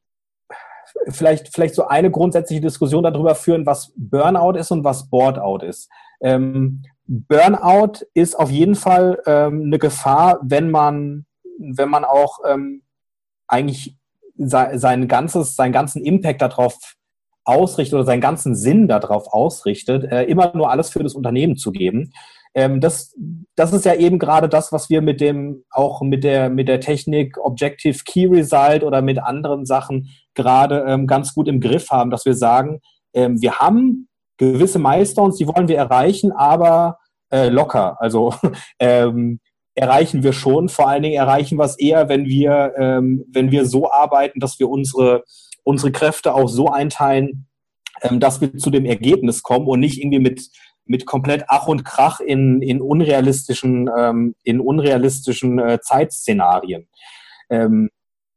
vielleicht, 1.09 1.53
vielleicht 1.53 1.75
so 1.75 1.87
eine 1.87 2.09
grundsätzliche 2.09 2.61
Diskussion 2.61 3.03
darüber 3.03 3.35
führen, 3.35 3.65
was 3.65 3.91
Burnout 3.95 4.57
ist 4.57 4.71
und 4.71 4.83
was 4.83 5.09
Boardout 5.09 5.65
ist. 5.65 5.89
Ähm, 6.21 6.83
Burnout 7.05 8.05
ist 8.13 8.39
auf 8.39 8.49
jeden 8.49 8.75
Fall 8.75 9.21
ähm, 9.25 9.63
eine 9.65 9.79
Gefahr, 9.79 10.39
wenn 10.41 10.71
man, 10.71 11.25
wenn 11.59 11.89
man 11.89 12.05
auch 12.05 12.39
eigentlich 13.47 13.97
sein 14.35 15.07
ganzes, 15.07 15.55
seinen 15.55 15.73
ganzen 15.73 16.03
Impact 16.03 16.41
darauf 16.41 16.77
ausrichtet 17.45 17.95
oder 17.95 18.05
seinen 18.05 18.21
ganzen 18.21 18.55
Sinn 18.55 18.87
darauf 18.87 19.33
ausrichtet, 19.33 20.05
äh, 20.11 20.23
immer 20.23 20.55
nur 20.55 20.71
alles 20.71 20.89
für 20.89 21.03
das 21.03 21.13
Unternehmen 21.13 21.57
zu 21.57 21.71
geben. 21.71 22.13
Ähm, 22.55 22.79
das, 22.79 23.15
das 23.55 23.73
ist 23.73 23.85
ja 23.85 23.95
eben 23.95 24.19
gerade 24.19 24.47
das, 24.47 24.71
was 24.71 24.89
wir 24.89 25.01
mit 25.01 25.19
dem, 25.21 25.63
auch 25.71 26.01
mit 26.01 26.23
der, 26.23 26.49
mit 26.49 26.67
der 26.67 26.79
Technik 26.79 27.37
Objective 27.37 27.99
Key 28.05 28.27
Result 28.27 28.83
oder 28.83 29.01
mit 29.01 29.19
anderen 29.21 29.65
Sachen 29.65 30.09
gerade 30.35 30.85
ähm, 30.87 31.07
ganz 31.07 31.33
gut 31.33 31.47
im 31.47 31.59
Griff 31.59 31.89
haben, 31.89 32.11
dass 32.11 32.25
wir 32.25 32.35
sagen, 32.35 32.79
ähm, 33.13 33.41
wir 33.41 33.59
haben 33.59 34.07
gewisse 34.37 34.79
Milestones, 34.79 35.37
die 35.37 35.47
wollen 35.47 35.67
wir 35.67 35.77
erreichen, 35.77 36.31
aber 36.31 36.97
äh, 37.31 37.49
locker. 37.49 37.97
Also 37.99 38.33
ähm, 38.79 39.39
erreichen 39.75 40.23
wir 40.23 40.33
schon. 40.33 40.69
Vor 40.69 40.87
allen 40.89 41.03
Dingen 41.03 41.15
erreichen 41.15 41.57
wir 41.57 41.65
es 41.65 41.77
eher, 41.77 42.09
wenn 42.09 42.25
wir, 42.25 42.73
ähm, 42.77 43.25
wenn 43.31 43.51
wir 43.51 43.65
so 43.65 43.91
arbeiten, 43.91 44.39
dass 44.39 44.59
wir 44.59 44.69
unsere, 44.69 45.23
unsere 45.63 45.91
Kräfte 45.91 46.33
auch 46.33 46.47
so 46.47 46.67
einteilen, 46.67 47.47
ähm, 48.01 48.19
dass 48.19 48.41
wir 48.41 48.57
zu 48.57 48.69
dem 48.69 48.85
Ergebnis 48.85 49.43
kommen 49.43 49.67
und 49.67 49.79
nicht 49.79 49.99
irgendwie 49.99 50.19
mit 50.19 50.49
mit 50.85 51.05
komplett 51.05 51.45
Ach 51.47 51.67
und 51.67 51.83
Krach 51.85 52.19
in, 52.19 52.61
in 52.61 52.81
unrealistischen, 52.81 53.89
ähm, 53.97 54.35
in 54.43 54.59
unrealistischen 54.59 55.59
äh, 55.59 55.79
Zeitszenarien. 55.81 56.87
Ähm, 57.49 57.89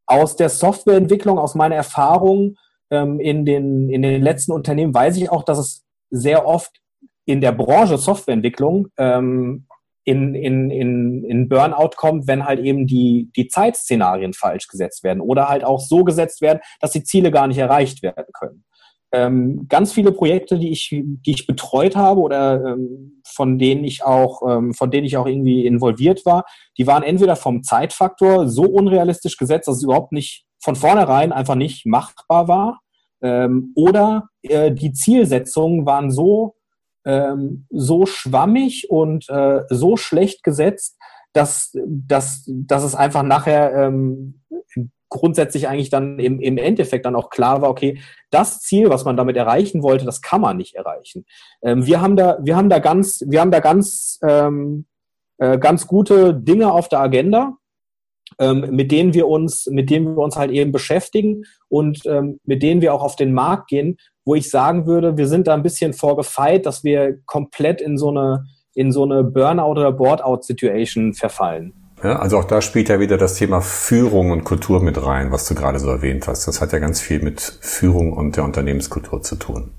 aus 0.07 0.37
der 0.37 0.49
Softwareentwicklung, 0.49 1.39
aus 1.39 1.55
meiner 1.55 1.75
Erfahrung 1.75 2.57
ähm, 2.91 3.19
in, 3.19 3.45
den, 3.45 3.91
in 3.91 4.03
den 4.03 4.23
letzten 4.23 4.53
Unternehmen 4.53 4.95
weiß 4.95 5.17
ich 5.17 5.31
auch, 5.31 5.43
dass 5.43 5.59
es 5.59 5.85
sehr 6.11 6.47
oft 6.47 6.71
in 7.25 7.41
der 7.41 7.53
Branche 7.53 7.99
Softwareentwicklung 7.99 8.89
ähm, 8.97 9.66
in, 10.07 10.35
in, 10.37 10.71
in, 10.71 11.25
in 11.25 11.49
Burnout 11.49 11.91
kommt, 11.97 12.29
wenn 12.29 12.47
halt 12.47 12.61
eben 12.61 12.87
die, 12.87 13.29
die 13.37 13.49
Zeitszenarien 13.49 14.33
falsch 14.33 14.69
gesetzt 14.69 15.03
werden 15.03 15.21
oder 15.21 15.49
halt 15.49 15.65
auch 15.65 15.81
so 15.81 16.05
gesetzt 16.05 16.41
werden, 16.41 16.61
dass 16.81 16.93
die 16.93 17.03
Ziele 17.03 17.31
gar 17.31 17.49
nicht 17.49 17.59
erreicht 17.59 18.03
werden 18.03 18.27
können. 18.33 18.65
Ähm, 19.13 19.67
ganz 19.69 19.93
viele 19.93 20.13
Projekte, 20.13 20.59
die 20.59 20.71
ich, 20.71 20.91
die 20.91 21.31
ich 21.31 21.47
betreut 21.47 21.97
habe 21.97 22.21
oder 22.21 22.65
ähm, 22.65 23.21
von 23.27 23.59
denen 23.59 23.85
ich 23.85 24.05
auch, 24.05 24.43
ähm, 24.49 24.75
von 24.75 24.91
denen 24.91 25.07
ich 25.07 25.17
auch 25.17 25.27
irgendwie 25.27 25.67
involviert 25.67 26.25
war, 26.25 26.45
die 26.79 26.87
waren 26.87 27.03
entweder 27.03 27.35
vom 27.35 27.63
Zeitfaktor 27.63 28.49
so 28.49 28.63
unrealistisch 28.63 29.37
gesetzt, 29.37 29.69
dass 29.69 29.79
es 29.79 29.85
überhaupt 29.85 30.13
nicht 30.13 30.45
von 30.63 30.77
vornherein 30.77 31.33
einfach 31.33 31.55
nicht 31.57 31.87
machbar 31.87 32.49
war, 32.49 32.81
ähm, 33.23 33.73
oder 33.75 34.29
äh, 34.43 34.71
die 34.73 34.93
Zielsetzungen 34.93 35.87
waren 35.87 36.11
so 36.11 36.56
ähm, 37.07 37.67
so 37.71 38.05
schwammig 38.05 38.91
und 38.91 39.29
äh, 39.31 39.63
so 39.71 39.97
schlecht 39.97 40.43
gesetzt, 40.43 40.99
dass, 41.33 41.71
dass, 41.87 42.45
dass 42.47 42.83
es 42.83 42.95
einfach 42.95 43.23
nachher 43.23 43.73
ähm, 43.75 44.43
grundsätzlich 45.09 45.69
eigentlich 45.69 45.91
dann 45.91 46.19
im, 46.19 46.41
im 46.41 46.59
Endeffekt 46.59 47.07
dann 47.07 47.15
auch 47.15 47.31
klar 47.31 47.63
war, 47.63 47.71
okay, 47.71 48.01
das 48.31 48.61
Ziel, 48.61 48.91
was 48.91 49.05
man 49.05 49.17
damit 49.17 49.37
erreichen 49.37 49.83
wollte, 49.83 50.05
das 50.05 50.21
kann 50.21 50.41
man 50.41 50.57
nicht 50.57 50.75
erreichen. 50.75 51.25
Ähm, 51.63 51.87
wir 51.87 52.01
haben 52.01 52.17
da, 52.17 52.39
wir 52.43 52.57
haben 52.57 52.69
da 52.69 52.81
ganz, 52.81 53.23
wir 53.27 53.41
haben 53.41 53.53
da 53.53 53.61
ganz, 53.61 54.19
ähm, 54.27 54.87
äh, 55.39 55.59
ganz 55.59 55.87
gute 55.87 56.35
Dinge 56.35 56.73
auf 56.73 56.89
der 56.89 57.01
Agenda, 57.01 57.57
ähm, 58.39 58.67
mit 58.71 58.91
denen 58.91 59.15
wir 59.15 59.29
uns, 59.29 59.67
mit 59.67 59.91
denen 59.91 60.17
wir 60.17 60.23
uns 60.23 60.37
halt 60.37 60.51
eben 60.51 60.73
beschäftigen 60.73 61.45
und 61.69 62.05
ähm, 62.07 62.41
mit 62.45 62.63
denen 62.63 62.81
wir 62.81 62.93
auch 62.93 63.03
auf 63.03 63.17
den 63.17 63.33
Markt 63.33 63.69
gehen, 63.69 63.99
wo 64.27 64.35
ich 64.35 64.51
sagen 64.51 64.87
würde, 64.87 65.17
wir 65.17 65.29
sind 65.29 65.47
da 65.47 65.55
ein 65.55 65.63
bisschen 65.63 65.95
vorgefeit, 65.95 66.67
dass 66.67 66.85
wir 66.85 67.19
komplett 67.25 67.81
in 67.81 67.97
so 67.97 68.11
eine, 68.11 68.45
in 68.75 68.93
so 68.93 69.05
eine 69.05 69.25
Burnout 69.25 69.71
oder 69.71 69.93
Boardout-Situation 69.93 71.15
verfallen. 71.15 71.73
Ja, 72.03 72.19
also 72.19 72.39
auch 72.39 72.45
da 72.45 72.61
spielt 72.61 72.91
ja 72.91 73.01
wieder 73.01 73.17
das 73.17 73.37
Thema 73.37 73.63
Führung 73.63 74.33
und 74.33 74.45
Kultur 74.45 74.83
mit 74.83 75.03
rein, 75.03 75.33
was 75.33 75.49
du 75.49 75.55
gerade 75.55 75.79
so 75.79 75.89
erwähnt 75.89 76.27
hast. 76.27 76.47
Das 76.47 76.61
hat 76.61 76.73
ja 76.73 76.81
ganz 76.81 77.01
viel 77.01 77.23
mit 77.23 77.41
Führung 77.41 78.13
und 78.13 78.37
der 78.37 78.45
Unternehmenskultur 78.45 79.23
zu 79.23 79.37
tun. 79.37 79.71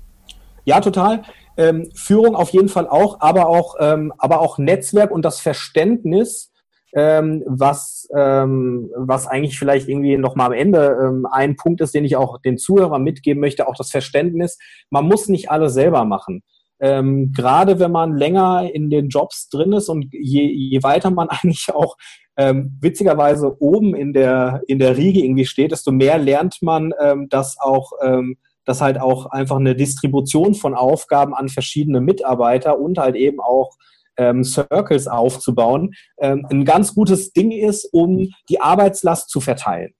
Ja, 0.64 0.80
total. 0.80 1.22
Ähm, 1.56 1.90
Führung 1.94 2.34
auf 2.34 2.50
jeden 2.50 2.68
Fall 2.68 2.88
auch, 2.88 3.20
aber 3.20 3.48
auch, 3.48 3.76
ähm, 3.78 4.12
aber 4.18 4.40
auch 4.40 4.58
Netzwerk 4.58 5.10
und 5.10 5.24
das 5.24 5.40
Verständnis, 5.40 6.47
ähm, 6.94 7.42
was, 7.46 8.08
ähm, 8.16 8.90
was 8.96 9.26
eigentlich 9.26 9.58
vielleicht 9.58 9.88
irgendwie 9.88 10.16
nochmal 10.16 10.48
am 10.48 10.52
Ende 10.52 10.96
ähm, 11.00 11.26
ein 11.30 11.56
Punkt 11.56 11.80
ist, 11.80 11.94
den 11.94 12.04
ich 12.04 12.16
auch 12.16 12.40
den 12.40 12.58
Zuhörern 12.58 13.02
mitgeben 13.02 13.40
möchte, 13.40 13.68
auch 13.68 13.76
das 13.76 13.90
Verständnis, 13.90 14.58
man 14.90 15.06
muss 15.06 15.28
nicht 15.28 15.50
alles 15.50 15.74
selber 15.74 16.04
machen. 16.04 16.42
Ähm, 16.80 17.32
gerade 17.32 17.80
wenn 17.80 17.90
man 17.90 18.16
länger 18.16 18.70
in 18.72 18.88
den 18.88 19.08
Jobs 19.08 19.48
drin 19.48 19.72
ist 19.72 19.88
und 19.88 20.06
je, 20.12 20.46
je 20.46 20.82
weiter 20.82 21.10
man 21.10 21.28
eigentlich 21.30 21.74
auch 21.74 21.96
ähm, 22.36 22.78
witzigerweise 22.80 23.60
oben 23.60 23.94
in 23.94 24.12
der, 24.12 24.62
in 24.68 24.78
der 24.78 24.96
Riege 24.96 25.20
irgendwie 25.20 25.44
steht, 25.44 25.72
desto 25.72 25.90
mehr 25.90 26.18
lernt 26.18 26.62
man, 26.62 26.92
ähm, 27.00 27.28
dass 27.28 27.58
auch, 27.58 27.92
ähm, 28.02 28.36
dass 28.64 28.80
halt 28.80 29.00
auch 29.00 29.26
einfach 29.26 29.56
eine 29.56 29.74
Distribution 29.74 30.54
von 30.54 30.74
Aufgaben 30.74 31.34
an 31.34 31.48
verschiedene 31.48 32.00
Mitarbeiter 32.00 32.78
und 32.78 32.98
halt 32.98 33.16
eben 33.16 33.40
auch 33.40 33.76
ähm, 34.18 34.44
Circles 34.44 35.08
aufzubauen, 35.08 35.94
ähm, 36.20 36.46
ein 36.50 36.64
ganz 36.64 36.94
gutes 36.94 37.32
Ding 37.32 37.50
ist, 37.50 37.88
um 37.92 38.28
die 38.48 38.60
Arbeitslast 38.60 39.30
zu 39.30 39.40
verteilen. 39.40 39.94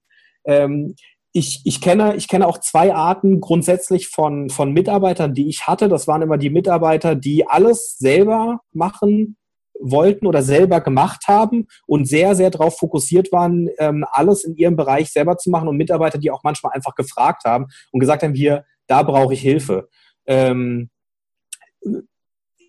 Ähm, 0.44 0.94
ich, 1.32 1.62
ich, 1.64 1.80
kenne, 1.80 2.16
ich 2.16 2.26
kenne 2.26 2.46
auch 2.46 2.58
zwei 2.58 2.94
Arten 2.94 3.40
grundsätzlich 3.40 4.08
von, 4.08 4.50
von 4.50 4.72
Mitarbeitern, 4.72 5.34
die 5.34 5.48
ich 5.48 5.66
hatte. 5.66 5.88
Das 5.88 6.08
waren 6.08 6.22
immer 6.22 6.38
die 6.38 6.50
Mitarbeiter, 6.50 7.14
die 7.14 7.46
alles 7.46 7.96
selber 7.98 8.60
machen 8.72 9.36
wollten 9.80 10.26
oder 10.26 10.42
selber 10.42 10.80
gemacht 10.80 11.28
haben 11.28 11.66
und 11.86 12.06
sehr, 12.06 12.34
sehr 12.34 12.50
darauf 12.50 12.78
fokussiert 12.78 13.30
waren, 13.30 13.68
ähm, 13.78 14.04
alles 14.10 14.42
in 14.42 14.56
ihrem 14.56 14.74
Bereich 14.74 15.10
selber 15.10 15.36
zu 15.36 15.50
machen 15.50 15.68
und 15.68 15.76
Mitarbeiter, 15.76 16.18
die 16.18 16.30
auch 16.30 16.42
manchmal 16.42 16.72
einfach 16.72 16.94
gefragt 16.94 17.44
haben 17.44 17.66
und 17.92 18.00
gesagt 18.00 18.22
haben, 18.22 18.34
hier, 18.34 18.64
da 18.88 19.02
brauche 19.02 19.34
ich 19.34 19.40
Hilfe. 19.40 19.88
Ähm, 20.26 20.90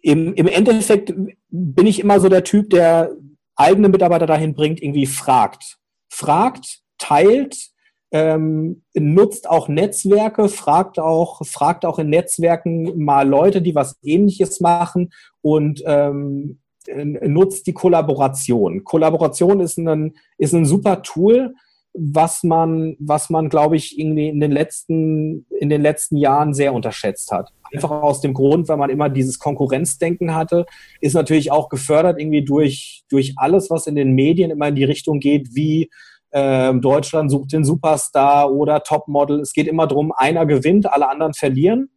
im, 0.02 0.34
Im 0.34 0.48
Endeffekt 0.48 1.14
bin 1.50 1.88
ich 1.88 2.00
immer 2.00 2.20
so 2.20 2.30
der 2.30 2.44
Typ, 2.44 2.70
der 2.70 3.12
eigene 3.56 3.90
Mitarbeiter 3.90 4.26
dahin 4.26 4.54
bringt, 4.54 4.82
irgendwie 4.82 5.06
fragt. 5.06 5.78
Fragt, 6.10 6.80
teilt, 6.98 7.70
ähm, 8.12 8.84
nutzt 8.94 9.50
auch 9.50 9.68
Netzwerke, 9.68 10.50
fragt 10.50 11.00
auch, 11.00 11.46
fragt 11.46 11.86
auch 11.86 12.00
in 12.00 12.10
Netzwerken 12.10 13.04
mal 13.04 13.28
Leute, 13.28 13.62
die 13.62 13.76
was 13.76 14.00
ähnliches 14.02 14.60
machen 14.62 15.12
und 15.42 15.84
ähm, 15.86 16.60
nutzt 16.94 17.68
die 17.68 17.74
Kollaboration. 17.74 18.84
Kollaboration 18.84 19.60
ist 19.60 19.78
ein, 19.78 20.16
ist 20.38 20.54
ein 20.54 20.66
super 20.66 21.04
Tool, 21.04 21.54
was 22.00 22.44
man, 22.44 22.96
was 23.00 23.30
man, 23.30 23.50
glaube 23.50 23.76
ich, 23.76 24.00
irgendwie 24.00 24.30
in 24.30 24.40
den 24.40 24.52
letzten, 24.52 25.46
in 25.60 25.70
den 25.70 25.82
letzten 25.82 26.18
Jahren 26.18 26.54
sehr 26.54 26.74
unterschätzt 26.74 27.32
hat. 27.32 27.52
Einfach 27.74 27.92
aus 27.92 28.22
dem 28.22 28.34
Grund, 28.34 28.68
weil 28.68 28.78
man 28.78 28.90
immer 28.90 29.10
dieses 29.10 29.38
Konkurrenzdenken 29.38 30.34
hatte, 30.34 30.66
ist 31.02 31.14
natürlich 31.14 31.52
auch 31.52 31.70
gefördert 31.70 32.20
irgendwie 32.20 32.44
durch, 32.44 33.04
durch 33.10 33.34
alles, 33.38 33.70
was 33.70 33.86
in 33.86 33.96
den 33.96 34.14
Medien 34.14 34.50
immer 34.50 34.70
in 34.70 34.76
die 34.76 34.86
Richtung 34.86 35.20
geht, 35.20 35.50
wie 35.54 35.90
äh, 36.32 36.74
Deutschland 36.74 37.30
sucht 37.30 37.52
den 37.54 37.66
Superstar 37.66 38.52
oder 38.52 38.82
Topmodel. 38.82 39.40
Es 39.42 39.54
geht 39.54 39.68
immer 39.68 39.88
darum, 39.88 40.12
einer 40.16 40.46
gewinnt, 40.46 40.92
alle 40.92 41.10
anderen 41.10 41.34
verlieren. 41.34 41.90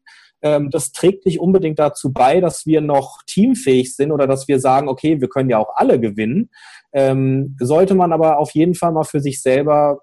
Ähm, 0.43 0.70
das 0.70 0.93
trägt 0.93 1.24
nicht 1.24 1.40
unbedingt 1.40 1.78
dazu 1.78 2.12
bei, 2.12 2.40
dass 2.40 2.66
wir 2.66 2.80
noch 2.80 3.22
teamfähig 3.26 3.95
sind 3.95 4.12
oder 4.12 4.26
dass 4.26 4.49
wir 4.49 4.61
sagen, 4.61 4.88
okay, 4.88 5.20
wir 5.20 5.28
können 5.28 5.51
ja 5.51 5.59
auch 5.59 5.76
alle 5.76 6.01
gewinnen. 6.01 6.51
Ähm, 6.93 7.57
sollte 7.61 7.95
man 7.95 8.12
aber 8.12 8.38
auf 8.38 8.51
jeden 8.53 8.74
Fall 8.74 8.93
mal 8.93 9.05
für 9.05 9.20
sich 9.20 9.40
selber 9.40 10.01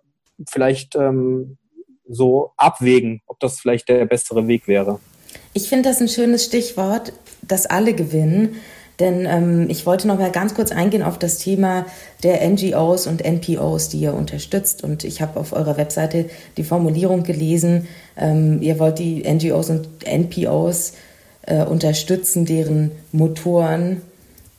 vielleicht 0.49 0.95
ähm, 0.95 1.57
so 2.07 2.51
abwägen, 2.57 3.21
ob 3.27 3.39
das 3.39 3.59
vielleicht 3.59 3.89
der 3.89 4.05
bessere 4.05 4.47
Weg 4.47 4.67
wäre. 4.67 4.99
Ich 5.53 5.69
finde 5.69 5.89
das 5.89 6.01
ein 6.01 6.07
schönes 6.07 6.45
Stichwort, 6.45 7.13
dass 7.41 7.65
alle 7.65 7.93
gewinnen. 7.93 8.55
Denn 8.99 9.25
ähm, 9.25 9.69
ich 9.69 9.85
wollte 9.85 10.07
noch 10.07 10.19
mal 10.19 10.31
ganz 10.31 10.53
kurz 10.53 10.71
eingehen 10.71 11.03
auf 11.03 11.17
das 11.17 11.37
Thema 11.37 11.85
der 12.23 12.47
NGOs 12.47 13.07
und 13.07 13.23
NPOs, 13.23 13.89
die 13.89 13.99
ihr 13.99 14.13
unterstützt. 14.13 14.83
Und 14.83 15.03
ich 15.03 15.21
habe 15.21 15.39
auf 15.39 15.53
eurer 15.53 15.77
Webseite 15.77 16.29
die 16.57 16.63
Formulierung 16.63 17.23
gelesen, 17.23 17.87
ähm, 18.17 18.61
ihr 18.61 18.77
wollt 18.79 18.99
die 18.99 19.23
NGOs 19.23 19.69
und 19.69 19.87
NPOs 20.05 20.93
äh, 21.43 21.63
unterstützen, 21.63 22.45
deren 22.45 22.91
Motoren, 23.13 24.01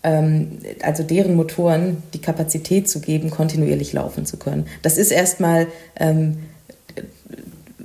ähm, 0.03 0.59
also 0.82 1.03
deren 1.03 1.34
Motoren 1.34 2.03
die 2.14 2.20
Kapazität 2.20 2.88
zu 2.88 3.01
geben, 3.01 3.30
kontinuierlich 3.30 3.93
laufen 3.93 4.24
zu 4.24 4.38
können. 4.38 4.66
Das 4.80 4.97
ist 4.97 5.11
erstmal 5.11 5.66
ähm, 5.97 6.38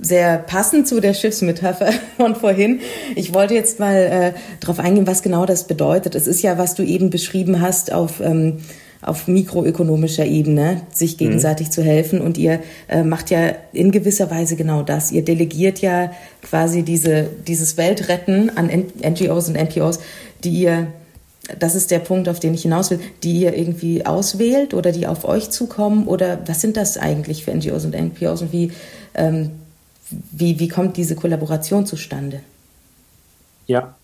sehr 0.05 0.37
passend 0.37 0.87
zu 0.87 0.99
der 0.99 1.13
Schiffsmetapher 1.13 1.91
von 2.17 2.35
vorhin. 2.35 2.81
Ich 3.15 3.33
wollte 3.33 3.55
jetzt 3.55 3.79
mal 3.79 3.95
äh, 3.95 4.33
darauf 4.59 4.79
eingehen, 4.79 5.07
was 5.07 5.23
genau 5.23 5.45
das 5.45 5.65
bedeutet. 5.65 6.15
Es 6.15 6.27
ist 6.27 6.41
ja, 6.41 6.57
was 6.57 6.75
du 6.75 6.83
eben 6.83 7.09
beschrieben 7.09 7.59
hast 7.59 7.91
auf, 7.91 8.21
ähm, 8.21 8.59
auf 9.01 9.27
mikroökonomischer 9.27 10.25
Ebene, 10.25 10.81
sich 10.91 11.13
mhm. 11.13 11.17
gegenseitig 11.17 11.67
mhm. 11.67 11.71
zu 11.71 11.83
helfen. 11.83 12.21
Und 12.21 12.37
ihr 12.37 12.59
äh, 12.87 13.03
macht 13.03 13.31
ja 13.31 13.55
in 13.73 13.91
gewisser 13.91 14.29
Weise 14.29 14.55
genau 14.55 14.83
das. 14.83 15.11
Ihr 15.11 15.23
delegiert 15.23 15.79
ja 15.79 16.11
quasi 16.43 16.83
diese, 16.83 17.27
dieses 17.47 17.77
Weltretten 17.77 18.55
an 18.55 18.69
NGOs 19.03 19.49
und 19.49 19.55
NPOs, 19.55 19.99
die 20.43 20.51
ihr 20.51 20.87
das 21.59 21.75
ist 21.75 21.91
der 21.91 21.99
Punkt, 21.99 22.27
auf 22.27 22.39
den 22.39 22.55
ich 22.55 22.63
hinaus 22.63 22.89
will, 22.89 22.99
die 23.21 23.41
ihr 23.41 23.55
irgendwie 23.55 24.03
auswählt 24.03 24.73
oder 24.73 24.91
die 24.91 25.05
auf 25.05 25.25
euch 25.25 25.51
zukommen? 25.51 26.07
Oder 26.07 26.39
was 26.47 26.59
sind 26.59 26.75
das 26.75 26.97
eigentlich 26.97 27.45
für 27.45 27.53
NGOs 27.53 27.85
und 27.85 27.93
NPOs 27.93 28.41
und 28.41 28.51
wie 28.51 28.71
ähm, 29.13 29.51
wie, 30.09 30.59
wie 30.59 30.67
kommt 30.67 30.97
diese 30.97 31.15
Kollaboration 31.15 31.85
zustande? 31.85 32.41
Ja, 33.67 33.95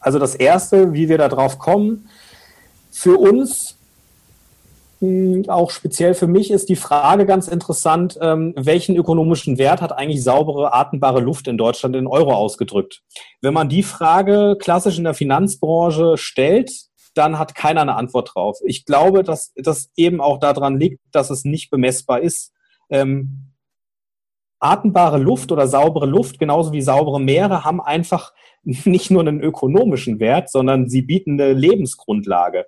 also 0.00 0.18
das 0.18 0.34
Erste, 0.34 0.92
wie 0.92 1.08
wir 1.08 1.18
da 1.18 1.28
drauf 1.28 1.58
kommen, 1.58 2.08
für 2.90 3.18
uns, 3.18 3.76
hm, 5.00 5.44
auch 5.48 5.70
speziell 5.70 6.14
für 6.14 6.26
mich, 6.26 6.50
ist 6.50 6.68
die 6.68 6.76
Frage 6.76 7.26
ganz 7.26 7.48
interessant, 7.48 8.18
ähm, 8.20 8.52
welchen 8.56 8.96
ökonomischen 8.96 9.58
Wert 9.58 9.80
hat 9.80 9.92
eigentlich 9.92 10.22
saubere, 10.22 10.74
atembare 10.74 11.20
Luft 11.20 11.48
in 11.48 11.58
Deutschland 11.58 11.94
in 11.96 12.06
Euro 12.06 12.34
ausgedrückt? 12.34 13.02
Wenn 13.40 13.54
man 13.54 13.68
die 13.68 13.82
Frage 13.82 14.56
klassisch 14.58 14.98
in 14.98 15.04
der 15.04 15.14
Finanzbranche 15.14 16.16
stellt, 16.16 16.72
dann 17.14 17.38
hat 17.38 17.54
keiner 17.54 17.82
eine 17.82 17.94
Antwort 17.94 18.32
drauf. 18.34 18.58
Ich 18.64 18.84
glaube, 18.86 19.22
dass 19.22 19.52
das 19.56 19.90
eben 19.96 20.20
auch 20.20 20.38
daran 20.38 20.78
liegt, 20.78 21.00
dass 21.12 21.30
es 21.30 21.44
nicht 21.44 21.70
bemessbar 21.70 22.20
ist. 22.20 22.52
Ähm, 22.88 23.51
atembare 24.62 25.18
Luft 25.18 25.50
oder 25.52 25.66
saubere 25.66 26.06
Luft, 26.06 26.38
genauso 26.38 26.72
wie 26.72 26.82
saubere 26.82 27.20
Meere, 27.20 27.64
haben 27.64 27.80
einfach 27.80 28.32
nicht 28.62 29.10
nur 29.10 29.20
einen 29.20 29.40
ökonomischen 29.40 30.20
Wert, 30.20 30.50
sondern 30.50 30.88
sie 30.88 31.02
bieten 31.02 31.40
eine 31.40 31.52
Lebensgrundlage. 31.52 32.66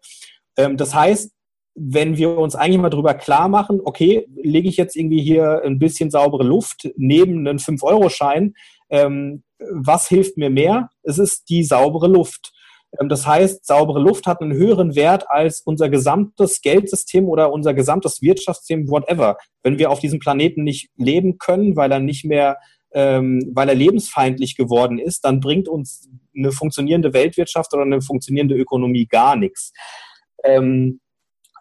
Ähm, 0.56 0.76
das 0.76 0.94
heißt, 0.94 1.32
wenn 1.76 2.16
wir 2.16 2.38
uns 2.38 2.54
eigentlich 2.54 2.80
mal 2.80 2.90
darüber 2.90 3.14
klar 3.14 3.48
machen, 3.48 3.80
okay, 3.84 4.28
lege 4.36 4.68
ich 4.68 4.76
jetzt 4.76 4.94
irgendwie 4.94 5.22
hier 5.22 5.62
ein 5.64 5.78
bisschen 5.78 6.10
saubere 6.10 6.44
Luft 6.44 6.88
neben 6.96 7.46
einen 7.46 7.58
5-Euro-Schein, 7.58 8.54
ähm, 8.90 9.42
was 9.72 10.08
hilft 10.08 10.36
mir 10.36 10.50
mehr? 10.50 10.90
Es 11.02 11.18
ist 11.18 11.48
die 11.48 11.64
saubere 11.64 12.06
Luft. 12.06 12.52
Ähm, 13.00 13.08
das 13.08 13.26
heißt, 13.26 13.66
saubere 13.66 14.00
Luft 14.00 14.26
hat 14.26 14.40
einen 14.40 14.52
höheren 14.52 14.94
Wert 14.94 15.24
als 15.28 15.60
unser 15.60 15.88
gesamtes 15.88 16.60
Geldsystem 16.60 17.28
oder 17.28 17.52
unser 17.52 17.74
gesamtes 17.74 18.22
Wirtschaftssystem, 18.22 18.88
whatever. 18.88 19.36
Wenn 19.62 19.78
wir 19.78 19.90
auf 19.90 20.00
diesem 20.00 20.18
Planeten 20.18 20.64
nicht 20.64 20.90
leben 20.96 21.38
können, 21.38 21.76
weil 21.76 21.92
er 21.92 22.00
nicht 22.00 22.24
mehr, 22.24 22.58
ähm, 22.92 23.50
weil 23.54 23.68
er 23.68 23.74
lebensfeindlich 23.74 24.56
geworden 24.56 24.98
ist, 24.98 25.24
dann 25.24 25.40
bringt 25.40 25.68
uns 25.68 26.08
eine 26.36 26.52
funktionierende 26.52 27.12
Weltwirtschaft 27.12 27.72
oder 27.72 27.82
eine 27.82 28.00
funktionierende 28.00 28.56
Ökonomie 28.56 29.06
gar 29.06 29.36
nichts. 29.36 29.72
Ähm, 30.44 31.00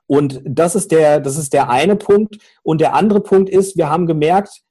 und 0.08 0.42
das 0.46 0.76
ist 0.76 0.92
der, 0.92 1.20
das 1.20 1.38
ist 1.38 1.54
der 1.54 1.70
eine 1.70 1.96
Punkt. 1.96 2.38
Und 2.62 2.82
der 2.82 2.94
andere 2.94 3.22
Punkt 3.22 3.50
ist, 3.50 3.78
wir 3.78 3.90
haben 3.90 4.06
gemerkt, 4.06 4.62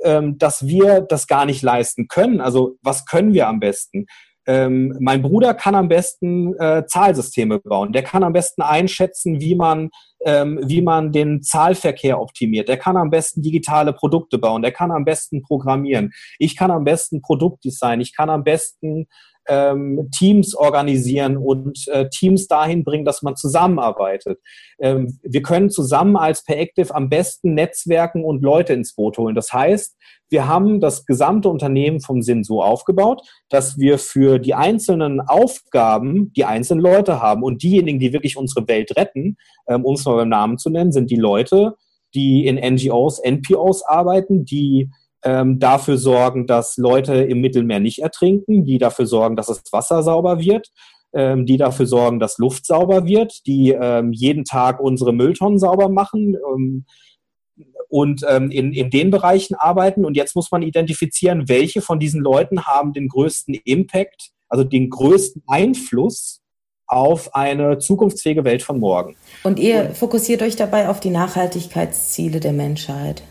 ähm, 0.00 0.38
dass 0.38 0.66
wir 0.66 1.00
das 1.00 1.26
gar 1.26 1.46
nicht 1.46 1.62
leisten 1.62 2.08
können. 2.08 2.40
Also 2.40 2.76
was 2.82 3.06
können 3.06 3.32
wir 3.32 3.48
am 3.48 3.60
besten? 3.60 4.06
Ähm, 4.46 4.96
mein 5.00 5.22
Bruder 5.22 5.54
kann 5.54 5.74
am 5.74 5.88
besten 5.88 6.54
äh, 6.58 6.84
Zahlsysteme 6.86 7.58
bauen. 7.58 7.92
Der 7.92 8.02
kann 8.02 8.24
am 8.24 8.32
besten 8.32 8.62
einschätzen, 8.62 9.40
wie 9.40 9.54
man, 9.54 9.90
ähm, 10.24 10.60
wie 10.62 10.82
man 10.82 11.12
den 11.12 11.42
Zahlverkehr 11.42 12.20
optimiert. 12.20 12.68
Der 12.68 12.76
kann 12.76 12.96
am 12.96 13.10
besten 13.10 13.42
digitale 13.42 13.92
Produkte 13.92 14.38
bauen. 14.38 14.62
Der 14.62 14.72
kann 14.72 14.90
am 14.90 15.04
besten 15.04 15.42
programmieren. 15.42 16.12
Ich 16.38 16.56
kann 16.56 16.70
am 16.70 16.84
besten 16.84 17.22
Produktdesign. 17.22 18.00
Ich 18.00 18.16
kann 18.16 18.30
am 18.30 18.44
besten 18.44 19.06
ähm, 19.48 20.08
Teams 20.12 20.54
organisieren 20.54 21.36
und 21.36 21.86
äh, 21.88 22.08
Teams 22.08 22.46
dahin 22.46 22.84
bringen, 22.84 23.04
dass 23.04 23.22
man 23.22 23.36
zusammenarbeitet. 23.36 24.38
Ähm, 24.80 25.18
wir 25.22 25.42
können 25.42 25.70
zusammen 25.70 26.16
als 26.16 26.44
Peractive 26.44 26.94
am 26.94 27.08
besten 27.08 27.54
Netzwerken 27.54 28.24
und 28.24 28.42
Leute 28.42 28.72
ins 28.72 28.94
Boot 28.94 29.18
holen. 29.18 29.34
Das 29.34 29.52
heißt, 29.52 29.96
wir 30.30 30.48
haben 30.48 30.80
das 30.80 31.04
gesamte 31.04 31.48
Unternehmen 31.48 32.00
vom 32.00 32.22
Sinn 32.22 32.42
so 32.42 32.62
aufgebaut, 32.62 33.20
dass 33.50 33.78
wir 33.78 33.98
für 33.98 34.38
die 34.38 34.54
einzelnen 34.54 35.20
Aufgaben 35.20 36.32
die 36.32 36.44
einzelnen 36.44 36.82
Leute 36.82 37.20
haben. 37.20 37.42
Und 37.42 37.62
diejenigen, 37.62 37.98
die 37.98 38.12
wirklich 38.12 38.36
unsere 38.36 38.66
Welt 38.66 38.96
retten, 38.96 39.36
ähm, 39.68 39.84
um 39.84 39.94
es 39.94 40.04
mal 40.04 40.16
beim 40.16 40.30
Namen 40.30 40.58
zu 40.58 40.70
nennen, 40.70 40.92
sind 40.92 41.10
die 41.10 41.16
Leute, 41.16 41.74
die 42.14 42.46
in 42.46 42.56
NGOs, 42.56 43.18
NPOs 43.18 43.82
arbeiten, 43.84 44.44
die 44.44 44.90
ähm, 45.24 45.58
dafür 45.58 45.98
sorgen, 45.98 46.46
dass 46.46 46.76
Leute 46.76 47.14
im 47.14 47.40
Mittelmeer 47.40 47.80
nicht 47.80 48.00
ertrinken, 48.00 48.64
die 48.64 48.78
dafür 48.78 49.06
sorgen, 49.06 49.36
dass 49.36 49.46
das 49.46 49.62
Wasser 49.72 50.02
sauber 50.02 50.40
wird, 50.40 50.68
ähm, 51.14 51.46
die 51.46 51.56
dafür 51.56 51.86
sorgen, 51.86 52.18
dass 52.18 52.38
Luft 52.38 52.66
sauber 52.66 53.06
wird, 53.06 53.46
die 53.46 53.70
ähm, 53.70 54.12
jeden 54.12 54.44
Tag 54.44 54.80
unsere 54.80 55.12
Mülltonnen 55.12 55.58
sauber 55.58 55.88
machen 55.88 56.36
ähm, 56.36 56.84
und 57.88 58.24
ähm, 58.28 58.50
in, 58.50 58.72
in 58.72 58.90
den 58.90 59.10
Bereichen 59.10 59.54
arbeiten. 59.54 60.04
Und 60.04 60.16
jetzt 60.16 60.34
muss 60.34 60.50
man 60.50 60.62
identifizieren, 60.62 61.48
welche 61.48 61.82
von 61.82 61.98
diesen 62.00 62.20
Leuten 62.20 62.64
haben 62.64 62.92
den 62.92 63.08
größten 63.08 63.54
Impact, 63.64 64.30
also 64.48 64.64
den 64.64 64.90
größten 64.90 65.42
Einfluss 65.46 66.40
auf 66.86 67.34
eine 67.34 67.78
zukunftsfähige 67.78 68.44
Welt 68.44 68.62
von 68.62 68.78
morgen. 68.78 69.16
Und 69.44 69.58
ihr 69.58 69.94
fokussiert 69.94 70.42
euch 70.42 70.56
dabei 70.56 70.88
auf 70.88 71.00
die 71.00 71.10
Nachhaltigkeitsziele 71.10 72.40
der 72.40 72.52
Menschheit. 72.52 73.22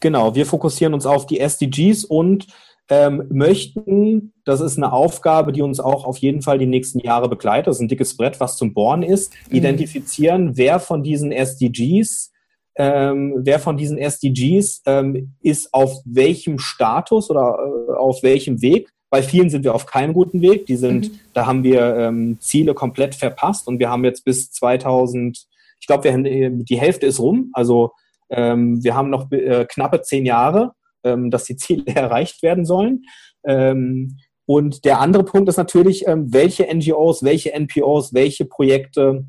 Genau, 0.00 0.34
wir 0.34 0.46
fokussieren 0.46 0.94
uns 0.94 1.06
auf 1.06 1.26
die 1.26 1.40
SDGs 1.40 2.04
und 2.04 2.46
ähm, 2.90 3.24
möchten, 3.30 4.34
das 4.44 4.60
ist 4.60 4.76
eine 4.76 4.92
Aufgabe, 4.92 5.52
die 5.52 5.62
uns 5.62 5.80
auch 5.80 6.04
auf 6.04 6.18
jeden 6.18 6.42
Fall 6.42 6.58
die 6.58 6.66
nächsten 6.66 6.98
Jahre 6.98 7.30
begleitet, 7.30 7.68
das 7.68 7.76
ist 7.76 7.82
ein 7.82 7.88
dickes 7.88 8.16
Brett, 8.16 8.40
was 8.40 8.58
zum 8.58 8.74
Bohren 8.74 9.02
ist, 9.02 9.32
mhm. 9.48 9.56
identifizieren, 9.56 10.56
wer 10.56 10.80
von 10.80 11.02
diesen 11.02 11.32
SDGs 11.32 12.30
ähm, 12.76 13.34
wer 13.38 13.60
von 13.60 13.76
diesen 13.76 13.98
SDGs 13.98 14.82
ähm, 14.86 15.34
ist 15.40 15.72
auf 15.72 16.00
welchem 16.04 16.58
Status 16.58 17.30
oder 17.30 17.56
äh, 17.58 17.92
auf 17.92 18.22
welchem 18.22 18.62
Weg. 18.62 18.90
Bei 19.10 19.22
vielen 19.22 19.48
sind 19.48 19.64
wir 19.64 19.74
auf 19.74 19.86
keinem 19.86 20.12
guten 20.12 20.42
Weg. 20.42 20.66
Die 20.66 20.76
sind, 20.76 21.12
mhm. 21.12 21.20
da 21.34 21.46
haben 21.46 21.62
wir 21.62 21.96
ähm, 21.96 22.38
Ziele 22.40 22.74
komplett 22.74 23.14
verpasst 23.14 23.68
und 23.68 23.78
wir 23.78 23.90
haben 23.90 24.04
jetzt 24.04 24.24
bis 24.24 24.50
2000, 24.50 25.46
ich 25.78 25.86
glaube, 25.86 26.10
die 26.12 26.80
Hälfte 26.80 27.06
ist 27.06 27.20
rum. 27.20 27.50
Also 27.52 27.92
wir 28.30 28.94
haben 28.94 29.10
noch 29.10 29.30
äh, 29.30 29.66
knappe 29.68 30.02
zehn 30.02 30.24
Jahre, 30.24 30.72
ähm, 31.04 31.30
dass 31.30 31.44
die 31.44 31.56
Ziele 31.56 31.84
erreicht 31.94 32.42
werden 32.42 32.64
sollen. 32.64 33.02
Ähm, 33.44 34.16
und 34.46 34.84
der 34.84 35.00
andere 35.00 35.24
Punkt 35.24 35.48
ist 35.48 35.56
natürlich, 35.56 36.06
ähm, 36.06 36.32
welche 36.32 36.64
NGOs, 36.64 37.22
welche 37.22 37.52
NPOs, 37.52 38.12
welche 38.12 38.44
Projekte, 38.44 39.24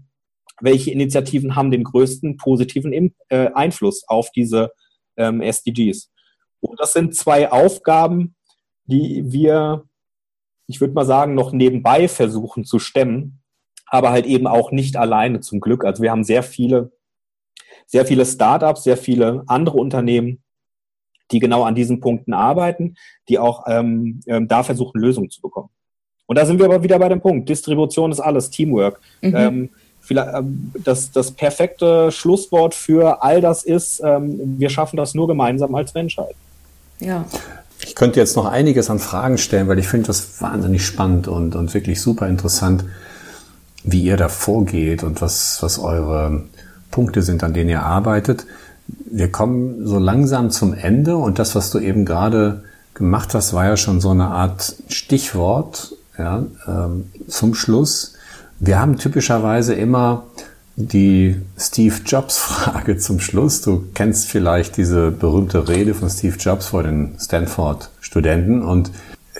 welche 0.61 0.91
Initiativen 0.91 1.55
haben 1.55 1.71
den 1.71 1.83
größten 1.83 2.37
positiven 2.37 3.13
äh, 3.29 3.49
Einfluss 3.53 4.03
auf 4.07 4.31
diese 4.31 4.71
ähm, 5.17 5.41
SDGs. 5.41 6.11
Und 6.59 6.79
das 6.79 6.93
sind 6.93 7.15
zwei 7.15 7.51
Aufgaben, 7.51 8.35
die 8.85 9.23
wir, 9.31 9.83
ich 10.67 10.81
würde 10.81 10.93
mal 10.93 11.05
sagen, 11.05 11.33
noch 11.33 11.51
nebenbei 11.51 12.07
versuchen 12.07 12.65
zu 12.65 12.79
stemmen, 12.79 13.41
aber 13.87 14.11
halt 14.11 14.25
eben 14.25 14.47
auch 14.47 14.71
nicht 14.71 14.97
alleine 14.97 15.39
zum 15.39 15.59
Glück. 15.59 15.85
Also 15.85 16.01
wir 16.03 16.11
haben 16.11 16.23
sehr 16.23 16.43
viele, 16.43 16.91
sehr 17.85 18.05
viele 18.05 18.25
Startups, 18.25 18.83
sehr 18.83 18.97
viele 18.97 19.43
andere 19.47 19.77
Unternehmen, 19.77 20.41
die 21.31 21.39
genau 21.39 21.63
an 21.63 21.75
diesen 21.75 21.99
Punkten 21.99 22.33
arbeiten, 22.33 22.95
die 23.29 23.39
auch 23.39 23.65
ähm, 23.67 24.21
ähm, 24.27 24.47
da 24.47 24.63
versuchen, 24.63 24.99
Lösungen 24.99 25.29
zu 25.29 25.41
bekommen. 25.41 25.69
Und 26.27 26.37
da 26.37 26.45
sind 26.45 26.59
wir 26.59 26.65
aber 26.65 26.83
wieder 26.83 26.99
bei 26.99 27.09
dem 27.09 27.21
Punkt. 27.21 27.49
Distribution 27.49 28.11
ist 28.11 28.19
alles, 28.19 28.49
Teamwork. 28.49 28.99
Mhm. 29.21 29.35
Ähm, 29.35 29.69
ähm, 30.11 30.71
das, 30.83 31.11
das 31.11 31.31
perfekte 31.31 32.11
Schlusswort 32.11 32.73
für 32.75 33.23
all 33.23 33.41
das 33.41 33.63
ist, 33.63 34.01
ähm, 34.03 34.59
wir 34.59 34.69
schaffen 34.69 34.97
das 34.97 35.13
nur 35.13 35.27
gemeinsam 35.27 35.73
als 35.75 35.93
Menschheit. 35.93 36.35
Ja. 36.99 37.25
Ich 37.83 37.95
könnte 37.95 38.19
jetzt 38.19 38.35
noch 38.35 38.45
einiges 38.45 38.89
an 38.89 38.99
Fragen 38.99 39.37
stellen, 39.37 39.67
weil 39.67 39.79
ich 39.79 39.87
finde 39.87 40.07
das 40.07 40.41
wahnsinnig 40.41 40.85
spannend 40.85 41.27
und, 41.27 41.55
und 41.55 41.73
wirklich 41.73 42.01
super 42.01 42.27
interessant, 42.27 42.85
wie 43.83 44.03
ihr 44.03 44.17
da 44.17 44.29
vorgeht 44.29 45.03
und 45.03 45.21
was, 45.21 45.61
was 45.61 45.77
eure 45.77 46.43
Punkte 46.95 47.21
sind, 47.23 47.43
an 47.43 47.53
denen 47.53 47.69
ihr 47.69 47.83
arbeitet. 47.83 48.45
Wir 48.87 49.29
kommen 49.29 49.85
so 49.85 49.99
langsam 49.99 50.49
zum 50.49 50.73
Ende 50.73 51.17
und 51.17 51.39
das, 51.39 51.53
was 51.53 51.69
du 51.69 51.79
eben 51.79 52.05
gerade 52.05 52.63
gemacht 52.93 53.33
hast, 53.33 53.53
war 53.53 53.65
ja 53.65 53.75
schon 53.75 53.99
so 53.99 54.11
eine 54.11 54.27
Art 54.27 54.75
Stichwort 54.87 55.91
ja, 56.17 56.45
ähm, 56.65 57.11
zum 57.27 57.53
Schluss. 57.53 58.13
Wir 58.61 58.79
haben 58.79 58.97
typischerweise 58.97 59.73
immer 59.73 60.23
die 60.77 61.35
Steve 61.57 61.95
Jobs 62.05 62.37
Frage 62.37 62.97
zum 63.05 63.19
Schluss. 63.19 63.61
Du 63.61 63.83
kennst 63.93 64.29
vielleicht 64.29 64.77
diese 64.77 65.11
berühmte 65.11 65.67
Rede 65.67 65.95
von 65.95 66.09
Steve 66.09 66.37
Jobs 66.37 66.67
vor 66.67 66.83
den 66.83 67.17
Stanford 67.19 67.89
Studenten 67.99 68.61
und 68.61 68.91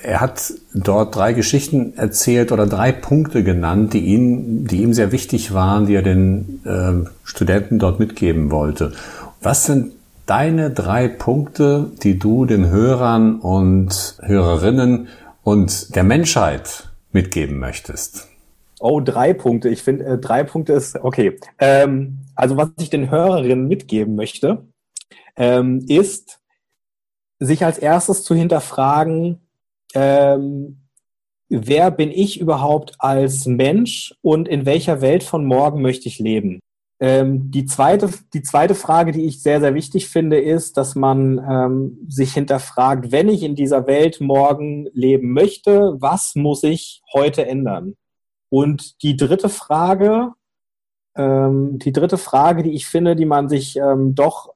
er 0.06 0.22
hat 0.22 0.54
dort 0.74 1.16
drei 1.16 1.34
Geschichten 1.34 1.98
erzählt 1.98 2.52
oder 2.52 2.68
drei 2.68 2.92
Punkte 2.92 3.44
genannt, 3.44 3.94
die 3.94 4.06
ihm, 4.06 4.68
die 4.68 4.84
ihm 4.84 4.94
sehr 4.94 5.12
wichtig 5.12 5.54
waren, 5.54 5.88
die 5.88 5.96
er 5.96 6.04
den 6.04 6.62
äh, 6.64 7.10
Studenten 7.24 7.80
dort 7.80 8.00
mitgeben 8.00 8.52
wollte. 8.52 8.94
Was 9.42 9.66
sind 9.66 9.94
deine 10.28 10.70
drei 10.70 11.08
Punkte, 11.08 11.92
die 12.04 12.20
du 12.20 12.46
den 12.46 12.70
Hörern 12.70 13.40
und 13.40 14.18
Hörerinnen 14.22 15.08
und 15.44 15.96
der 15.96 16.04
Menschheit 16.04 16.90
mitgeben 17.12 17.58
möchtest? 17.58 18.28
Oh, 18.80 19.00
drei 19.00 19.34
Punkte. 19.34 19.70
Ich 19.70 19.82
finde, 19.82 20.06
äh, 20.06 20.18
drei 20.20 20.44
Punkte 20.44 20.74
ist 20.74 20.98
okay. 20.98 21.40
Ähm, 21.58 22.20
also 22.36 22.58
was 22.58 22.70
ich 22.80 22.92
den 22.92 23.10
Hörerinnen 23.10 23.68
mitgeben 23.68 24.16
möchte, 24.16 24.66
ähm, 25.36 25.84
ist, 25.88 26.40
sich 27.40 27.66
als 27.66 27.80
erstes 27.80 28.24
zu 28.24 28.36
hinterfragen, 28.36 29.40
ähm, 29.96 30.82
wer 31.50 31.92
bin 31.92 32.12
ich 32.12 32.40
überhaupt 32.40 32.96
als 33.00 33.46
Mensch 33.46 34.14
und 34.22 34.48
in 34.48 34.66
welcher 34.66 35.02
Welt 35.02 35.24
von 35.24 35.46
morgen 35.46 35.82
möchte 35.82 36.08
ich 36.08 36.20
leben? 36.20 36.60
Ähm, 37.00 37.52
die, 37.52 37.66
zweite, 37.66 38.10
die 38.34 38.42
zweite 38.42 38.74
Frage, 38.74 39.12
die 39.12 39.26
ich 39.26 39.42
sehr, 39.42 39.60
sehr 39.60 39.74
wichtig 39.74 40.08
finde, 40.08 40.40
ist, 40.40 40.78
dass 40.78 40.96
man 40.96 41.40
ähm, 41.40 41.98
sich 42.08 42.34
hinterfragt, 42.34 43.12
wenn 43.12 43.28
ich 43.28 43.44
in 43.44 43.56
dieser 43.56 43.86
Welt 43.86 44.22
morgen 44.22 44.88
leben 44.94 45.34
möchte, 45.34 45.96
was 46.00 46.36
muss 46.36 46.64
ich 46.64 47.02
heute 47.14 47.46
ändern? 47.46 47.96
Und 48.50 49.04
die 49.04 49.18
dritte 49.18 49.50
Frage, 49.50 50.32
ähm, 51.16 51.80
die 51.80 51.92
dritte 51.92 52.18
Frage, 52.18 52.64
die 52.64 52.74
ich 52.74 52.88
finde, 52.88 53.18
die 53.18 53.26
man 53.26 53.50
sich 53.50 53.76
ähm, 53.76 54.16
doch 54.16 54.54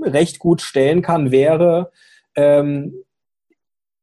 recht 0.00 0.38
gut 0.38 0.60
stellen 0.60 1.00
kann, 1.00 1.30
wäre, 1.30 1.90
ähm, 2.34 2.94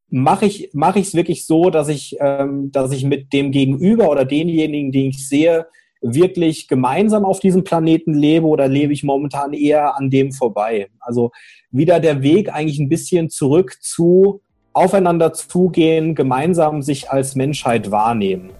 mache 0.09 0.45
ich 0.45 0.69
mache 0.73 0.99
ich 0.99 1.07
es 1.07 1.13
wirklich 1.13 1.45
so, 1.45 1.69
dass 1.69 1.87
ich 1.87 2.17
ähm, 2.19 2.71
dass 2.71 2.91
ich 2.91 3.03
mit 3.03 3.33
dem 3.33 3.51
Gegenüber 3.51 4.09
oder 4.09 4.25
denjenigen, 4.25 4.91
den 4.91 5.09
ich 5.09 5.27
sehe, 5.27 5.67
wirklich 6.01 6.67
gemeinsam 6.67 7.25
auf 7.25 7.39
diesem 7.39 7.63
Planeten 7.63 8.13
lebe 8.13 8.45
oder 8.45 8.67
lebe 8.67 8.93
ich 8.93 9.03
momentan 9.03 9.53
eher 9.53 9.95
an 9.97 10.09
dem 10.09 10.31
vorbei? 10.31 10.87
Also 10.99 11.31
wieder 11.71 11.99
der 11.99 12.21
Weg 12.21 12.53
eigentlich 12.53 12.79
ein 12.79 12.89
bisschen 12.89 13.29
zurück 13.29 13.77
zu 13.81 14.41
aufeinander 14.73 15.33
zugehen, 15.33 16.15
gemeinsam 16.15 16.81
sich 16.81 17.09
als 17.09 17.35
Menschheit 17.35 17.91
wahrnehmen. 17.91 18.51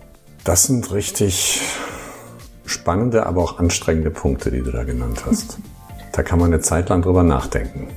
Das 0.44 0.64
sind 0.64 0.92
richtig 0.92 1.62
spannende, 2.66 3.26
aber 3.26 3.44
auch 3.44 3.60
anstrengende 3.60 4.12
Punkte, 4.12 4.52
die 4.52 4.62
du 4.62 4.72
da 4.72 4.84
genannt 4.84 5.26
hast. 5.26 5.58
Da 6.12 6.24
kann 6.24 6.40
man 6.40 6.52
eine 6.52 6.60
Zeit 6.60 6.90
lang 6.90 7.04
drüber 7.04 7.22
nachdenken. 7.22 7.88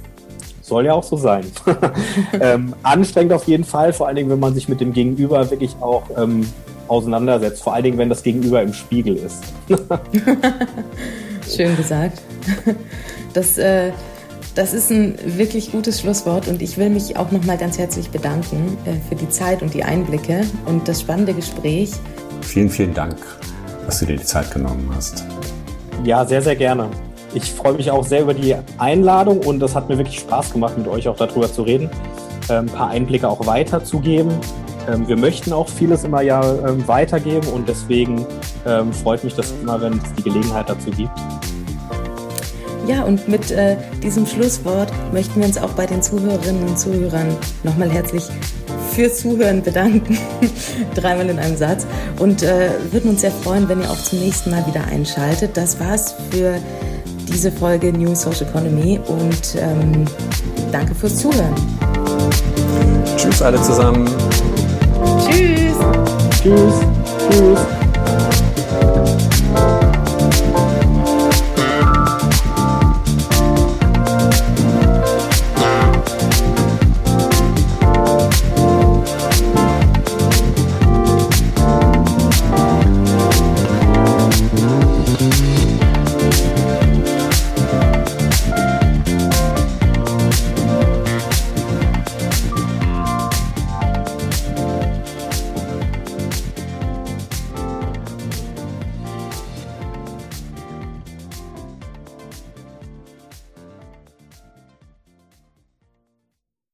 Soll 0.72 0.86
ja 0.86 0.94
auch 0.94 1.02
so 1.02 1.18
sein. 1.18 1.44
ähm, 2.40 2.74
anstrengend 2.82 3.34
auf 3.34 3.44
jeden 3.44 3.64
Fall, 3.64 3.92
vor 3.92 4.06
allen 4.06 4.16
Dingen, 4.16 4.30
wenn 4.30 4.40
man 4.40 4.54
sich 4.54 4.70
mit 4.70 4.80
dem 4.80 4.94
Gegenüber 4.94 5.50
wirklich 5.50 5.76
auch 5.82 6.04
ähm, 6.16 6.46
auseinandersetzt. 6.88 7.62
Vor 7.62 7.74
allen 7.74 7.84
Dingen, 7.84 7.98
wenn 7.98 8.08
das 8.08 8.22
Gegenüber 8.22 8.62
im 8.62 8.72
Spiegel 8.72 9.16
ist. 9.16 9.42
Schön 11.54 11.76
gesagt. 11.76 12.22
Das, 13.34 13.58
äh, 13.58 13.92
das 14.54 14.72
ist 14.72 14.90
ein 14.90 15.18
wirklich 15.26 15.72
gutes 15.72 16.00
Schlusswort 16.00 16.48
und 16.48 16.62
ich 16.62 16.78
will 16.78 16.88
mich 16.88 17.18
auch 17.18 17.30
nochmal 17.32 17.58
ganz 17.58 17.76
herzlich 17.76 18.08
bedanken 18.08 18.78
äh, 18.86 18.94
für 19.10 19.14
die 19.14 19.28
Zeit 19.28 19.60
und 19.60 19.74
die 19.74 19.84
Einblicke 19.84 20.40
und 20.64 20.88
das 20.88 21.02
spannende 21.02 21.34
Gespräch. 21.34 21.90
Vielen, 22.40 22.70
vielen 22.70 22.94
Dank, 22.94 23.18
dass 23.84 23.98
du 23.98 24.06
dir 24.06 24.16
die 24.16 24.24
Zeit 24.24 24.50
genommen 24.50 24.90
hast. 24.94 25.22
Ja, 26.02 26.24
sehr, 26.24 26.40
sehr 26.40 26.56
gerne. 26.56 26.88
Ich 27.34 27.50
freue 27.50 27.74
mich 27.74 27.90
auch 27.90 28.04
sehr 28.04 28.22
über 28.22 28.34
die 28.34 28.54
Einladung 28.78 29.38
und 29.38 29.60
das 29.60 29.74
hat 29.74 29.88
mir 29.88 29.96
wirklich 29.96 30.20
Spaß 30.20 30.52
gemacht, 30.52 30.76
mit 30.76 30.86
euch 30.86 31.08
auch 31.08 31.16
darüber 31.16 31.50
zu 31.50 31.62
reden, 31.62 31.88
ein 32.48 32.66
paar 32.66 32.88
Einblicke 32.88 33.28
auch 33.28 33.46
weiterzugeben. 33.46 34.32
Ähm, 34.88 35.06
wir 35.08 35.16
möchten 35.16 35.52
auch 35.52 35.68
vieles 35.68 36.04
immer 36.04 36.22
ja 36.22 36.42
ähm, 36.42 36.86
weitergeben 36.86 37.48
und 37.48 37.68
deswegen 37.68 38.26
ähm, 38.66 38.92
freut 38.92 39.24
mich 39.24 39.34
das 39.34 39.52
immer, 39.62 39.80
wenn 39.80 39.94
es 39.94 40.14
die 40.18 40.22
Gelegenheit 40.24 40.68
dazu 40.68 40.90
gibt. 40.90 41.12
Ja, 42.86 43.04
und 43.04 43.28
mit 43.28 43.50
äh, 43.52 43.76
diesem 44.02 44.26
Schlusswort 44.26 44.90
möchten 45.12 45.38
wir 45.38 45.46
uns 45.46 45.56
auch 45.56 45.70
bei 45.70 45.86
den 45.86 46.02
Zuhörerinnen 46.02 46.68
und 46.68 46.78
Zuhörern 46.78 47.36
nochmal 47.62 47.88
herzlich 47.88 48.24
fürs 48.92 49.20
Zuhören 49.20 49.62
bedanken. 49.62 50.18
Dreimal 50.94 51.28
in 51.30 51.38
einem 51.38 51.56
Satz. 51.56 51.86
Und 52.18 52.42
äh, 52.42 52.70
würden 52.90 53.12
uns 53.12 53.20
sehr 53.20 53.30
freuen, 53.30 53.68
wenn 53.68 53.80
ihr 53.80 53.90
auch 53.90 54.02
zum 54.02 54.18
nächsten 54.18 54.50
Mal 54.50 54.66
wieder 54.66 54.84
einschaltet. 54.84 55.56
Das 55.56 55.78
war's 55.78 56.14
für 56.30 56.56
diese 57.32 57.50
Folge 57.50 57.92
New 57.92 58.14
Social 58.14 58.46
Economy 58.48 59.00
und 59.08 59.56
ähm, 59.56 60.04
danke 60.70 60.94
fürs 60.94 61.18
Zuhören. 61.18 61.54
Tschüss 63.16 63.42
alle 63.42 63.60
zusammen. 63.62 64.08
Tschüss. 65.18 65.74
Tschüss. 66.42 66.74
Tschüss. 67.30 67.81